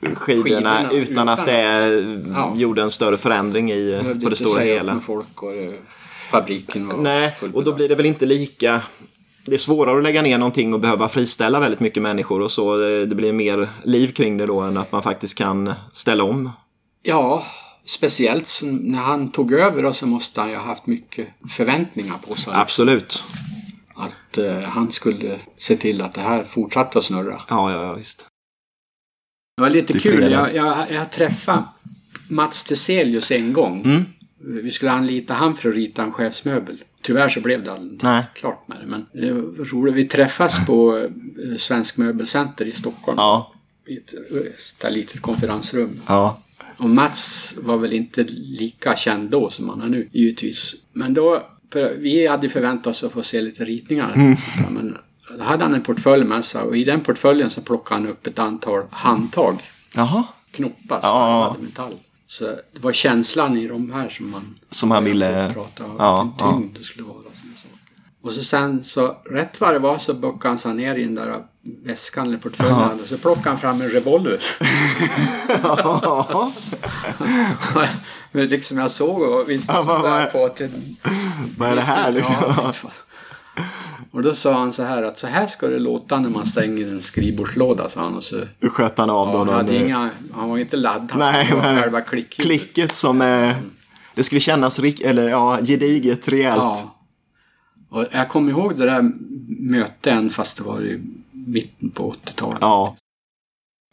skidorna, 0.00 0.42
skidorna 0.44 0.90
utan, 0.92 1.12
utan 1.12 1.28
att 1.28 1.46
det 1.46 1.88
Ja. 2.34 2.52
gjorde 2.56 2.82
en 2.82 2.90
större 2.90 3.16
förändring 3.16 3.72
i, 3.72 3.90
behövde 3.90 4.24
på 4.24 4.30
det 4.30 4.36
stora 4.36 4.62
hela. 4.62 5.00
folk 5.00 5.42
och 5.42 5.54
eh, 5.54 5.72
fabriken 6.30 6.88
var 6.88 6.96
Nej, 6.96 7.36
och 7.54 7.64
då 7.64 7.72
blir 7.72 7.88
det 7.88 7.94
väl 7.94 8.06
inte 8.06 8.26
lika... 8.26 8.82
Det 9.44 9.54
är 9.54 9.58
svårare 9.58 9.98
att 9.98 10.04
lägga 10.04 10.22
ner 10.22 10.38
någonting 10.38 10.74
och 10.74 10.80
behöva 10.80 11.08
friställa 11.08 11.60
väldigt 11.60 11.80
mycket 11.80 12.02
människor 12.02 12.40
och 12.40 12.50
så. 12.50 12.76
Det 12.76 13.06
det 13.06 13.14
blir 13.14 13.32
mer 13.32 13.68
liv 13.82 14.08
kring 14.12 14.36
det 14.36 14.46
då 14.46 14.60
än 14.60 14.76
att 14.76 14.92
man 14.92 15.02
faktiskt 15.02 15.38
kan 15.38 15.72
ställa 15.92 16.24
om. 16.24 16.50
Ja, 17.02 17.46
speciellt 17.86 18.60
när 18.62 18.98
han 18.98 19.30
tog 19.32 19.52
över 19.52 19.84
och 19.84 19.96
så 19.96 20.06
måste 20.06 20.40
han 20.40 20.50
ju 20.50 20.56
ha 20.56 20.64
haft 20.64 20.86
mycket 20.86 21.28
förväntningar 21.50 22.14
på 22.28 22.34
sig. 22.34 22.52
Absolut. 22.56 23.24
Att 23.94 24.38
eh, 24.38 24.60
han 24.60 24.92
skulle 24.92 25.38
se 25.56 25.76
till 25.76 26.00
att 26.02 26.14
det 26.14 26.20
här 26.20 26.44
fortsatte 26.44 26.98
att 26.98 27.04
snurra. 27.04 27.42
Ja, 27.48 27.72
ja, 27.72 27.84
ja 27.84 27.94
visst. 27.94 28.26
Det 29.56 29.62
var 29.62 29.70
lite 29.70 29.92
Det 29.92 29.98
kul. 29.98 30.32
Jag, 30.32 30.54
jag, 30.54 30.90
jag 30.90 31.10
träffade 31.12 31.62
Mats 32.28 32.64
Teselius 32.64 33.30
en 33.30 33.52
gång. 33.52 33.84
Mm. 33.84 34.04
Vi 34.62 34.70
skulle 34.70 34.90
anlita 34.90 35.34
han 35.34 35.56
för 35.56 35.68
att 35.68 35.74
rita 35.74 36.02
en 36.02 36.12
chefsmöbel. 36.12 36.84
Tyvärr 37.02 37.28
så 37.28 37.40
blev 37.40 37.64
det 37.64 37.72
aldrig 37.72 38.00
Nej. 38.04 38.24
klart 38.34 38.68
med 38.68 38.78
det. 38.80 38.86
Men 38.86 39.06
det 39.12 39.32
var 39.32 39.64
roligt. 39.64 39.94
Vi 39.94 40.08
träffas 40.08 40.66
på 40.66 40.96
eh, 40.98 41.56
Svensk 41.58 41.96
Möbelcenter 41.96 42.64
i 42.64 42.72
Stockholm. 42.72 43.16
Ja, 43.18 43.52
I 43.86 43.96
ett, 43.96 44.14
ett 44.14 44.80
där 44.80 44.90
litet 44.90 45.20
konferensrum. 45.22 46.00
ja. 46.06 46.42
Och 46.78 46.90
Mats 46.90 47.54
var 47.62 47.76
väl 47.76 47.92
inte 47.92 48.24
lika 48.28 48.96
känd 48.96 49.30
då 49.30 49.50
som 49.50 49.68
han 49.68 49.82
är 49.82 49.88
nu, 49.88 50.08
givetvis. 50.12 50.74
Men 50.92 51.14
då, 51.14 51.42
för 51.72 51.94
vi 51.98 52.26
hade 52.26 52.48
förväntat 52.48 52.86
oss 52.86 53.04
att 53.04 53.12
få 53.12 53.22
se 53.22 53.40
lite 53.42 53.64
ritningar. 53.64 54.12
Mm. 54.14 54.36
Men 54.70 54.96
då 55.38 55.44
hade 55.44 55.64
han 55.64 55.74
en 55.74 55.82
portfölj 55.82 56.24
med 56.24 56.44
sig 56.44 56.62
och 56.62 56.76
i 56.76 56.84
den 56.84 57.00
portföljen 57.00 57.50
så 57.50 57.60
plockade 57.60 58.00
han 58.00 58.10
upp 58.10 58.26
ett 58.26 58.38
antal 58.38 58.82
handtag. 58.90 59.56
Jaha. 59.94 60.24
Knoppar, 60.50 61.00
Ja. 61.02 61.56
ja. 61.58 61.62
metall. 61.64 61.94
Så 62.26 62.44
det 62.44 62.80
var 62.80 62.92
känslan 62.92 63.56
i 63.58 63.68
de 63.68 63.92
här 63.92 64.08
som 64.08 64.30
man 64.30 64.58
Som 64.70 64.90
han 64.90 65.04
ville... 65.04 65.50
prata 65.54 65.84
om. 65.84 65.96
Ja, 65.98 66.22
vilken 66.22 66.48
ja. 66.48 66.58
tyngd 66.60 66.78
det 66.78 66.84
skulle 66.84 67.06
vara. 67.06 67.16
och 68.22 68.32
så 68.32 68.44
sen 68.44 68.84
så 68.84 69.16
rätt 69.30 69.60
vad 69.60 69.74
det 69.74 69.78
var 69.78 69.98
så 69.98 70.14
buckade 70.14 70.48
han 70.48 70.58
sig 70.58 70.74
ner 70.74 70.94
i 70.96 71.04
den 71.04 71.14
där 71.14 71.44
väskan 71.84 72.26
eller 72.26 72.38
portföljen 72.38 73.00
och 73.02 73.06
så 73.08 73.18
plockade 73.18 73.48
han 73.50 73.58
fram 73.58 73.80
en 73.82 73.88
revolver. 73.88 74.42
Ja. 75.62 76.52
Men 78.32 78.46
liksom 78.46 78.78
jag 78.78 78.90
såg 78.90 79.20
och 79.22 79.50
visste 79.50 79.72
Ja, 79.72 79.82
vad- 79.82 80.00
vad- 80.02 80.32
på 80.32 80.44
att... 80.44 80.60
Vad 81.58 81.68
är 81.70 81.76
det 81.76 81.82
här 81.82 82.12
liksom? 82.12 82.34
Ja, 82.40 82.72
och 84.10 84.22
då 84.22 84.34
sa 84.34 84.58
han 84.58 84.72
så 84.72 84.82
här 84.82 85.02
att 85.02 85.18
så 85.18 85.26
här 85.26 85.46
ska 85.46 85.66
det 85.66 85.78
låta 85.78 86.20
när 86.20 86.30
man 86.30 86.46
stänger 86.46 86.88
en 86.88 87.02
skrivbordslåda, 87.02 87.88
sa 87.88 88.00
han. 88.00 88.14
Och 88.16 88.24
så, 88.24 88.44
sköt 88.62 88.98
han 88.98 89.10
av 89.10 89.28
ja, 89.28 89.32
då 89.32 89.38
han, 89.38 89.48
hade 89.48 89.76
inga, 89.76 90.10
han 90.34 90.48
var 90.48 90.58
inte 90.58 90.76
laddad. 90.76 91.18
Nej, 91.18 91.48
men- 91.54 91.80
själva 91.80 92.00
klick. 92.00 92.40
Klicket 92.40 92.94
som 92.96 93.20
är... 93.20 93.54
Det 94.14 94.22
skulle 94.22 94.40
kännas 94.40 94.78
rik, 94.78 95.00
eller 95.00 95.28
ja, 95.28 95.58
gediget, 95.62 96.28
rejält. 96.28 96.62
Ja. 96.62 96.94
Och 97.90 98.06
jag 98.12 98.28
kommer 98.28 98.50
ihåg 98.50 98.76
det 98.78 98.84
där 98.86 99.12
mötet 99.60 100.06
än 100.06 100.30
fast 100.30 100.56
det 100.56 100.62
var 100.62 100.80
i 100.82 101.00
mitten 101.48 101.90
på 101.90 102.12
80-talet. 102.12 102.58
Ja, 102.60 102.96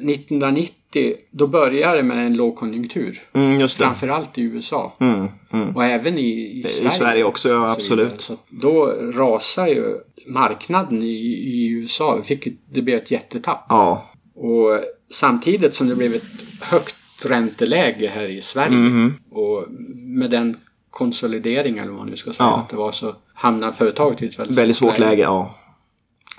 1990, 0.03 1.15
då 1.31 1.47
började 1.47 1.97
det 1.97 2.03
med 2.03 2.25
en 2.25 2.33
lågkonjunktur. 2.37 3.21
mm, 3.33 3.59
just 3.59 3.77
det. 3.77 3.83
Framförallt 3.83 4.37
i 4.37 4.41
USA. 4.41 4.93
Mm, 4.99 5.27
mm. 5.53 5.75
Och 5.75 5.83
även 5.85 6.17
i, 6.17 6.21
i, 6.21 6.59
I 6.59 6.63
Sverige. 6.63 6.89
Sverige 6.91 7.23
också, 7.23 7.49
ja, 7.49 7.71
absolut. 7.71 8.21
Så 8.21 8.37
då 8.49 8.85
rasar 9.13 9.67
ju 9.67 9.97
marknaden 10.27 11.03
i, 11.03 11.15
i 11.33 11.67
USA. 11.67 12.21
Fick, 12.23 12.47
det 12.73 12.81
blev 12.81 12.97
ett 12.97 13.11
jättetapp. 13.11 13.65
Ja. 13.69 14.05
Och 14.35 14.79
samtidigt 15.11 15.73
som 15.73 15.87
det 15.89 15.95
blev 15.95 16.15
ett 16.15 16.23
högt 16.61 16.95
ränteläge 17.25 18.07
här 18.07 18.29
i 18.29 18.41
Sverige 18.41 18.75
Mhm. 18.77 19.13
och 19.31 19.65
med 19.95 20.31
den 20.31 20.57
konsolidering 20.89 21.77
eller 21.77 21.89
vad 21.89 21.97
man 21.97 22.07
nu 22.07 22.15
ska 22.17 22.33
säga 22.33 22.47
Ja. 22.49 22.57
att 22.57 22.69
det 22.69 22.75
var 22.75 22.91
så 22.91 23.15
hamnade 23.33 23.73
företaget 23.73 24.21
i 24.21 24.25
ett 24.25 24.39
väldigt, 24.39 24.57
Väldigt 24.57 24.77
svårt 24.77 24.99
läge, 24.99 25.21
ja. 25.21 25.55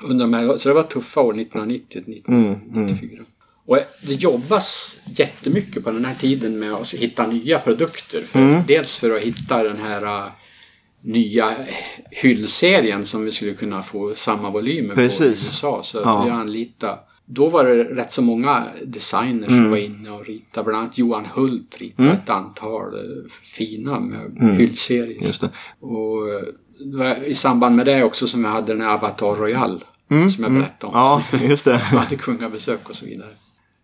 Under 0.05 0.25
de 0.25 0.35
här, 0.35 0.59
så 0.59 0.69
det 0.69 0.75
var 0.75 0.83
tuffa 0.83 1.21
år 1.21 1.33
1990 1.41 2.03
till 2.05 2.23
Mm, 2.29 2.53
1994. 2.53 3.25
Och 3.67 3.79
det 4.03 4.15
jobbas 4.15 5.01
jättemycket 5.17 5.85
på 5.85 5.91
den 5.91 6.05
här 6.05 6.15
tiden 6.15 6.59
med 6.59 6.73
att 6.73 6.93
hitta 6.95 7.27
nya 7.27 7.59
produkter. 7.59 8.23
För, 8.27 8.39
Mm. 8.39 8.63
Dels 8.67 8.97
för 8.97 9.17
att 9.17 9.23
hitta 9.23 9.63
den 9.63 9.77
här 9.77 10.27
äh, 10.27 10.33
nya 11.01 11.57
hyllserien 12.11 13.07
som 13.07 13.25
vi 13.25 13.33
skulle 13.33 13.55
kunna 13.55 13.83
få 13.83 14.13
samma 14.17 14.51
volymer 14.51 14.95
på 14.95 15.01
i 15.01 15.05
Precis. 15.05 15.23
USA. 15.49 15.83
Så 15.85 15.99
Ja. 16.05 16.25
vi 16.25 16.31
anlitade 16.31 16.99
då 17.29 17.49
var 17.49 17.65
det 17.65 17.85
rätt 17.85 18.13
så 18.13 18.23
många 18.23 18.67
designers 18.85 19.49
Mm. 19.51 19.63
som 19.65 19.71
var 19.71 19.77
inne 19.77 20.11
och 20.11 20.27
ritade. 20.27 20.65
Bland 20.65 20.83
annat 20.83 20.99
Johan 20.99 21.27
Hult 21.35 21.77
ritade 21.81 22.11
ett 22.13 22.31
antal 22.31 22.95
eh, 22.95 23.31
fina 23.45 24.01
med 24.01 24.37
Mm. 24.41 24.57
hyllserier. 24.57 25.33
Och 25.81 26.23
i 27.27 27.35
samband 27.35 27.77
med 27.77 27.87
det 27.87 28.03
också 28.05 28.27
som 28.27 28.43
vi 28.43 28.49
hade 28.49 28.73
den 28.73 28.81
här 28.83 28.95
Avatar 28.95 29.35
Royal. 29.37 29.85
Som 30.09 30.45
jag 30.45 30.53
berättade 30.53 30.93
om. 30.93 30.99
Ja, 31.33 31.39
just 31.49 31.65
det. 31.65 31.83
Vi 31.93 31.97
hade 31.99 32.17
kungabesök 32.17 32.89
och 32.91 32.97
så 32.97 33.07
vidare. 33.07 33.31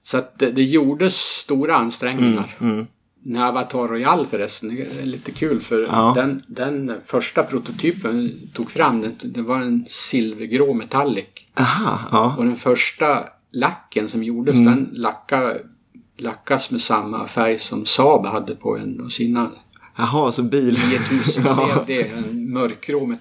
Så 0.03 0.18
att 0.18 0.38
det, 0.38 0.51
det 0.51 0.62
gjordes 0.62 1.16
stora 1.16 1.76
ansträngningar. 1.76 2.57
Mm. 2.61 2.86
När 3.24 3.49
Avatar 3.49 3.88
Royal 3.88 4.26
förresten, 4.26 4.76
det 4.76 5.01
är 5.03 5.07
lite 5.07 5.32
kul 5.32 5.61
för 5.61 5.82
Ja. 5.82 6.12
den, 6.16 6.43
den 6.47 6.93
första 7.07 7.43
prototypen 7.43 8.40
tog 8.55 8.70
fram, 8.70 9.01
den, 9.01 9.14
det 9.24 9.43
var 9.43 9.59
en 9.61 9.84
silvergrå 9.88 10.74
metallic. 10.74 11.26
Aha, 11.55 11.99
ja. 12.12 12.34
Och 12.38 12.45
den 12.45 12.57
första 12.57 13.24
lacken 13.53 14.09
som 14.09 14.22
gjordes, 14.24 14.55
Mm. 14.55 14.64
den 14.64 14.88
lacka, 14.93 15.55
lackas 16.18 16.70
med 16.70 16.80
samma 16.80 17.26
färg 17.28 17.59
som 17.59 17.86
Saab 17.86 18.26
hade 18.26 18.55
på 18.55 18.76
en 18.76 19.01
av 19.05 19.09
sina 19.09 19.51
Jaha, 19.97 20.32
så 20.32 20.43
bil. 20.43 20.78
9000 21.11 21.45
Ja. 21.47 21.84
CD. 21.86 22.03
En 22.09 22.53
mörkgrå 22.53 23.16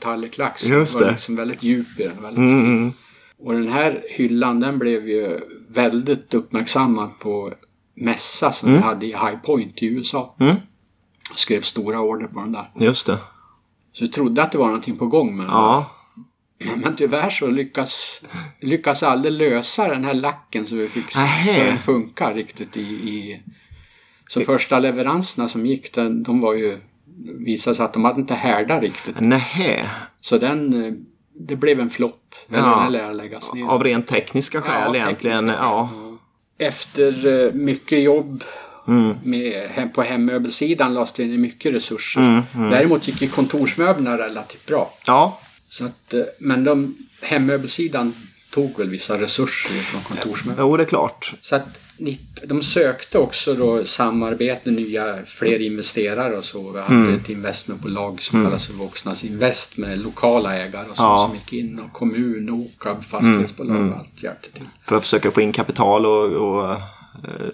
som 0.56 0.72
Just 0.72 0.96
var 0.96 1.02
det. 1.06 1.12
liksom 1.12 1.36
väldigt 1.36 1.64
djup 1.64 2.00
i 2.00 2.04
den. 2.04 2.22
Väldigt 2.22 2.38
Mm, 2.38 2.66
mm. 2.66 2.94
Och 3.40 3.54
den 3.54 3.68
här 3.68 4.04
hyllan 4.10 4.60
den 4.60 4.80
blev 4.80 5.10
ju 5.10 5.40
väldigt 5.70 6.34
uppmärksammad 6.34 7.20
på 7.20 7.54
mässa 7.96 8.52
som 8.52 8.72
vi 8.74 8.78
hade 8.80 9.06
i 9.06 9.10
High 9.10 9.36
Point 9.46 9.84
i 9.84 9.86
USA. 9.86 10.36
Mm. 10.40 10.56
Skrev 11.36 11.62
stora 11.62 12.00
order 12.00 12.28
på 12.28 12.40
den 12.40 12.52
där. 12.52 12.72
Just 12.80 13.06
det. 13.08 13.18
Så 13.94 14.04
vi 14.04 14.08
trodde 14.12 14.44
att 14.44 14.52
det 14.52 14.58
var 14.58 14.66
någonting 14.66 14.98
på 14.98 15.08
gång 15.08 15.38
med 15.38 15.46
den 15.46 15.54
Ja. 15.56 15.86
där. 16.60 16.76
Men 16.76 16.96
tyvärr 16.96 17.30
så 17.30 17.48
lyckas, 17.48 18.22
lyckas 18.60 19.04
aldrig 19.04 19.34
lösa 19.34 19.88
den 19.88 20.04
här 20.06 20.14
lacken 20.14 20.66
så 20.68 20.76
vi 20.76 20.88
fick 20.88 21.16
Nähä. 21.16 21.54
så 21.54 21.60
den 21.64 21.78
funkar 21.80 22.34
riktigt 22.34 22.78
i, 22.78 22.82
i... 22.82 23.42
Så 24.34 24.42
första 24.42 24.80
leveranserna 24.80 25.48
som 25.48 25.66
gick 25.66 25.94
den, 25.94 26.24
de 26.24 26.42
var 26.42 26.54
ju 26.54 26.78
visade 27.40 27.76
sig 27.76 27.86
att 27.86 27.94
de 27.94 28.06
hade 28.06 28.20
inte 28.20 28.34
härdat 28.34 28.82
riktigt. 28.82 29.20
Nähä. 29.20 29.90
Så 30.22 30.38
den, 30.38 30.86
eh, 30.86 30.94
det 31.48 31.56
blev 31.56 31.80
en 31.80 31.90
flopp. 31.90 32.36
Ja. 32.48 32.56
den 32.56 32.64
här 32.66 32.90
lär 32.90 33.14
läggas 33.14 33.54
ner. 33.54 33.66
Av 33.66 33.84
rent 33.84 34.08
tekniska 34.08 34.62
skäl 34.62 34.96
egentligen. 34.96 35.38
tekniska 35.46 35.64
Ja. 35.64 35.90
Efter 36.58 37.46
eh, 37.48 37.54
mycket 37.54 38.00
jobb 38.04 38.44
Mm. 38.88 39.16
med, 39.24 39.94
på 39.94 40.02
hemmöbelsidan 40.02 40.94
lades 40.94 41.14
det 41.14 41.26
ner 41.26 41.38
mycket 41.38 41.74
resurser. 41.74 42.22
Mm, 42.54 42.70
Däremot 42.70 43.08
gick 43.08 43.22
ju 43.22 43.28
kontorsmöblerna 43.28 44.18
relativt 44.18 44.66
bra. 44.66 44.94
Ja. 45.08 45.40
Så 45.70 45.86
att, 45.86 46.14
eh, 46.14 46.22
men 46.40 46.64
de, 46.64 46.96
hemmöbelsidan 47.22 48.14
tog 48.54 48.78
väl 48.78 48.90
vissa 48.90 49.22
resurser 49.22 49.76
från 49.76 50.02
kontorsmöbler. 50.02 50.64
Jo, 50.64 50.78
det 50.78 50.84
är 50.84 50.88
klart. 50.88 51.34
Så 51.42 51.56
att 51.56 51.68
de 52.46 52.62
sökte 52.62 53.18
också 53.18 53.54
då 53.54 53.86
samarbete, 53.86 54.72
nya, 54.72 55.18
fler 55.26 55.62
investerare 55.62 56.38
och 56.38 56.46
så. 56.46 56.72
Vi 56.72 56.80
hade 56.82 56.96
Mm. 56.96 57.16
ett 57.16 57.30
investmentbolag 57.30 58.22
som 58.22 58.44
kallas 58.44 58.68
för 58.68 58.74
Voxnas 58.74 59.24
Invest 59.24 59.78
med 59.78 60.00
lokala 60.00 60.56
ägare 60.58 60.90
och 60.90 60.98
så 60.98 61.04
Ja. 61.04 61.28
som 61.30 61.38
gick 61.38 61.54
in 61.64 61.80
och 61.80 61.94
kommun, 61.94 62.50
OKAB, 62.50 63.04
fastighetsbolag 63.06 63.76
Mm, 63.76 63.92
och 63.94 63.98
allt 64.00 64.24
hjälpte 64.24 64.52
till. 64.52 64.64
För 64.88 64.96
att 64.96 65.04
försöka 65.04 65.32
få 65.32 65.42
in 65.42 65.52
kapital 65.52 66.06
och, 66.06 66.26
och 66.26 66.72
eh, 66.72 66.80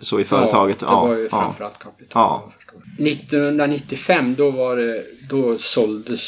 så 0.02 0.20
i 0.20 0.24
företaget. 0.24 0.78
Ja, 0.82 0.88
det 1.04 1.08
var 1.10 1.18
ju 1.18 1.30
framförallt 1.30 1.80
kapital. 1.80 2.08
Ja. 2.14 2.44
jag 2.46 2.54
förstår. 2.54 3.08
1995 3.12 4.36
då 4.38 4.52
var 4.52 4.76
det, 4.78 5.04
då 5.30 5.58
såldes 5.58 6.22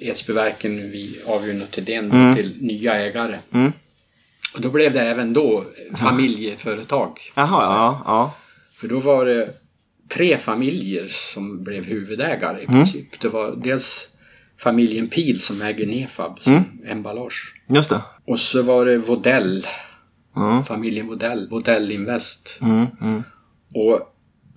Edsbyverken 0.00 0.92
Avgrund 1.26 1.62
och 1.62 1.70
Thedéen 1.70 2.34
till 2.36 2.56
nya 2.60 2.94
ägare. 2.94 3.38
Mm. 3.52 3.72
Och 4.54 4.60
då 4.60 4.70
blev 4.70 4.92
det 4.92 5.00
även 5.00 5.32
då 5.32 5.64
familjeföretag. 5.96 7.18
Jaha, 7.34 7.62
ja. 7.62 8.02
ja. 8.04 8.34
För 8.76 8.88
då 8.88 9.00
var 9.00 9.24
det 9.24 9.54
tre 10.08 10.38
familjer 10.38 11.08
som 11.08 11.64
blev 11.64 11.84
huvudägare 11.84 12.60
i 12.60 12.64
Mm. 12.64 12.74
princip. 12.74 13.20
Det 13.20 13.28
var 13.28 13.56
dels 13.56 14.08
familjen 14.58 15.08
Pil 15.08 15.40
som 15.40 15.62
äger 15.62 15.86
Nefab 15.86 16.40
som 16.40 16.52
Mm. 16.52 16.64
emballage. 16.86 17.54
Just 17.68 17.90
det. 17.90 18.00
Och 18.24 18.40
så 18.40 18.62
var 18.62 18.84
det 18.86 18.98
Vodell, 18.98 19.66
Mm. 20.36 20.64
familjen 20.64 21.06
Vodell, 21.06 21.48
Vodell 21.48 21.92
Invest. 21.92 22.58
Mm, 22.60 22.86
mm. 23.00 23.22
Och 23.74 24.08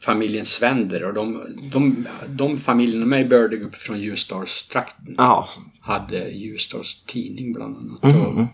familjen 0.02 0.46
Svender 0.46 1.04
och 1.04 1.14
de, 1.14 1.44
de, 1.72 2.08
de 2.28 2.58
familjerna 2.58 3.06
med 3.06 3.30
började 3.30 3.58
upp 3.58 3.76
från 3.76 4.00
Ljusdalstrakten. 4.02 5.16
Jaha. 5.18 5.46
Hade 5.80 6.30
Ljusdals 6.30 7.04
tidning 7.06 7.54
bland 7.54 7.78
annat. 7.78 8.04
Och, 8.04 8.46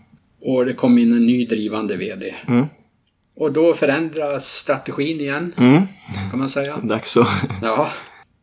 och 0.42 0.66
det 0.66 0.72
kom 0.72 0.98
in 0.98 1.12
en 1.12 1.26
ny 1.26 1.46
drivande 1.46 1.96
VD. 1.96 2.34
Mm. 2.48 2.66
Och 3.34 3.52
då 3.52 3.74
förändras 3.74 4.46
strategin 4.46 5.20
igen 5.20 5.54
Mm. 5.56 5.82
kan 6.30 6.38
man 6.38 6.48
säga. 6.48 6.76
Dags 6.82 7.16
att... 7.16 7.28
Ja. 7.62 7.88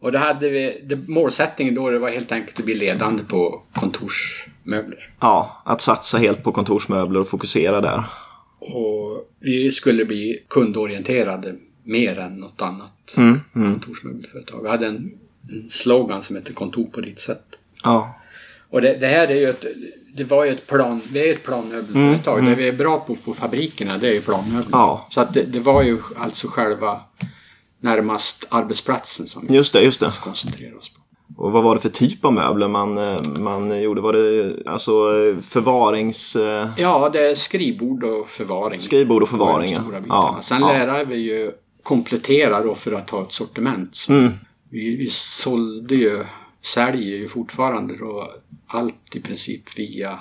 Och 0.02 0.12
det 0.12 0.18
hade 0.20 0.50
vi, 0.50 0.82
det, 0.84 0.95
målsättningen 1.08 1.76
då 1.76 1.89
det 1.89 2.00
var 2.00 2.10
helt 2.10 2.32
enkelt 2.32 2.60
att 2.60 2.66
bli 2.66 2.76
ledande 2.76 3.24
på 3.24 3.64
kontorsmöbler. 3.74 5.10
Ja, 5.20 5.62
att 5.66 5.82
satsa 5.82 6.18
helt 6.18 6.43
på 6.43 6.52
kontorsmöbler 6.52 7.20
och 7.20 7.28
fokusera 7.28 7.82
där. 7.82 8.04
Och 8.60 9.30
vi 9.39 9.72
skulle 9.72 10.06
bli 10.06 10.43
kundorienterade 10.47 11.56
mer 11.84 12.20
än 12.20 12.36
något 12.36 12.62
annat 12.62 13.14
Mm, 13.18 13.39
mm. 13.56 13.72
kontorsmöbelföretag. 13.74 14.64
Vi 14.64 14.70
hade 14.70 14.88
en 14.88 15.12
en 15.52 15.70
slogan 15.70 16.24
som 16.24 16.36
hette 16.36 16.54
kontor 16.54 16.86
på 16.86 17.02
ditt 17.02 17.20
sätt. 17.20 17.45
Ja. 17.84 18.16
Och 18.70 18.82
det, 18.82 18.97
det 19.00 19.08
här 19.08 19.28
är 19.28 19.36
ju 19.36 19.50
ett, 19.50 19.66
det 20.20 20.26
var 20.30 20.45
ju 20.45 20.51
ett 20.51 20.67
plan, 20.67 21.01
vi 21.11 21.20
är 21.22 21.26
ju 21.26 21.32
ett 21.34 21.43
planmöbelföretag. 21.43 22.45
Det 22.45 22.55
vi 22.55 22.67
är 22.67 22.74
bra 22.74 22.99
på 22.99 23.15
på 23.15 23.34
fabrikerna 23.34 23.97
det 23.97 24.07
är 24.07 24.13
ju 24.13 24.22
planmöbler. 24.22 24.57
Mm, 24.59 24.70
Ja. 24.72 25.07
Så 25.09 25.22
att 25.22 25.34
det, 25.34 25.43
det 25.43 25.59
var 25.59 25.82
ju 25.84 25.97
alltså 26.17 26.47
själva 26.47 27.01
närmast 27.82 28.47
arbetsplatsen 28.49 29.28
som 29.28 29.45
vi 29.49 29.55
Just 29.55 29.74
det, 29.74 29.82
just 29.82 29.99
det. 29.99 30.11
koncentrerade 30.24 30.78
oss 30.78 30.89
på. 30.89 30.99
Och 31.43 31.51
vad 31.51 31.63
var 31.63 31.76
det 31.76 31.82
för 31.82 31.89
typ 31.89 32.26
av 32.26 32.34
möbler 32.34 32.67
man, 32.67 32.97
eh, 32.97 33.22
man 33.24 33.82
gjorde? 33.82 34.01
Var 34.01 34.13
det 34.13 34.53
alltså 34.65 34.91
eh, 34.91 35.41
förvarings... 35.41 36.36
eh, 36.36 36.70
Ja, 36.78 37.09
det 37.13 37.32
är 37.32 37.36
skrivbord 37.36 38.03
och 38.03 38.30
förvaring. 38.30 38.80
Skrivbord 38.80 39.24
och 39.24 39.30
förvaring, 39.30 39.72
ja. 39.74 39.82
Ja, 40.07 40.39
Sen 40.41 40.61
ja. 40.61 40.67
lärde 40.67 41.05
vi 41.05 41.15
ju 41.15 41.51
komplettera 41.84 42.63
då 42.63 42.76
för 42.76 42.91
att 42.91 43.09
ha 43.09 43.22
ett 43.24 43.32
sortiment. 43.34 43.95
Så 43.95 44.13
Mm. 44.13 44.32
vi, 44.70 44.95
vi 44.95 45.07
sålde 45.09 45.95
ju, 45.95 46.24
säljer 46.65 47.17
ju 47.17 47.28
fortfarande 47.30 47.97
då 47.97 48.32
allt 48.70 49.15
i 49.15 49.20
princip 49.20 49.80
via 49.80 50.20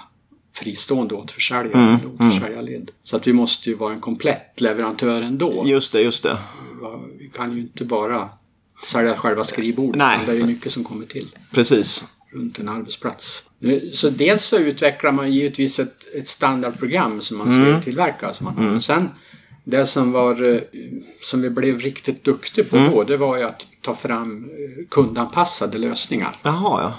fristående 0.54 1.14
återförsäljare, 1.14 1.78
Mm, 1.82 1.94
eller 1.94 2.06
återförsäljarled. 2.14 2.90
Så 3.04 3.16
att 3.16 3.26
vi 3.26 3.32
måste 3.32 3.70
ju 3.70 3.76
vara 3.76 3.92
en 3.94 4.00
komplett 4.00 4.60
leverantör 4.60 5.22
ändå. 5.22 5.62
Just 5.66 5.92
det, 5.92 6.00
just 6.00 6.22
det. 6.22 6.38
Vi 7.18 7.28
kan 7.28 7.52
ju 7.54 7.60
inte 7.60 7.84
bara 7.84 8.28
sälja 8.86 9.16
själva 9.16 9.44
skrivbordet. 9.44 9.98
Nej. 9.98 10.18
Det 10.26 10.32
är 10.32 10.36
ju 10.36 10.44
mycket 10.44 10.72
som 10.72 10.84
kommer 10.84 11.06
till 11.06 11.36
Precis. 11.50 12.04
runt 12.32 12.58
en 12.58 12.68
arbetsplats. 12.68 13.42
Så 13.92 14.10
dels 14.10 14.44
så 14.44 14.58
utvecklar 14.58 15.12
man 15.12 15.32
givetvis 15.32 15.78
ett, 15.78 16.14
ett 16.14 16.28
standardprogram 16.28 17.20
som 17.20 17.38
man 17.38 17.48
Mm. 17.52 17.64
ser 17.74 17.82
tillverkas. 17.84 18.36
Som 18.36 18.44
man. 18.44 18.54
Men 18.54 18.80
sen 18.80 19.08
det 19.64 19.86
som 19.86 20.12
var 20.12 20.52
eh, 20.52 20.58
som 21.22 21.42
vi 21.42 21.50
blev 21.50 21.78
riktigt 21.80 22.24
duktiga 22.24 22.64
på 22.64 22.76
Mm. 22.76 22.90
då 22.92 23.04
det 23.04 23.16
var 23.16 23.36
ju 23.36 23.42
att 23.42 23.66
ta 23.82 23.94
fram 23.94 24.44
eh, 24.44 24.84
kundanpassade 24.90 25.78
lösningar. 25.78 26.36
Jaha, 26.42 26.82
ja. 26.82 26.94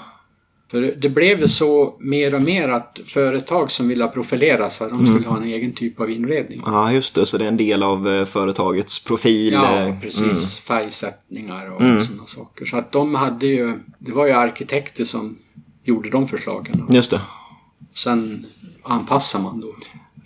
För 0.70 0.94
det 0.98 1.08
blev 1.08 1.40
ju 1.40 1.48
så 1.48 1.96
mer 2.00 2.34
och 2.34 2.42
mer 2.42 2.68
att 2.68 3.00
företag 3.04 3.70
som 3.70 3.88
ville 3.88 4.08
profilera 4.08 4.70
sig 4.70 4.88
de 4.88 5.00
Mm. 5.00 5.12
skulle 5.14 5.28
ha 5.28 5.36
en 5.36 5.44
egen 5.44 5.72
typ 5.72 6.00
av 6.00 6.10
inredning. 6.10 6.62
Ja, 6.66 6.92
just 6.92 7.14
det. 7.14 7.26
Så 7.26 7.38
det 7.38 7.44
är 7.44 7.48
en 7.48 7.56
del 7.56 7.82
av 7.82 8.08
eh, 8.08 8.24
företagets 8.24 9.04
profil. 9.04 9.52
Ja, 9.52 9.86
eh, 9.88 10.00
precis. 10.00 10.20
mm. 10.22 10.34
Färgsättningar 10.66 11.70
och 11.70 11.80
sådana 12.04 12.26
saker. 12.26 12.64
Så 12.66 12.76
att 12.76 12.92
de 12.92 13.14
hade 13.14 13.46
ju, 13.46 13.72
det 13.98 14.12
var 14.12 14.26
ju 14.26 14.32
arkitekter 14.32 15.04
som 15.04 15.38
gjorde 15.84 16.10
de 16.10 16.28
förslagen. 16.28 16.86
Just 16.90 17.10
det. 17.10 17.20
Sen 17.94 18.46
anpassar 18.82 19.40
man 19.40 19.60
då 19.60 19.72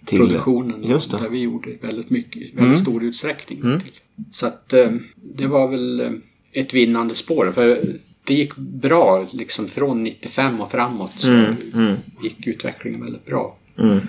Till, 0.04 0.18
produktionen. 0.18 0.84
Just 0.84 1.10
det. 1.10 1.16
Mm. 1.16 1.24
Där 1.24 1.38
vi 1.38 1.42
gjorde 1.42 1.70
väldigt 1.82 2.10
mycket, 2.10 2.54
väldigt 2.54 2.78
stor 2.78 3.04
utsträckning. 3.04 3.60
Till. 3.60 3.92
Så 4.32 4.46
att 4.46 4.72
eh, 4.72 4.90
det 5.16 5.46
var 5.46 5.68
väl 5.68 6.20
ett 6.52 6.74
vinnande 6.74 7.14
spår. 7.14 7.52
För 7.54 7.80
det 8.24 8.34
gick 8.34 8.56
bra 8.56 9.28
liksom 9.32 9.68
från 9.68 10.04
95 10.04 10.60
och 10.60 10.70
framåt 10.70 11.12
så 11.16 11.28
mm. 11.30 11.96
gick 12.22 12.46
utvecklingen 12.46 13.00
väldigt 13.00 13.26
bra. 13.26 13.56
Mm. 13.78 14.00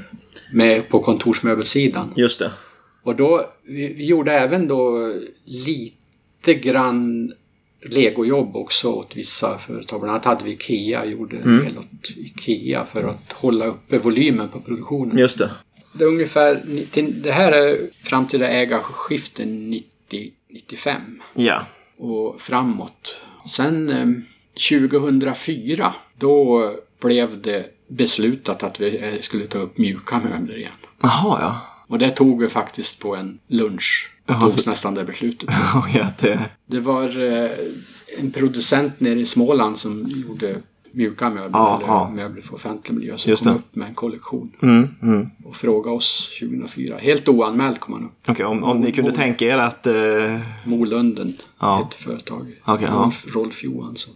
Med, 0.52 0.90
på 0.90 1.00
kontorsmöbelsidan. 1.00 2.14
Just 2.16 2.40
det. 2.40 2.52
Och 3.04 3.16
då, 3.16 3.50
vi, 3.64 3.94
vi 3.94 4.06
gjorde 4.06 4.32
även 4.32 4.68
då 4.68 5.14
lite 5.46 6.54
grann 6.54 7.34
legojobb 7.82 8.56
också 8.56 8.92
åt 8.92 9.16
vissa 9.16 9.58
företag. 9.58 10.00
Bland 10.00 10.12
annat 10.12 10.26
hade 10.26 10.44
vi 10.44 10.52
Ikea, 10.52 11.06
gjorde 11.06 11.38
en 11.38 11.58
del 11.58 11.78
åt 11.78 12.10
Ikea 12.18 12.86
för 12.86 13.04
att 13.04 13.34
hålla 13.34 13.66
uppe 13.66 13.98
volymen 13.98 14.50
på 14.50 14.60
produktionen. 14.60 15.18
Just 15.18 15.40
det. 15.40 15.52
Det, 15.94 16.04
är 16.04 16.08
ungefär, 16.08 16.62
det 17.24 17.32
här 17.32 17.52
är 17.52 17.90
framtida 18.04 18.48
ägarskifte 18.48 19.44
90-95 19.44 20.96
Ja. 21.34 21.66
och 21.98 22.42
framåt. 22.42 23.16
Sen 23.48 23.90
eh, 23.90 24.08
2004 24.70 25.94
då 26.20 26.72
blev 27.02 27.42
det 27.42 27.66
beslutat 27.88 28.64
att 28.64 28.80
vi 28.82 28.98
eh, 28.98 29.22
skulle 29.22 29.46
ta 29.46 29.58
upp 29.58 29.78
mjuka 29.78 30.20
möbler 30.20 30.58
igen. 30.58 30.72
Jaha, 31.02 31.42
ja. 31.42 31.62
Och 31.88 32.00
det 32.00 32.10
tog 32.10 32.42
vi 32.42 32.48
faktiskt 32.48 33.00
på 33.00 33.16
en 33.16 33.40
lunch. 33.48 34.12
Jaha, 34.26 34.40
Togs 34.42 34.64
så- 34.64 34.70
nästan 34.70 34.94
det 34.94 35.04
beslutet. 35.04 35.50
ja 35.94 36.08
det... 36.20 36.50
Det 36.66 36.80
var 36.80 37.22
eh, 37.34 37.52
en 38.18 38.32
producent 38.32 39.00
nere 39.00 39.20
i 39.20 39.26
Småland 39.26 39.78
som 39.78 40.06
gjorde 40.08 40.62
mjuka 40.96 41.30
möbler, 41.30 41.50
Ja, 41.60 41.76
eller 41.78 41.88
ja. 41.88 42.10
möbler 42.10 42.42
för 42.42 42.56
offentlig 42.56 42.94
miljö, 42.98 43.18
som 43.18 43.30
Just 43.30 43.44
kom 43.44 43.54
det. 43.54 43.60
upp 43.60 43.76
med 43.76 43.88
en 43.88 43.94
kollektion 43.96 44.52
Mm, 44.62 44.88
mm. 45.02 45.30
och 45.46 45.56
frågade 45.56 45.96
oss 45.96 46.30
2004. 46.40 46.98
Helt 47.00 47.28
oanmält 47.30 47.80
kom 47.80 47.94
han 47.94 48.04
upp. 48.06 48.12
Okej, 48.28 48.46
om, 48.46 48.64
om 48.64 48.80
ni 48.80 48.92
kunde 48.92 49.12
tänka 49.12 49.46
er 49.46 49.58
att... 49.58 49.88
Eh, 49.88 49.94
Molunden 50.66 51.34
Ja. 51.60 51.76
hette 51.84 52.04
företaget. 52.04 52.56
Okej, 52.66 52.88
ja. 52.92 52.94
Rolf, 52.96 53.36
Rolf 53.36 53.64
Johansson. 53.64 54.16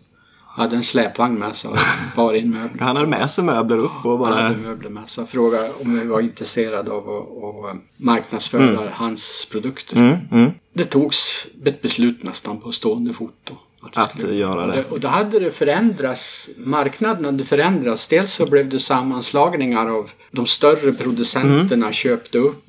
Hade 0.51 0.75
en 0.75 0.83
släpvagn 0.83 1.39
med 1.39 1.55
sig 1.55 1.69
och 1.71 1.77
bar 2.15 2.33
in 2.33 2.49
möbler. 2.51 2.81
han 2.81 2.95
hade 2.95 3.07
med 3.07 3.29
sig 3.29 3.43
möbler 3.43 3.77
upp 3.77 3.91
och 4.05 4.09
Han 4.11 4.19
bara... 4.19 4.35
hade 4.35 4.57
möbler 4.57 4.89
med 4.89 5.09
sig 5.09 5.27
frågade 5.27 5.71
om 5.81 5.99
vi 5.99 6.05
var 6.07 6.21
intresserade 6.21 6.91
av 6.91 7.09
att, 7.09 7.75
marknadsföra 7.97 8.89
hans 8.93 9.47
produkter. 9.51 9.97
Mm, 9.97 10.17
mm. 10.31 10.51
Det 10.73 10.83
togs 10.85 11.47
ett 11.65 11.81
beslut 11.81 12.23
nästan 12.23 12.57
på 12.57 12.71
stående 12.71 13.13
fot 13.13 13.35
då. 13.43 13.53
Att 13.93 14.23
göra 14.31 14.67
det. 14.67 14.83
Och, 14.89 14.99
då 14.99 15.07
hade 15.07 15.39
det 15.39 15.51
förändrats. 15.51 16.49
Marknaden 16.57 17.25
hade 17.25 17.45
förändrats. 17.45 18.07
Dels 18.07 18.33
så 18.33 18.45
blev 18.45 18.69
det 18.69 18.79
sammanslagningar 18.79 19.87
av 19.89 20.09
de 20.31 20.45
större 20.47 20.93
producenterna 20.93 21.85
Mm. 21.85 21.93
köpte 21.93 22.37
upp 22.37 22.63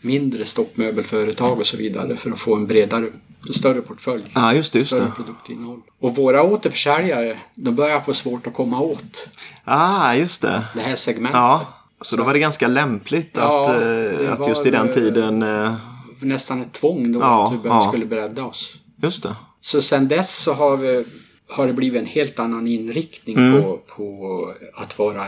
mindre 0.00 0.44
stoppmöbelföretag 0.44 1.58
och 1.58 1.66
så 1.66 1.76
vidare 1.76 2.16
för 2.16 2.30
att 2.30 2.38
få 2.40 2.54
en 2.54 2.66
bredare, 2.66 3.06
större 3.54 3.80
portfölj. 3.82 4.22
Ja, 4.34 4.54
just 4.54 4.72
det, 4.72 4.78
just 4.78 4.90
Större 4.92 5.04
det. 5.04 5.10
produktinnehåll. 5.16 5.80
Och 6.00 6.16
våra 6.16 6.42
återförsäljare, 6.42 7.38
de 7.54 7.74
börjar 7.74 8.00
få 8.00 8.14
svårt 8.14 8.46
att 8.46 8.54
komma 8.54 8.80
åt 8.80 9.28
Ah, 9.64 10.14
just 10.14 10.42
det. 10.42 10.62
det 10.74 10.80
här 10.80 10.96
segmentet. 10.96 11.36
Ja. 11.36 11.66
Så 12.00 12.16
då 12.16 12.22
var 12.24 12.32
det 12.32 12.38
ganska 12.38 12.68
lämpligt 12.68 13.30
Ja, 13.36 13.70
att, 13.70 13.80
det 13.80 14.24
eh, 14.26 14.32
att 14.32 14.48
just 14.48 14.66
i 14.66 14.70
den 14.70 14.92
tiden... 14.92 15.42
Eh, 15.42 15.72
Nästan 16.20 16.60
ett 16.62 16.72
tvång 16.72 17.12
då 17.12 17.20
Ja, 17.20 17.46
att 17.46 17.52
vi 17.64 17.68
ja. 17.68 17.88
skulle 17.88 18.06
bredda 18.06 18.44
oss. 18.44 18.74
just 19.02 19.22
det. 19.22 19.36
Så 19.60 19.82
sen 19.82 20.08
dess 20.08 20.36
så 20.36 20.52
har, 20.52 20.76
vi, 20.76 21.04
har 21.48 21.66
det 21.66 21.72
blivit 21.72 22.00
en 22.00 22.06
helt 22.06 22.38
annan 22.38 22.68
inriktning 22.68 23.36
Mm. 23.36 23.62
på, 23.62 23.80
på 23.96 24.54
att 24.74 24.98
vara 24.98 25.26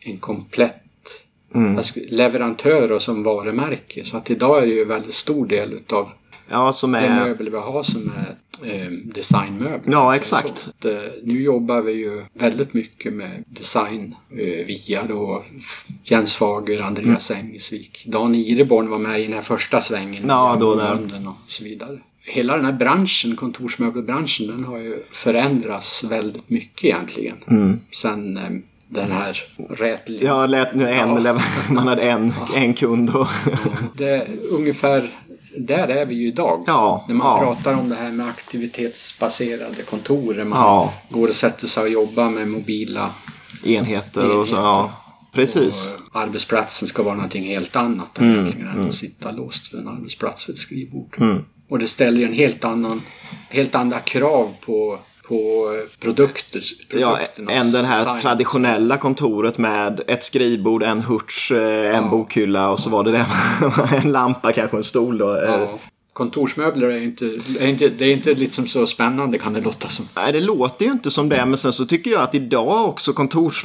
en 0.00 0.18
komplett 0.18 0.76
Mm. 1.54 1.76
alltså, 1.76 2.00
leverantör 2.08 2.92
och 2.92 3.02
som 3.02 3.22
varumärke. 3.22 4.04
Så 4.04 4.16
att 4.16 4.30
idag 4.30 4.62
är 4.62 4.66
det 4.66 4.72
ju 4.72 4.82
en 4.82 4.88
väldigt 4.88 5.14
stor 5.14 5.46
del 5.46 5.72
utav 5.72 6.08
Ja, 6.48 6.72
som 6.72 6.94
är... 6.94 7.08
möbler 7.24 7.50
vi 7.50 7.56
har 7.56 7.82
som 7.82 8.12
är 8.16 8.36
eh, 8.72 8.90
designmöbler. 8.90 9.92
Ja, 9.92 10.16
exakt. 10.16 10.58
Så 10.58 10.70
att, 10.70 10.84
eh, 10.84 10.98
nu 11.22 11.42
jobbar 11.42 11.80
vi 11.80 11.92
ju 11.92 12.24
väldigt 12.32 12.74
mycket 12.74 13.12
med 13.12 13.44
design 13.46 14.14
eh, 14.30 14.66
via 14.66 15.04
då 15.08 15.44
Jens 16.04 16.36
Fager, 16.36 16.80
Andreas 16.80 17.30
Mm. 17.30 17.46
Engesvik. 17.46 18.04
Dan 18.06 18.34
Ireborn 18.34 18.88
var 18.88 18.98
med 18.98 19.20
i 19.20 19.24
den 19.24 19.32
här 19.32 19.42
första 19.42 19.80
svängen. 19.80 20.24
Ja, 20.28 20.56
då 20.60 20.74
där. 20.74 20.98
Och 21.26 21.52
så 21.52 21.64
vidare. 21.64 21.98
Hela 22.30 22.56
den 22.56 22.64
här 22.64 22.72
branschen, 22.72 23.36
kontorsmöbelbranschen, 23.36 24.46
den 24.46 24.64
har 24.64 24.78
ju 24.78 25.02
förändrats 25.12 26.04
väldigt 26.04 26.50
mycket 26.50 26.84
egentligen. 26.84 27.80
Sen 27.92 28.36
eh, 28.36 28.50
den 28.88 29.12
här 29.12 29.42
rät... 29.70 30.08
Mm. 30.08 30.20
Ja, 30.26 30.46
lät, 30.46 30.72
en, 30.72 30.80
Ja. 31.24 31.40
man 31.70 31.88
hade 31.88 32.02
en, 32.02 32.32
en 32.56 32.74
kund 32.74 33.10
och... 33.16 33.26
Det, 33.96 34.26
ungefär 34.50 35.10
där 35.58 35.88
är 35.88 36.06
vi 36.06 36.14
ju 36.14 36.28
idag. 36.28 36.64
Ja, 36.66 37.04
När 37.08 37.14
man 37.14 37.26
ja. 37.26 37.38
pratar 37.54 37.80
om 37.80 37.88
det 37.88 37.94
här 37.94 38.10
med 38.10 38.26
aktivitetsbaserade 38.28 39.82
kontor. 39.82 40.34
Där 40.34 40.44
man 40.44 40.58
Ja. 40.58 40.94
går 41.08 41.28
och 41.28 41.36
sätter 41.36 41.66
sig 41.66 41.82
och 41.82 41.88
jobbar 41.88 42.30
med 42.30 42.48
mobila. 42.48 43.10
enheter 43.64 44.30
och 44.36 44.48
så. 44.48 44.56
Ja, 44.56 44.92
precis. 45.32 45.92
Och 46.12 46.20
arbetsplatsen 46.20 46.88
ska 46.88 47.02
vara 47.02 47.14
någonting 47.14 47.44
helt 47.44 47.76
annat 47.76 48.18
Mm, 48.18 48.32
egentligen 48.34 48.68
än 48.68 48.88
att 48.88 48.94
sitta 48.94 49.30
låst 49.30 49.74
vid 49.74 49.80
en 49.80 49.88
arbetsplats 49.88 50.48
vid 50.48 50.54
ett 50.54 50.60
skrivbord. 50.60 51.16
Mm. 51.20 51.44
Och 51.70 51.78
det 51.78 51.86
ställer 51.88 52.18
ju 52.18 52.24
en 52.26 52.32
helt 52.32 52.64
annan, 52.64 53.02
helt 53.48 53.74
andra 53.74 54.00
krav 54.00 54.54
på, 54.66 54.98
på 55.28 55.66
produkter. 56.00 56.60
Ja, 56.92 57.18
än 57.48 57.72
det 57.72 57.82
här 57.86 57.98
design. 57.98 58.20
traditionella 58.22 58.96
kontoret 58.96 59.58
med 59.58 60.00
ett 60.06 60.24
skrivbord, 60.24 60.82
en 60.82 61.00
hurts, 61.00 61.50
eh, 61.50 61.96
en 61.96 62.04
Ja. 62.04 62.08
bokhylla 62.10 62.70
och 62.70 62.80
så 62.80 62.90
var 62.90 63.04
det 63.04 63.10
det. 63.12 63.26
en 64.04 64.12
lampa, 64.12 64.52
kanske 64.52 64.76
en 64.76 64.84
stol 64.84 65.18
då. 65.18 65.30
Eh, 65.36 65.50
Ja. 65.50 65.78
Kontorsmöbler 66.12 66.88
är 66.88 67.00
inte, 67.02 67.24
är 67.60 67.66
inte, 67.66 67.88
det 67.88 68.04
är 68.04 68.12
inte 68.12 68.34
liksom 68.34 68.66
så 68.66 68.86
spännande 68.86 69.38
kan 69.38 69.52
det 69.52 69.60
låta 69.60 69.88
som. 69.88 70.08
Nej, 70.16 70.32
det 70.32 70.40
låter 70.40 70.84
ju 70.86 70.92
inte 70.92 71.10
som 71.10 71.28
det, 71.28 71.46
men 71.46 71.58
sen 71.58 71.72
så 71.72 71.86
tycker 71.86 72.10
jag 72.10 72.22
att 72.22 72.34
idag 72.34 72.88
också 72.88 73.12
kontors... 73.12 73.64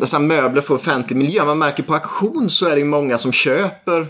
Dessa 0.00 0.18
möbler 0.18 0.60
för 0.62 0.74
offentlig 0.74 1.16
miljö, 1.16 1.44
man 1.44 1.58
märker 1.58 1.82
på 1.82 1.94
auktion 1.94 2.50
så 2.50 2.66
är 2.66 2.70
det 2.70 2.78
ju 2.78 2.84
många 2.84 3.18
som 3.18 3.32
köper 3.32 4.06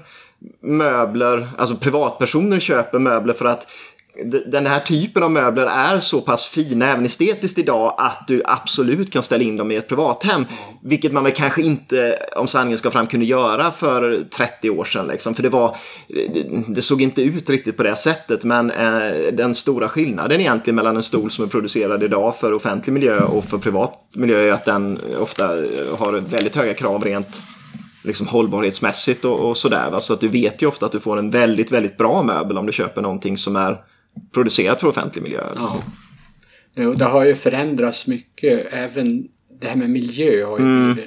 möbler, 0.61 1.49
alltså 1.59 1.76
privatpersoner 1.76 2.61
köper 2.61 2.99
möbler 2.99 3.34
för 3.34 3.45
att 3.45 3.66
den 4.47 4.66
här 4.66 4.80
typen 4.80 5.22
av 5.22 5.30
möbler 5.30 5.66
är 5.66 6.01
så 6.01 6.20
pass 6.20 6.45
fina 6.45 6.86
även 6.92 7.05
estetiskt 7.05 7.59
idag 7.59 7.95
att 7.99 8.24
du 8.28 8.42
absolut 8.45 9.12
kan 9.12 9.22
ställa 9.22 9.45
in 9.45 9.57
dem 9.57 9.70
i 9.70 9.76
ett 9.76 9.88
privathem. 9.88 10.47
Vilket 10.82 11.12
man 11.12 11.24
väl 11.24 11.32
kanske 11.32 11.62
inte, 11.62 12.18
om 12.36 12.49
sanningen 12.49 12.78
ska 12.78 12.90
fram, 12.90 13.07
kunde 13.07 13.26
göra 13.26 13.70
för 13.70 14.24
30 14.30 14.70
år 14.70 14.84
sedan. 14.84 15.07
Liksom. 15.07 15.34
För 15.34 15.42
det, 15.42 15.49
var, 15.49 15.76
det 16.68 16.82
såg 16.82 17.03
inte 17.03 17.22
ut 17.22 17.51
riktigt 17.51 17.76
på 17.76 17.82
det 17.82 17.97
sättet. 17.97 18.45
Men 18.45 18.70
eh, 18.70 19.32
den 19.32 19.55
stora 19.55 19.88
skillnaden 19.88 20.40
egentligen 20.40 20.76
mellan 20.76 20.97
en 20.97 21.03
stol 21.03 21.30
som 21.30 21.45
är 21.45 21.49
producerad 21.49 22.03
idag 22.03 22.36
för 22.36 22.53
offentlig 22.53 22.92
miljö 22.92 23.20
och 23.20 23.45
för 23.45 23.59
privat 23.59 24.09
miljö 24.12 24.49
är 24.49 24.53
att 24.53 24.64
den 24.64 24.99
ofta 25.20 25.47
har 25.99 26.20
väldigt 26.20 26.57
höga 26.57 26.74
krav 26.74 27.05
rent 27.05 27.42
liksom 28.05 28.26
hållbarhetsmässigt 28.26 29.24
och, 29.24 29.48
och 29.50 29.57
sådär. 29.57 29.90
Va? 29.90 30.00
Så 30.00 30.12
att 30.14 30.20
du 30.20 30.28
vet 30.28 30.62
ju 30.62 30.66
ofta 30.66 30.86
att 30.86 30.92
du 30.92 31.00
får 31.00 31.18
en 31.18 31.30
väldigt, 31.30 31.70
väldigt 31.72 31.96
bra 31.96 32.22
möbel 32.22 32.59
om 32.59 32.66
du 32.66 32.72
köper 32.72 33.02
någonting 33.02 33.36
som 33.36 33.57
är 33.57 33.80
producerat 34.34 34.80
för 34.80 34.88
offentlig 34.88 35.22
miljö. 35.22 35.42
Ja. 35.57 35.76
Jo, 36.76 36.94
det 36.94 37.05
har 37.05 37.24
ju 37.24 37.34
förändrats 37.34 38.07
mycket. 38.07 38.66
Även 38.72 39.28
det 39.61 39.66
här 39.66 39.76
med 39.76 39.90
miljö 39.90 40.44
har 40.46 40.59
ju 40.59 40.64
Mm. 40.64 40.98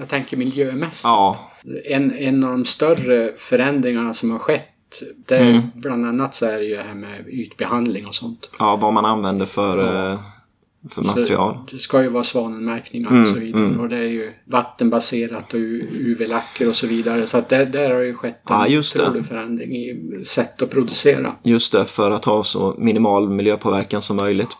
jag 0.00 0.08
tänker 0.08 0.36
miljömässigt. 0.36 1.04
Ja, 1.04 1.50
En, 1.84 2.12
en 2.12 2.44
av 2.44 2.50
de 2.50 2.64
större 2.64 3.32
förändringarna 3.38 4.14
som 4.14 4.30
har 4.30 4.38
skett 4.38 4.64
det 5.28 5.38
Mm. 5.38 5.60
bland 5.74 6.06
annat 6.06 6.34
så 6.34 6.46
är 6.46 6.58
det 6.58 6.64
ju 6.64 6.76
det 6.76 6.82
här 6.82 6.94
med 6.94 7.28
ytbehandling 7.28 8.06
och 8.06 8.14
sånt. 8.14 8.50
ja 8.58 8.76
vad 8.76 8.92
man 8.92 9.04
använder 9.04 9.46
för, 9.46 9.78
eh, 10.12 10.18
för 10.90 11.02
material. 11.02 11.54
Så 11.68 11.76
det 11.76 11.82
ska 11.82 12.02
ju 12.02 12.08
vara 12.08 12.24
svanenmärkningar 12.24 13.10
Mm, 13.10 13.22
och 13.22 13.28
så 13.28 13.34
vidare. 13.34 13.78
Och 13.78 13.88
det 13.88 13.96
är 13.96 14.08
ju 14.08 14.32
vattenbaserat 14.44 15.54
och 15.54 15.60
UV-lacker 15.60 16.68
och 16.68 16.76
så 16.76 16.86
vidare. 16.86 17.26
Så 17.26 17.38
att 17.38 17.48
det, 17.48 17.64
där 17.64 17.94
har 17.94 18.00
ju 18.00 18.14
skett 18.14 18.50
en 18.50 18.72
Ja, 18.72 18.78
otrolig 18.78 19.26
förändring 19.26 19.76
i 19.76 20.24
sätt 20.26 20.62
att 20.62 20.70
producera. 20.70 21.32
Just 21.42 21.72
det, 21.72 21.84
för 21.84 22.10
att 22.10 22.24
ha 22.24 22.44
så 22.44 22.74
minimal 22.78 23.28
miljöpåverkan 23.30 24.02
som 24.02 24.16
möjligt. 24.16 24.56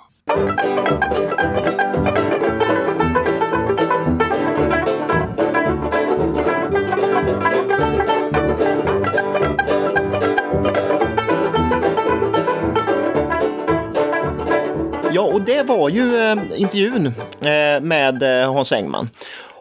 Var 15.68 15.88
ju 15.88 16.16
eh, 16.16 16.36
intervjun 16.56 17.06
eh, 17.06 17.80
med 17.82 18.42
eh, 18.42 18.52
Hans 18.54 18.72
Engman. 18.72 19.10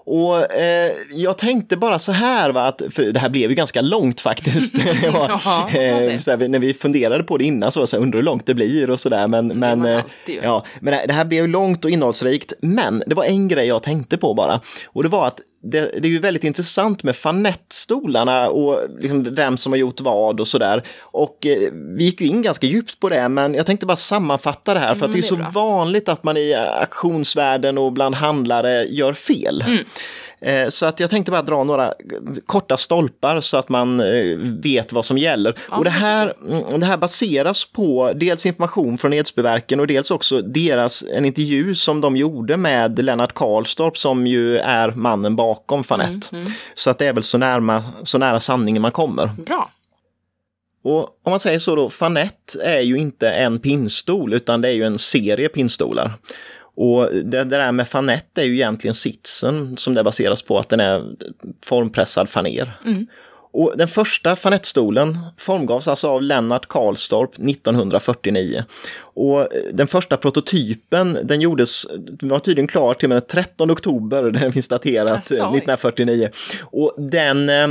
Och 0.09 0.51
eh, 0.51 0.91
jag 1.11 1.37
tänkte 1.37 1.77
bara 1.77 1.99
så 1.99 2.11
här, 2.11 2.49
va, 2.49 2.61
att, 2.67 2.81
för 2.91 3.03
det 3.03 3.19
här 3.19 3.29
blev 3.29 3.49
ju 3.49 3.55
ganska 3.55 3.81
långt 3.81 4.21
faktiskt. 4.21 4.75
Var, 5.13 5.29
Ja, 5.29 5.37
får 5.37 5.49
man 5.49 5.67
eh, 5.67 5.97
säga. 5.97 6.19
så 6.19 6.31
här, 6.31 6.47
när 6.47 6.59
vi 6.59 6.73
funderade 6.73 7.23
på 7.23 7.37
det 7.37 7.43
innan 7.43 7.71
så 7.71 7.87
så 7.87 7.97
undrar 7.97 8.17
hur 8.17 8.23
långt 8.23 8.45
det 8.45 8.53
blir 8.53 8.89
och 8.89 8.99
sådär. 8.99 9.27
Men, 9.27 9.47
men, 9.47 9.85
eh, 9.85 10.01
ja, 10.43 10.65
men 10.79 10.93
det, 10.93 11.05
det 11.07 11.13
här 11.13 11.25
blev 11.25 11.41
ju 11.45 11.51
långt 11.51 11.85
och 11.85 11.91
innehållsrikt. 11.91 12.53
Men 12.61 13.03
det 13.07 13.15
var 13.15 13.23
en 13.23 13.47
grej 13.47 13.67
jag 13.67 13.83
tänkte 13.83 14.17
på 14.17 14.33
bara. 14.33 14.61
Och 14.85 15.03
det 15.03 15.09
var 15.09 15.27
att 15.27 15.39
det, 15.61 15.79
det 15.79 16.07
är 16.07 16.11
ju 16.11 16.19
väldigt 16.19 16.43
intressant 16.43 17.03
med 17.03 17.15
fanettstolarna 17.15 18.49
och 18.49 18.79
liksom 18.99 19.35
vem 19.35 19.57
som 19.57 19.71
har 19.71 19.77
gjort 19.77 20.01
vad 20.01 20.39
och 20.39 20.47
sådär. 20.47 20.83
Och 20.99 21.45
eh, 21.45 21.71
vi 21.97 22.03
gick 22.03 22.21
ju 22.21 22.27
in 22.27 22.41
ganska 22.41 22.67
djupt 22.67 22.99
på 22.99 23.09
det, 23.09 23.29
men 23.29 23.53
jag 23.53 23.65
tänkte 23.65 23.85
bara 23.85 23.97
sammanfatta 23.97 24.73
det 24.73 24.79
här 24.79 24.95
för 24.95 25.05
att 25.05 25.11
det 25.11 25.17
är 25.17 25.21
det 25.21 25.25
är 25.25 25.29
så 25.29 25.35
bra. 25.35 25.49
vanligt 25.49 26.09
att 26.09 26.23
man 26.23 26.37
i 26.37 26.53
auktionsvärlden 26.53 27.77
och 27.77 27.93
bland 27.93 28.15
handlare 28.15 28.83
gör 28.83 29.13
fel. 29.13 29.61
Eh, 29.61 29.79
Så 30.69 30.85
att 30.85 30.99
jag 30.99 31.09
tänkte 31.09 31.31
bara 31.31 31.41
dra 31.41 31.63
några 31.63 31.93
korta 32.45 32.77
stolpar 32.77 33.39
så 33.39 33.57
att 33.57 33.69
man 33.69 33.99
eh, 33.99 34.37
vet 34.37 34.93
vad 34.93 35.05
som 35.05 35.17
gäller. 35.17 35.57
och 35.69 35.83
det 35.83 35.89
här, 35.89 36.33
mm, 36.47 36.79
det 36.79 36.85
här 36.85 36.97
baseras 36.97 37.65
på 37.65 38.11
dels 38.15 38.45
information 38.45 38.97
från 38.97 39.13
Edsbyverken 39.13 39.79
och 39.79 39.87
dels 39.87 40.11
också 40.11 40.41
deras, 40.41 41.03
en 41.13 41.25
intervju 41.25 41.75
som 41.75 42.01
de 42.01 42.17
gjorde 42.17 42.57
med 42.57 43.03
Lennart 43.03 43.33
Karlstorp 43.33 43.97
som 43.97 44.27
ju 44.27 44.57
är 44.57 44.91
mannen 44.91 45.35
bakom 45.35 45.83
Fanett. 45.83 46.31
Så 46.73 46.89
att 46.89 46.97
det 46.97 47.07
är 47.07 47.13
väl 47.13 47.23
så, 47.23 47.37
närma, 47.37 47.83
så 48.03 48.17
nära 48.17 48.39
sanningen 48.39 48.81
man 48.81 48.91
kommer. 48.91 49.29
Bra. 49.45 49.69
Och 50.83 50.99
om 50.99 51.31
man 51.31 51.39
säger 51.39 51.59
så 51.59 51.75
då, 51.75 51.89
Fanett 51.89 52.55
är 52.63 52.79
ju 52.79 52.97
inte 52.97 53.29
en 53.29 53.59
pinnstol 53.59 54.33
utan 54.33 54.61
det 54.61 54.67
är 54.67 54.73
ju 54.73 54.83
en 54.83 54.97
serie 54.97 55.49
pinnstolar. 55.49 56.13
Och 56.77 57.09
det, 57.13 57.43
det 57.43 57.43
där 57.43 57.71
med 57.71 57.87
fanett 57.87 58.37
är 58.37 58.43
ju 58.43 58.53
egentligen 58.53 58.93
sitsen 58.93 59.77
som 59.77 59.93
det 59.93 60.03
baseras 60.03 60.41
på, 60.41 60.59
att 60.59 60.69
den 60.69 60.79
är 60.79 61.03
formpressad 61.65 62.29
faner. 62.29 62.71
Mm. 62.85 63.07
Och 63.57 63.73
den 63.77 63.87
första 63.87 64.35
fanettstolen 64.35 65.19
formgavs 65.37 65.87
alltså 65.87 66.07
av 66.07 66.21
Lennart 66.21 66.65
Karlstorp 66.67 67.33
1949. 67.33 68.63
Och 68.99 69.47
den 69.73 69.87
första 69.87 70.17
prototypen, 70.17 71.17
den 71.23 71.41
gjordes, 71.41 71.85
den 71.97 72.29
var 72.29 72.39
tydligen 72.39 72.67
klar 72.67 72.93
till 72.93 73.09
den 73.09 73.21
13 73.21 73.71
oktober, 73.71 74.23
den 74.31 74.51
finns 74.51 74.67
daterat 74.67 75.09
Jaså, 75.09 75.33
oj. 75.33 75.57
1949. 75.57 76.29
Och 76.61 76.93
den 76.97 77.49
eh, 77.49 77.67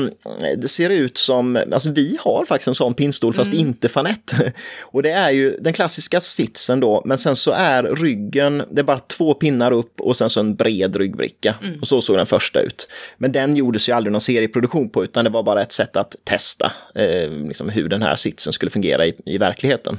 det 0.56 0.68
ser 0.68 0.90
ut 0.90 1.18
som, 1.18 1.58
alltså 1.72 1.90
vi 1.90 2.18
har 2.20 2.44
faktiskt 2.44 2.68
en 2.68 2.74
sån 2.74 2.94
pinnstol 2.94 3.34
fast 3.34 3.54
inte 3.54 3.88
fanett. 3.88 4.34
Och 4.80 5.02
det 5.02 5.10
är 5.10 5.30
ju 5.30 5.56
den 5.60 5.72
klassiska 5.72 6.20
sitsen 6.20 6.80
då, 6.80 7.02
men 7.04 7.18
sen 7.18 7.36
så 7.36 7.50
är 7.50 7.82
ryggen, 7.82 8.62
det 8.70 8.80
är 8.80 8.84
bara 8.84 8.98
två 8.98 9.34
pinnar 9.34 9.72
upp 9.72 10.00
och 10.00 10.16
sen 10.16 10.30
så 10.30 10.40
en 10.40 10.54
bred 10.54 10.96
ryggbricka. 10.96 11.54
Och 11.80 11.88
så 11.88 12.02
såg 12.02 12.16
den 12.16 12.26
första 12.26 12.60
ut. 12.60 12.88
Men 13.18 13.32
den 13.32 13.56
gjordes 13.56 13.88
ju 13.88 13.92
aldrig 13.92 14.12
någon 14.12 14.20
serieproduktion 14.20 14.88
på, 14.88 15.04
utan 15.04 15.24
det 15.24 15.30
var 15.30 15.42
bara 15.42 15.62
ett 15.62 15.75
sätt 15.76 15.96
att 15.96 16.16
testa 16.24 16.72
eh, 16.94 17.30
liksom 17.30 17.68
hur 17.68 17.88
den 17.88 18.02
här 18.02 18.14
sitsen 18.14 18.52
skulle 18.52 18.70
fungera 18.70 19.06
i, 19.06 19.14
i 19.24 19.38
verkligheten. 19.38 19.98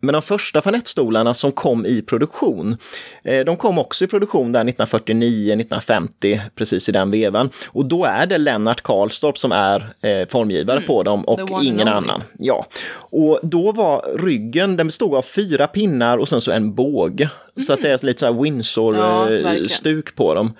Men 0.00 0.12
de 0.12 0.22
första 0.22 0.62
fanettstolarna 0.62 1.34
som 1.34 1.52
kom 1.52 1.86
i 1.86 2.02
produktion, 2.02 2.76
eh, 3.24 3.44
de 3.44 3.56
kom 3.56 3.78
också 3.78 4.04
i 4.04 4.08
produktion 4.08 4.52
där 4.52 4.64
1949-1950, 4.64 6.40
precis 6.54 6.88
i 6.88 6.92
den 6.92 7.10
vevan. 7.10 7.50
Och 7.68 7.86
då 7.86 8.04
är 8.04 8.26
det 8.26 8.38
Lennart 8.38 8.80
Karlstorp 8.82 9.38
som 9.38 9.52
är 9.52 9.92
eh, 10.00 10.28
formgivare 10.28 10.80
på 10.80 11.02
dem 11.02 11.24
Mm. 11.28 11.52
Och 11.52 11.64
ingen 11.64 11.88
annan. 11.88 12.22
Ja, 12.38 12.66
och 12.90 13.40
då 13.42 13.72
var 13.72 14.18
ryggen, 14.18 14.76
den 14.76 14.86
bestod 14.86 15.14
av 15.14 15.22
fyra 15.22 15.66
pinnar 15.66 16.18
och 16.18 16.28
sen 16.28 16.40
så 16.40 16.50
en 16.50 16.74
båge. 16.74 17.30
Så 17.66 17.72
att 17.72 17.82
det 17.82 17.90
är 17.90 18.06
lite 18.06 18.20
så 18.20 18.26
här 18.26 18.32
Ja, 18.32 18.40
Windsor-stuk 18.42 19.44
verkligen. 19.44 20.02
på 20.16 20.34
dem. 20.34 20.52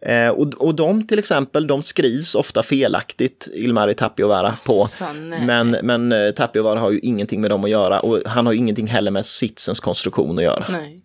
Eh, 0.00 0.28
och, 0.28 0.54
och 0.54 0.74
de 0.74 1.06
till 1.06 1.18
exempel, 1.18 1.66
de 1.66 1.82
skrivs 1.82 2.34
ofta 2.34 2.62
felaktigt, 2.62 3.48
Ilmari 3.54 3.94
Tapiovaara, 3.94 4.58
på. 4.66 4.82
Asså, 4.82 5.12
nej. 5.12 5.40
Men, 5.46 5.70
men 5.82 6.12
eh, 6.12 6.30
Tapiovaara 6.30 6.80
har 6.80 6.90
ju 6.90 6.98
ingenting 6.98 7.40
med 7.40 7.50
dem 7.50 7.64
att 7.64 7.70
göra 7.70 8.00
och 8.00 8.22
han 8.26 8.46
har 8.46 8.52
ju 8.52 8.58
ingenting 8.58 8.86
heller 8.86 9.10
med 9.10 9.26
sitsens 9.26 9.80
konstruktion 9.80 10.38
att 10.38 10.44
göra. 10.44 10.64
Nej. 10.68 11.00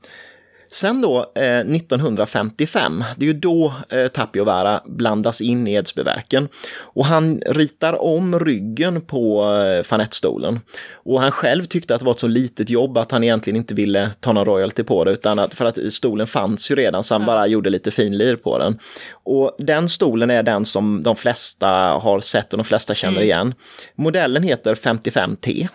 Sen 0.73 1.01
då 1.01 1.31
eh, 1.35 1.59
1955, 1.59 3.03
det 3.17 3.25
är 3.25 3.27
ju 3.27 3.39
då 3.39 3.73
eh, 3.89 4.07
Tapiovaara 4.07 4.81
blandas 4.85 5.41
in 5.41 5.67
i 5.67 5.73
Edsbyverken. 5.73 6.47
Och 6.77 7.05
han 7.05 7.41
ritar 7.45 8.01
om 8.01 8.39
ryggen 8.39 9.01
på 9.01 9.53
eh, 9.53 9.83
fanettstolen. 9.83 10.59
Och 10.93 11.21
han 11.21 11.31
själv 11.31 11.65
tyckte 11.65 11.93
att 11.93 11.99
det 11.99 12.05
var 12.05 12.13
ett 12.13 12.19
så 12.19 12.27
litet 12.27 12.69
jobb 12.69 12.97
att 12.97 13.11
han 13.11 13.23
egentligen 13.23 13.57
inte 13.57 13.73
ville 13.75 14.09
ta 14.19 14.33
någon 14.33 14.45
royalty 14.45 14.83
på 14.83 15.03
det, 15.03 15.11
utan 15.11 15.39
att, 15.39 15.53
för 15.53 15.65
att 15.65 15.77
stolen 15.89 16.27
fanns 16.27 16.71
ju 16.71 16.75
redan 16.75 17.03
så 17.03 17.15
han 17.15 17.25
bara 17.25 17.47
gjorde 17.47 17.69
lite 17.69 17.91
finlir 17.91 18.35
på 18.35 18.57
den. 18.57 18.79
Och 19.23 19.55
den 19.59 19.89
stolen 19.89 20.29
är 20.29 20.43
den 20.43 20.65
som 20.65 21.03
de 21.03 21.15
flesta 21.15 21.67
har 22.01 22.19
sett 22.19 22.53
och 22.53 22.57
de 22.57 22.63
flesta 22.63 22.95
känner 22.95 23.21
igen. 23.21 23.53
Modellen 23.95 24.43
heter 24.43 24.75
55T. 24.75 25.67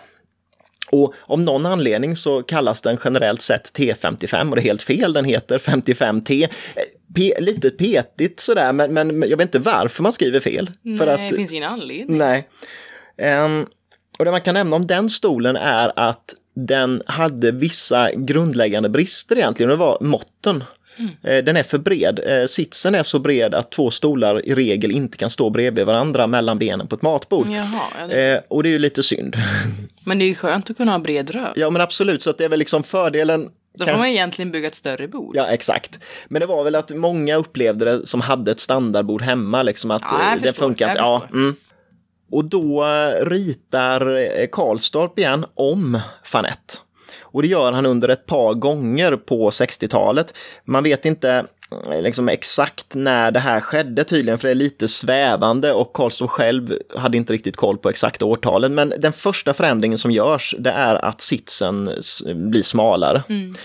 Och 0.91 1.13
av 1.25 1.39
någon 1.39 1.65
anledning 1.65 2.15
så 2.15 2.43
kallas 2.43 2.81
den 2.81 2.97
generellt 3.03 3.41
sett 3.41 3.71
T55 3.77 4.49
och 4.49 4.55
det 4.55 4.61
är 4.61 4.63
helt 4.63 4.81
fel, 4.81 5.13
den 5.13 5.25
heter 5.25 5.57
55T. 5.57 6.43
Eh, 6.43 6.83
P 7.15 7.33
lite 7.39 7.69
petigt 7.69 8.39
sådär, 8.39 8.73
men, 8.73 8.93
men 8.93 9.29
jag 9.29 9.37
vet 9.37 9.41
inte 9.41 9.59
varför 9.59 10.03
man 10.03 10.13
skriver 10.13 10.39
fel. 10.39 10.71
Nej, 10.81 10.97
För 10.97 11.05
det 11.05 11.13
att, 11.13 11.35
finns 11.35 11.51
ingen 11.51 11.69
anledning. 11.69 12.17
nej. 12.17 12.47
Ehm, 13.17 13.65
och 14.19 14.25
det 14.25 14.31
man 14.31 14.41
kan 14.41 14.53
nämna 14.53 14.75
om 14.75 14.87
den 14.87 15.09
stolen 15.09 15.55
är 15.55 15.91
att 15.95 16.33
den 16.55 17.01
hade 17.05 17.51
vissa 17.51 18.11
grundläggande 18.13 18.89
brister 18.89 19.35
egentligen, 19.37 19.71
och 19.71 19.77
det 19.77 19.83
var 19.83 19.97
måtten. 20.01 20.63
Eh, 21.23 21.43
Den 21.43 21.57
är 21.57 21.63
för 21.63 21.77
bred. 21.77 22.19
Eh, 22.25 22.45
Sitsen 22.47 22.95
är 22.95 23.03
så 23.03 23.19
bred 23.19 23.53
att 23.55 23.71
två 23.71 23.91
stolar 23.91 24.45
i 24.45 24.55
regel 24.55 24.91
inte 24.91 25.17
kan 25.17 25.29
stå 25.29 25.49
bredvid 25.49 25.85
varandra 25.85 26.27
mellan 26.27 26.59
benen 26.59 26.87
på 26.87 26.95
ett 26.95 27.01
matbord. 27.01 27.47
Jaha, 27.49 27.81
ja, 27.99 28.07
det... 28.07 28.33
Eh, 28.35 28.41
Och 28.47 28.63
det 28.63 28.69
är 28.69 28.71
ju 28.71 28.79
lite 28.79 29.03
synd. 29.03 29.35
men 30.05 30.19
det 30.19 30.25
är 30.25 30.27
ju 30.27 30.35
skönt 30.35 30.69
att 30.69 30.77
kunna 30.77 30.91
ha 30.91 30.99
bred 30.99 31.29
röv. 31.29 31.53
Ja 31.55 31.69
men 31.69 31.81
absolut, 31.81 32.21
så 32.23 32.29
att 32.29 32.37
det 32.37 32.45
är 32.45 32.49
väl 32.49 32.59
liksom 32.59 32.83
fördelen. 32.83 33.49
Då 33.77 33.85
får 33.85 33.97
man 33.97 34.07
egentligen 34.07 34.51
bygga 34.51 34.67
ett 34.67 34.75
större 34.75 35.07
bord. 35.07 35.35
Ja, 35.35 35.47
exakt. 35.47 35.99
Men 36.27 36.39
det 36.39 36.45
var 36.45 36.63
väl 36.63 36.75
att 36.75 36.95
många 36.95 37.35
upplevde 37.35 37.85
det 37.85 38.07
som 38.07 38.21
hade 38.21 38.51
ett 38.51 38.59
standardbord 38.59 39.21
hemma, 39.21 39.63
liksom 39.63 39.91
att 39.91 40.01
Ja, 40.01 40.17
det 40.35 40.47
förstår, 40.47 40.63
funkar 40.65 40.87
inte. 40.87 40.99
Ja, 40.99 41.23
mm. 41.33 41.55
Och 42.31 42.45
då 42.49 42.85
ritar 43.21 44.47
Karlstorp 44.51 45.19
igen 45.19 45.45
om 45.53 45.99
Fanett. 46.23 46.81
Och 47.19 47.41
det 47.41 47.47
gör 47.47 47.71
han 47.71 47.85
under 47.85 48.09
ett 48.09 48.25
par 48.25 48.53
gånger 48.53 49.15
på 49.15 49.49
60-talet. 49.49 50.33
Man 50.65 50.83
vet 50.83 51.05
inte 51.05 51.45
eh, 51.91 52.01
liksom 52.01 52.29
exakt 52.29 52.95
när 52.95 53.31
det 53.31 53.39
här 53.39 53.59
skedde 53.59 54.03
tydligen, 54.03 54.39
för 54.39 54.47
det 54.47 54.53
är 54.53 54.55
lite 54.55 54.87
svävande 54.87 55.73
och 55.73 55.93
Karlsson 55.93 56.27
själv 56.27 56.77
hade 56.95 57.17
inte 57.17 57.33
riktigt 57.33 57.55
koll 57.55 57.77
på 57.77 57.89
exakt 57.89 58.21
årtalen. 58.21 58.75
Men 58.75 58.93
den 58.99 59.13
första 59.13 59.53
förändringen 59.53 59.97
som 59.97 60.11
görs, 60.11 60.55
det 60.59 60.71
är 60.71 61.05
att 61.05 61.21
sitsen 61.21 61.91
blir 62.25 62.63
smalare. 62.63 63.23
Mm. 63.29 63.55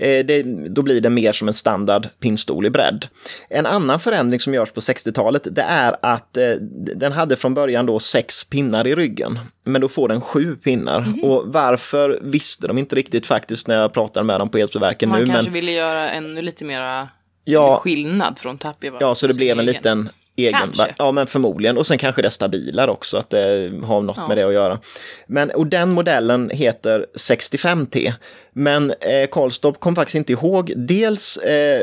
Det, 0.00 0.42
då 0.68 0.82
blir 0.82 1.00
det 1.00 1.10
mer 1.10 1.32
som 1.32 1.48
en 1.48 1.54
standard 1.54 2.08
pinnstol 2.20 2.66
i 2.66 2.70
bredd. 2.70 3.06
En 3.50 3.66
annan 3.66 4.00
förändring 4.00 4.40
som 4.40 4.54
görs 4.54 4.70
på 4.70 4.80
60-talet 4.80 5.42
det 5.50 5.62
är 5.62 5.96
att 6.02 6.36
eh, 6.36 6.50
den 6.96 7.12
hade 7.12 7.36
från 7.36 7.54
början 7.54 7.86
då 7.86 7.98
sex 7.98 8.44
pinnar 8.44 8.86
i 8.86 8.94
ryggen. 8.94 9.38
Men 9.64 9.80
då 9.80 9.88
får 9.88 10.08
den 10.08 10.20
sju 10.20 10.56
pinnar. 10.56 11.12
Och 11.22 11.42
varför 11.46 12.18
visste 12.22 12.66
de 12.66 12.78
inte 12.78 12.96
riktigt 12.96 13.26
faktiskt 13.26 13.68
när 13.68 13.76
jag 13.76 13.92
pratade 13.92 14.24
med 14.26 14.40
dem 14.40 14.48
på 14.48 14.58
Edsbyverken 14.58 15.08
Man 15.08 15.20
nu. 15.20 15.26
kanske 15.26 15.44
Men, 15.44 15.52
ville 15.52 15.72
göra 15.72 16.10
ännu 16.10 16.42
lite 16.42 16.64
mera 16.64 17.08
Ja. 17.44 17.76
skillnad 17.82 18.38
från 18.38 18.58
Tapioca. 18.58 18.96
ja, 19.00 19.14
så 19.14 19.26
det 19.26 19.34
blev 19.34 19.50
en 19.58 19.58
egen. 19.58 19.66
liten 19.74 20.08
egen. 20.36 20.72
Ja, 20.98 21.12
men 21.12 21.26
förmodligen. 21.26 21.78
Och 21.78 21.86
sen 21.86 21.98
kanske 21.98 22.22
det 22.22 22.28
är 22.28 22.30
stabilare 22.30 22.90
också, 22.90 23.16
att 23.16 23.30
det 23.30 23.72
har 23.84 24.00
något 24.00 24.16
Ja. 24.16 24.28
med 24.28 24.36
det 24.36 24.42
att 24.42 24.52
göra. 24.52 24.80
Men, 25.26 25.50
och 25.50 25.66
den 25.66 25.90
modellen 25.90 26.50
heter 26.50 27.06
65T. 27.18 28.12
Men 28.58 28.90
eh, 28.90 29.28
Karlstorp 29.30 29.80
kom 29.80 29.94
faktiskt 29.94 30.14
inte 30.14 30.32
ihåg 30.32 30.72
dels 30.76 31.36
eh, 31.36 31.82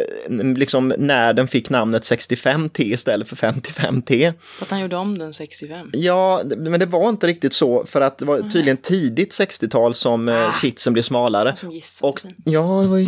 liksom 0.58 0.94
när 0.98 1.34
den 1.34 1.48
fick 1.48 1.70
namnet 1.70 2.04
65T 2.04 2.82
istället 2.82 3.28
för 3.28 3.36
55T. 3.36 4.34
För 4.42 4.66
att 4.66 4.72
han 4.72 4.80
gjorde 4.80 4.96
om 4.96 5.18
den 5.18 5.34
65. 5.34 5.90
Ja, 5.94 6.42
men 6.58 6.80
det 6.80 6.86
var 6.86 7.10
inte 7.10 7.28
riktigt 7.28 7.54
så 7.54 7.86
för 7.86 8.02
att 8.02 8.18
det 8.18 8.26
var 8.26 8.40
tydligen 8.40 8.78
tidigt 8.78 9.32
60-tal 9.32 9.94
som 9.94 10.30
eh, 10.30 10.36
Ah. 10.36 10.52
sitsen 10.54 10.94
blev 10.94 11.04
smalare. 11.04 11.56
Som 11.56 11.82
Och, 12.02 12.22
ja, 12.46 12.82
det 12.82 12.88
var 12.88 12.98
ju. 12.98 13.08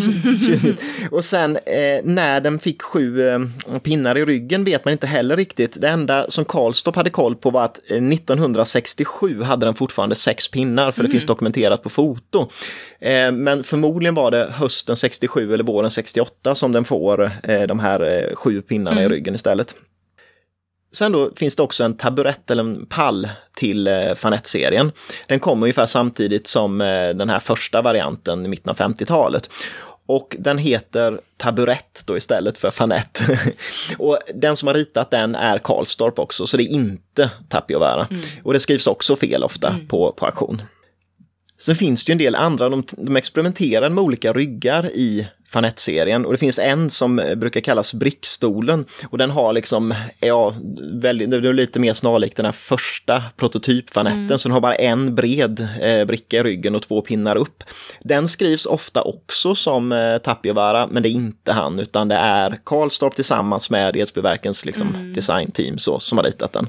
Och 1.11 1.25
sen 1.25 1.55
eh, 1.55 2.01
när 2.03 2.41
den 2.41 2.59
fick 2.59 2.81
sju 2.81 3.27
eh, 3.29 3.39
pinnar 3.83 4.17
i 4.17 4.25
ryggen 4.25 4.63
vet 4.63 4.85
man 4.85 4.91
inte 4.91 5.07
heller 5.07 5.35
riktigt. 5.35 5.81
Det 5.81 5.87
enda 5.89 6.29
som 6.29 6.45
Karlstorp 6.45 6.95
hade 6.95 7.09
koll 7.09 7.35
på 7.35 7.49
var 7.49 7.65
att 7.65 7.79
eh, 7.91 7.97
1967 7.97 9.41
hade 9.41 9.65
den 9.65 9.75
fortfarande 9.75 10.15
sex 10.15 10.51
pinnar 10.51 10.91
för 10.91 11.03
det 11.03 11.09
finns 11.09 11.25
dokumenterat 11.25 11.83
på 11.83 11.89
foto. 11.89 12.49
Eh, 12.99 13.31
men 13.57 13.63
förmodligen 13.63 14.15
var 14.15 14.31
det 14.31 14.49
hösten 14.51 14.95
67 14.95 15.53
eller 15.53 15.63
våren 15.63 15.91
68 15.91 16.55
som 16.55 16.71
den 16.71 16.85
får 16.85 17.31
eh, 17.43 17.61
de 17.61 17.79
här 17.79 18.01
eh, 18.01 18.35
sju 18.35 18.61
pinnarna 18.61 19.03
i 19.03 19.07
ryggen 19.07 19.35
istället. 19.35 19.75
Sen 20.93 21.11
då 21.11 21.31
finns 21.35 21.55
det 21.55 21.63
också 21.63 21.83
en 21.83 21.97
taburett 21.97 22.51
eller 22.51 22.63
en 22.63 22.85
pall 22.85 23.29
till 23.55 23.87
eh, 23.87 24.13
Fanette-serien. 24.15 24.91
Den 25.27 25.39
kom 25.39 25.63
ungefär 25.63 25.85
samtidigt 25.85 26.47
som 26.47 26.81
eh, 26.81 27.09
den 27.09 27.29
här 27.29 27.39
första 27.39 27.81
varianten 27.81 28.45
i 28.45 28.47
mitten 28.49 28.69
av 28.69 28.77
50-talet. 28.77 29.49
Och 30.05 30.35
den 30.39 30.57
heter 30.57 31.19
taburett 31.37 32.03
då 32.07 32.17
istället 32.17 32.57
för 32.57 32.71
Fanette. 32.71 33.39
och 33.97 34.17
den 34.35 34.55
som 34.55 34.67
har 34.67 34.73
ritat 34.73 35.11
den 35.11 35.35
är 35.35 35.57
Karlstorp 35.57 36.19
också, 36.19 36.47
så 36.47 36.57
det 36.57 36.63
är 36.63 36.71
inte 36.71 37.29
Tapiovaara. 37.49 38.07
Och 38.43 38.53
det 38.53 38.59
skrivs 38.59 38.87
också 38.87 39.15
fel 39.15 39.43
ofta 39.43 39.75
på, 39.87 40.11
på 40.11 40.25
auktion. 40.25 40.61
Sen 41.59 41.75
finns 41.75 42.05
det 42.05 42.09
ju 42.09 42.11
en 42.11 42.17
del 42.17 42.35
andra, 42.35 42.69
de, 42.69 42.83
de 42.97 43.15
experimenterar 43.15 43.89
med 43.89 44.03
olika 44.03 44.33
ryggar 44.33 44.85
i 44.85 45.27
Fanette-serien 45.49 46.25
och 46.25 46.31
det 46.31 46.37
finns 46.37 46.59
en 46.59 46.89
som 46.89 47.19
eh, 47.19 47.35
brukar 47.35 47.61
kallas 47.61 47.93
brickstolen. 47.93 48.85
Och 49.09 49.17
den 49.17 49.29
har 49.29 49.53
liksom, 49.53 49.93
ja, 50.19 50.53
väldigt, 51.01 51.31
det 51.31 51.37
är 51.37 51.53
lite 51.53 51.79
mer 51.79 51.93
snarlikt 51.93 52.37
den 52.37 52.45
här 52.45 52.51
första 52.51 53.23
prototyp-fanetten. 53.37 54.39
Så 54.39 54.47
den 54.47 54.53
har 54.53 54.61
bara 54.61 54.75
en 54.75 55.15
bred 55.15 55.67
eh, 55.81 56.05
bricka 56.05 56.37
i 56.37 56.43
ryggen 56.43 56.75
och 56.75 56.81
två 56.81 57.01
pinnar 57.01 57.35
upp. 57.35 57.63
Den 58.01 58.29
skrivs 58.29 58.65
ofta 58.65 59.01
också 59.01 59.55
som 59.55 59.91
eh, 59.91 60.17
Tapiovaara 60.17 60.87
men 60.87 61.03
det 61.03 61.09
är 61.09 61.11
inte 61.11 61.51
han 61.51 61.79
utan 61.79 62.07
det 62.07 62.15
är 62.15 62.59
Karlstorp 62.63 63.15
tillsammans 63.15 63.69
med 63.69 63.95
Edsbyverkens 63.95 64.65
liksom, 64.65 65.13
designteam 65.15 65.77
så, 65.77 65.99
som 65.99 66.17
har 66.17 66.25
ritat 66.25 66.53
den. 66.53 66.67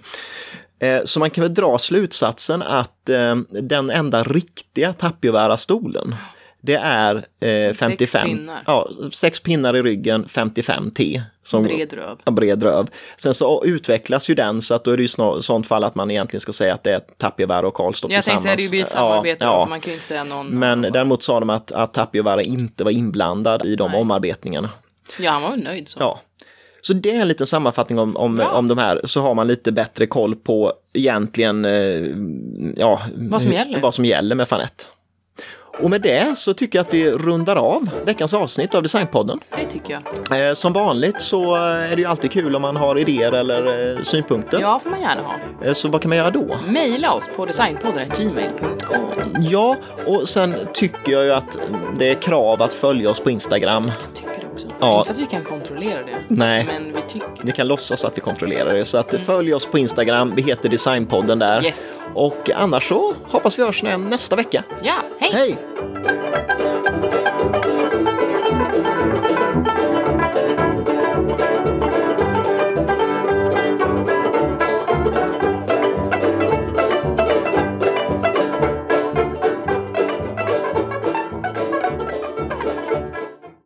Eh, 0.81 1.01
Så 1.05 1.19
man 1.21 1.31
kan 1.31 1.43
väl 1.43 1.55
dra 1.55 1.79
slutsatsen 1.79 2.63
att 2.63 3.09
eh, 3.09 3.37
den 3.51 3.91
enda 3.91 4.23
riktiga 4.23 4.93
Tapiovaara-stolen 4.93 6.15
det 6.61 6.75
är 6.75 7.25
eh, 7.41 7.73
55. 7.75 8.29
pinnar. 8.29 8.63
Ja, 8.67 8.89
sex 9.13 9.41
pinnar 9.41 9.77
i 9.77 9.83
ryggen, 9.83 10.29
55 10.29 10.91
T. 10.91 11.23
Som, 11.45 11.63
Bred 11.63 11.93
röv. 11.93 12.19
Ja, 12.25 12.33
bred 12.33 12.63
röv. 12.63 12.89
Sen 13.17 13.35
så 13.35 13.65
utvecklas 13.65 14.31
ju 14.31 14.35
den 14.35 14.63
så 14.63 14.75
att 14.75 14.85
då 14.85 14.91
är 14.91 14.97
det 14.97 15.03
ju 15.03 15.39
i 15.39 15.43
sånt 15.43 15.67
fall 15.67 15.85
att 15.85 15.95
man 15.95 16.11
egentligen 16.11 16.41
ska 16.41 16.53
säga 16.53 16.75
att 16.75 16.85
det 16.85 16.91
är 16.95 17.01
Tapiovaara 17.17 17.67
och 17.69 17.75
Karlstorp 17.75 18.13
Jag 18.13 18.25
tänkte 18.25 18.43
tillsammans. 18.43 18.61
säga 18.61 18.67
det 18.67 18.71
blir 18.71 18.83
ett 18.83 18.91
samarbete 18.91 19.45
Ja, 19.45 19.51
ja. 19.53 19.65
för 19.65 19.71
man 19.71 19.81
kan 19.81 19.91
ju 19.91 19.95
inte 19.95 20.07
säga 20.07 20.25
någon. 20.25 20.47
Men 20.47 20.71
annan. 20.79 20.93
däremot 20.93 21.23
sa 21.23 21.41
de 21.41 21.51
att, 21.51 21.73
att 21.73 21.95
Tapiovaara 21.95 22.43
inte 22.43 22.85
var 22.85 22.91
inblandad 22.91 23.67
i 23.67 23.77
de 23.77 23.91
Nej. 23.91 24.01
omarbetningarna. 24.01 24.71
Ja, 25.19 25.31
han 25.31 25.43
var 25.43 25.51
väl 25.51 25.63
nöjd 25.63 25.89
så. 25.89 26.01
Ja. 26.01 26.21
Så 26.81 26.93
det 26.93 27.17
är 27.17 27.21
en 27.21 27.29
liten 27.29 27.47
sammanfattning 27.47 27.99
om, 27.99 28.17
om, 28.17 28.37
Bra. 28.37 28.47
om 28.49 28.69
de 28.69 28.79
här, 28.79 29.01
så 29.05 29.21
har 29.21 29.35
man 29.35 29.47
lite 29.47 29.73
bättre 29.73 30.07
koll 30.07 30.37
på 30.37 30.73
egentligen 30.93 31.65
eh, 31.65 31.73
ja, 32.77 33.01
Vad 33.17 33.43
som 33.43 33.53
gäller. 33.53 33.81
vad 33.81 33.95
som 33.95 34.05
gäller 34.05 34.35
med 34.35 34.49
Fanette. 34.49 34.85
Och 35.81 35.91
med 35.91 36.03
det 36.03 36.39
så 36.39 36.55
tycker 36.55 36.79
jag 36.79 36.87
att 36.87 36.95
vi 36.95 37.11
rundar 37.11 37.57
av 37.57 37.91
veckans 38.07 38.35
avsnitt 38.35 38.75
av 38.75 38.83
Designpodden. 38.83 39.41
Det 39.57 39.65
tycker 39.67 40.01
jag. 40.31 40.49
Eh, 40.49 40.55
som 40.55 40.73
vanligt 40.73 41.21
så 41.21 41.55
är 41.55 41.97
det 41.97 42.03
ju 42.03 42.05
alltid 42.05 42.31
kul 42.31 42.57
om 42.57 42.63
man 42.63 42.77
har 42.77 42.99
idéer 42.99 43.33
eller 43.33 43.97
eh, 43.97 44.03
synpunkter. 44.03 44.61
Ja, 44.61 44.79
får 44.83 44.91
man 44.91 45.01
gärna 45.01 45.23
ha. 45.23 45.35
Eh, 45.65 45.73
så 45.73 45.89
vad 45.89 46.03
kan 46.03 46.09
man 46.09 46.19
göra 46.19 46.31
då? 46.31 46.57
Maila 46.69 47.13
oss 47.13 47.25
på 47.37 47.47
designpodden.gmail.com. 47.47 49.37
Ja, 49.41 49.77
och 50.07 50.29
sen 50.29 50.55
tycker 50.75 51.13
jag 51.13 51.25
ju 51.25 51.33
att 51.33 51.59
det 51.99 52.11
är 52.11 52.15
krav 52.15 52.63
att 52.63 52.75
följa 52.75 53.11
oss 53.11 53.21
på 53.21 53.31
Instagram. 53.31 53.83
Jag 53.87 54.15
tycker 54.15 54.41
det 54.41 54.48
också. 54.65 54.77
Ja. 54.81 54.99
Inte 54.99 55.07
för 55.07 55.13
att 55.13 55.19
vi 55.19 55.27
kan 55.27 55.45
kontrollera 55.45 56.03
det. 56.03 56.17
Nej. 56.29 56.65
Men 56.67 56.93
vi 56.95 57.03
tycker. 57.03 57.29
Ni 57.43 57.53
kan 57.53 57.69
låtsas 57.69 58.05
att 58.05 58.17
vi 58.17 58.21
kontrollerar 58.21 58.75
det. 58.75 58.85
Så 58.85 58.99
att 58.99 59.15
följ 59.15 59.55
oss 59.55 59.67
på 59.67 59.79
Instagram. 59.79 60.33
Vi 60.37 60.43
heter 60.43 60.69
Designpodden 60.69 61.39
där. 61.39 61.65
Yes. 61.65 62.01
Och 62.15 62.51
annars 62.55 62.89
så 62.89 63.15
hoppas 63.25 63.59
vi 63.59 63.65
hörs 63.65 63.83
nästa 63.83 64.37
vecka. 64.37 64.65
Ja, 64.83 64.95
hej! 65.19 65.31
Hej! 65.33 65.57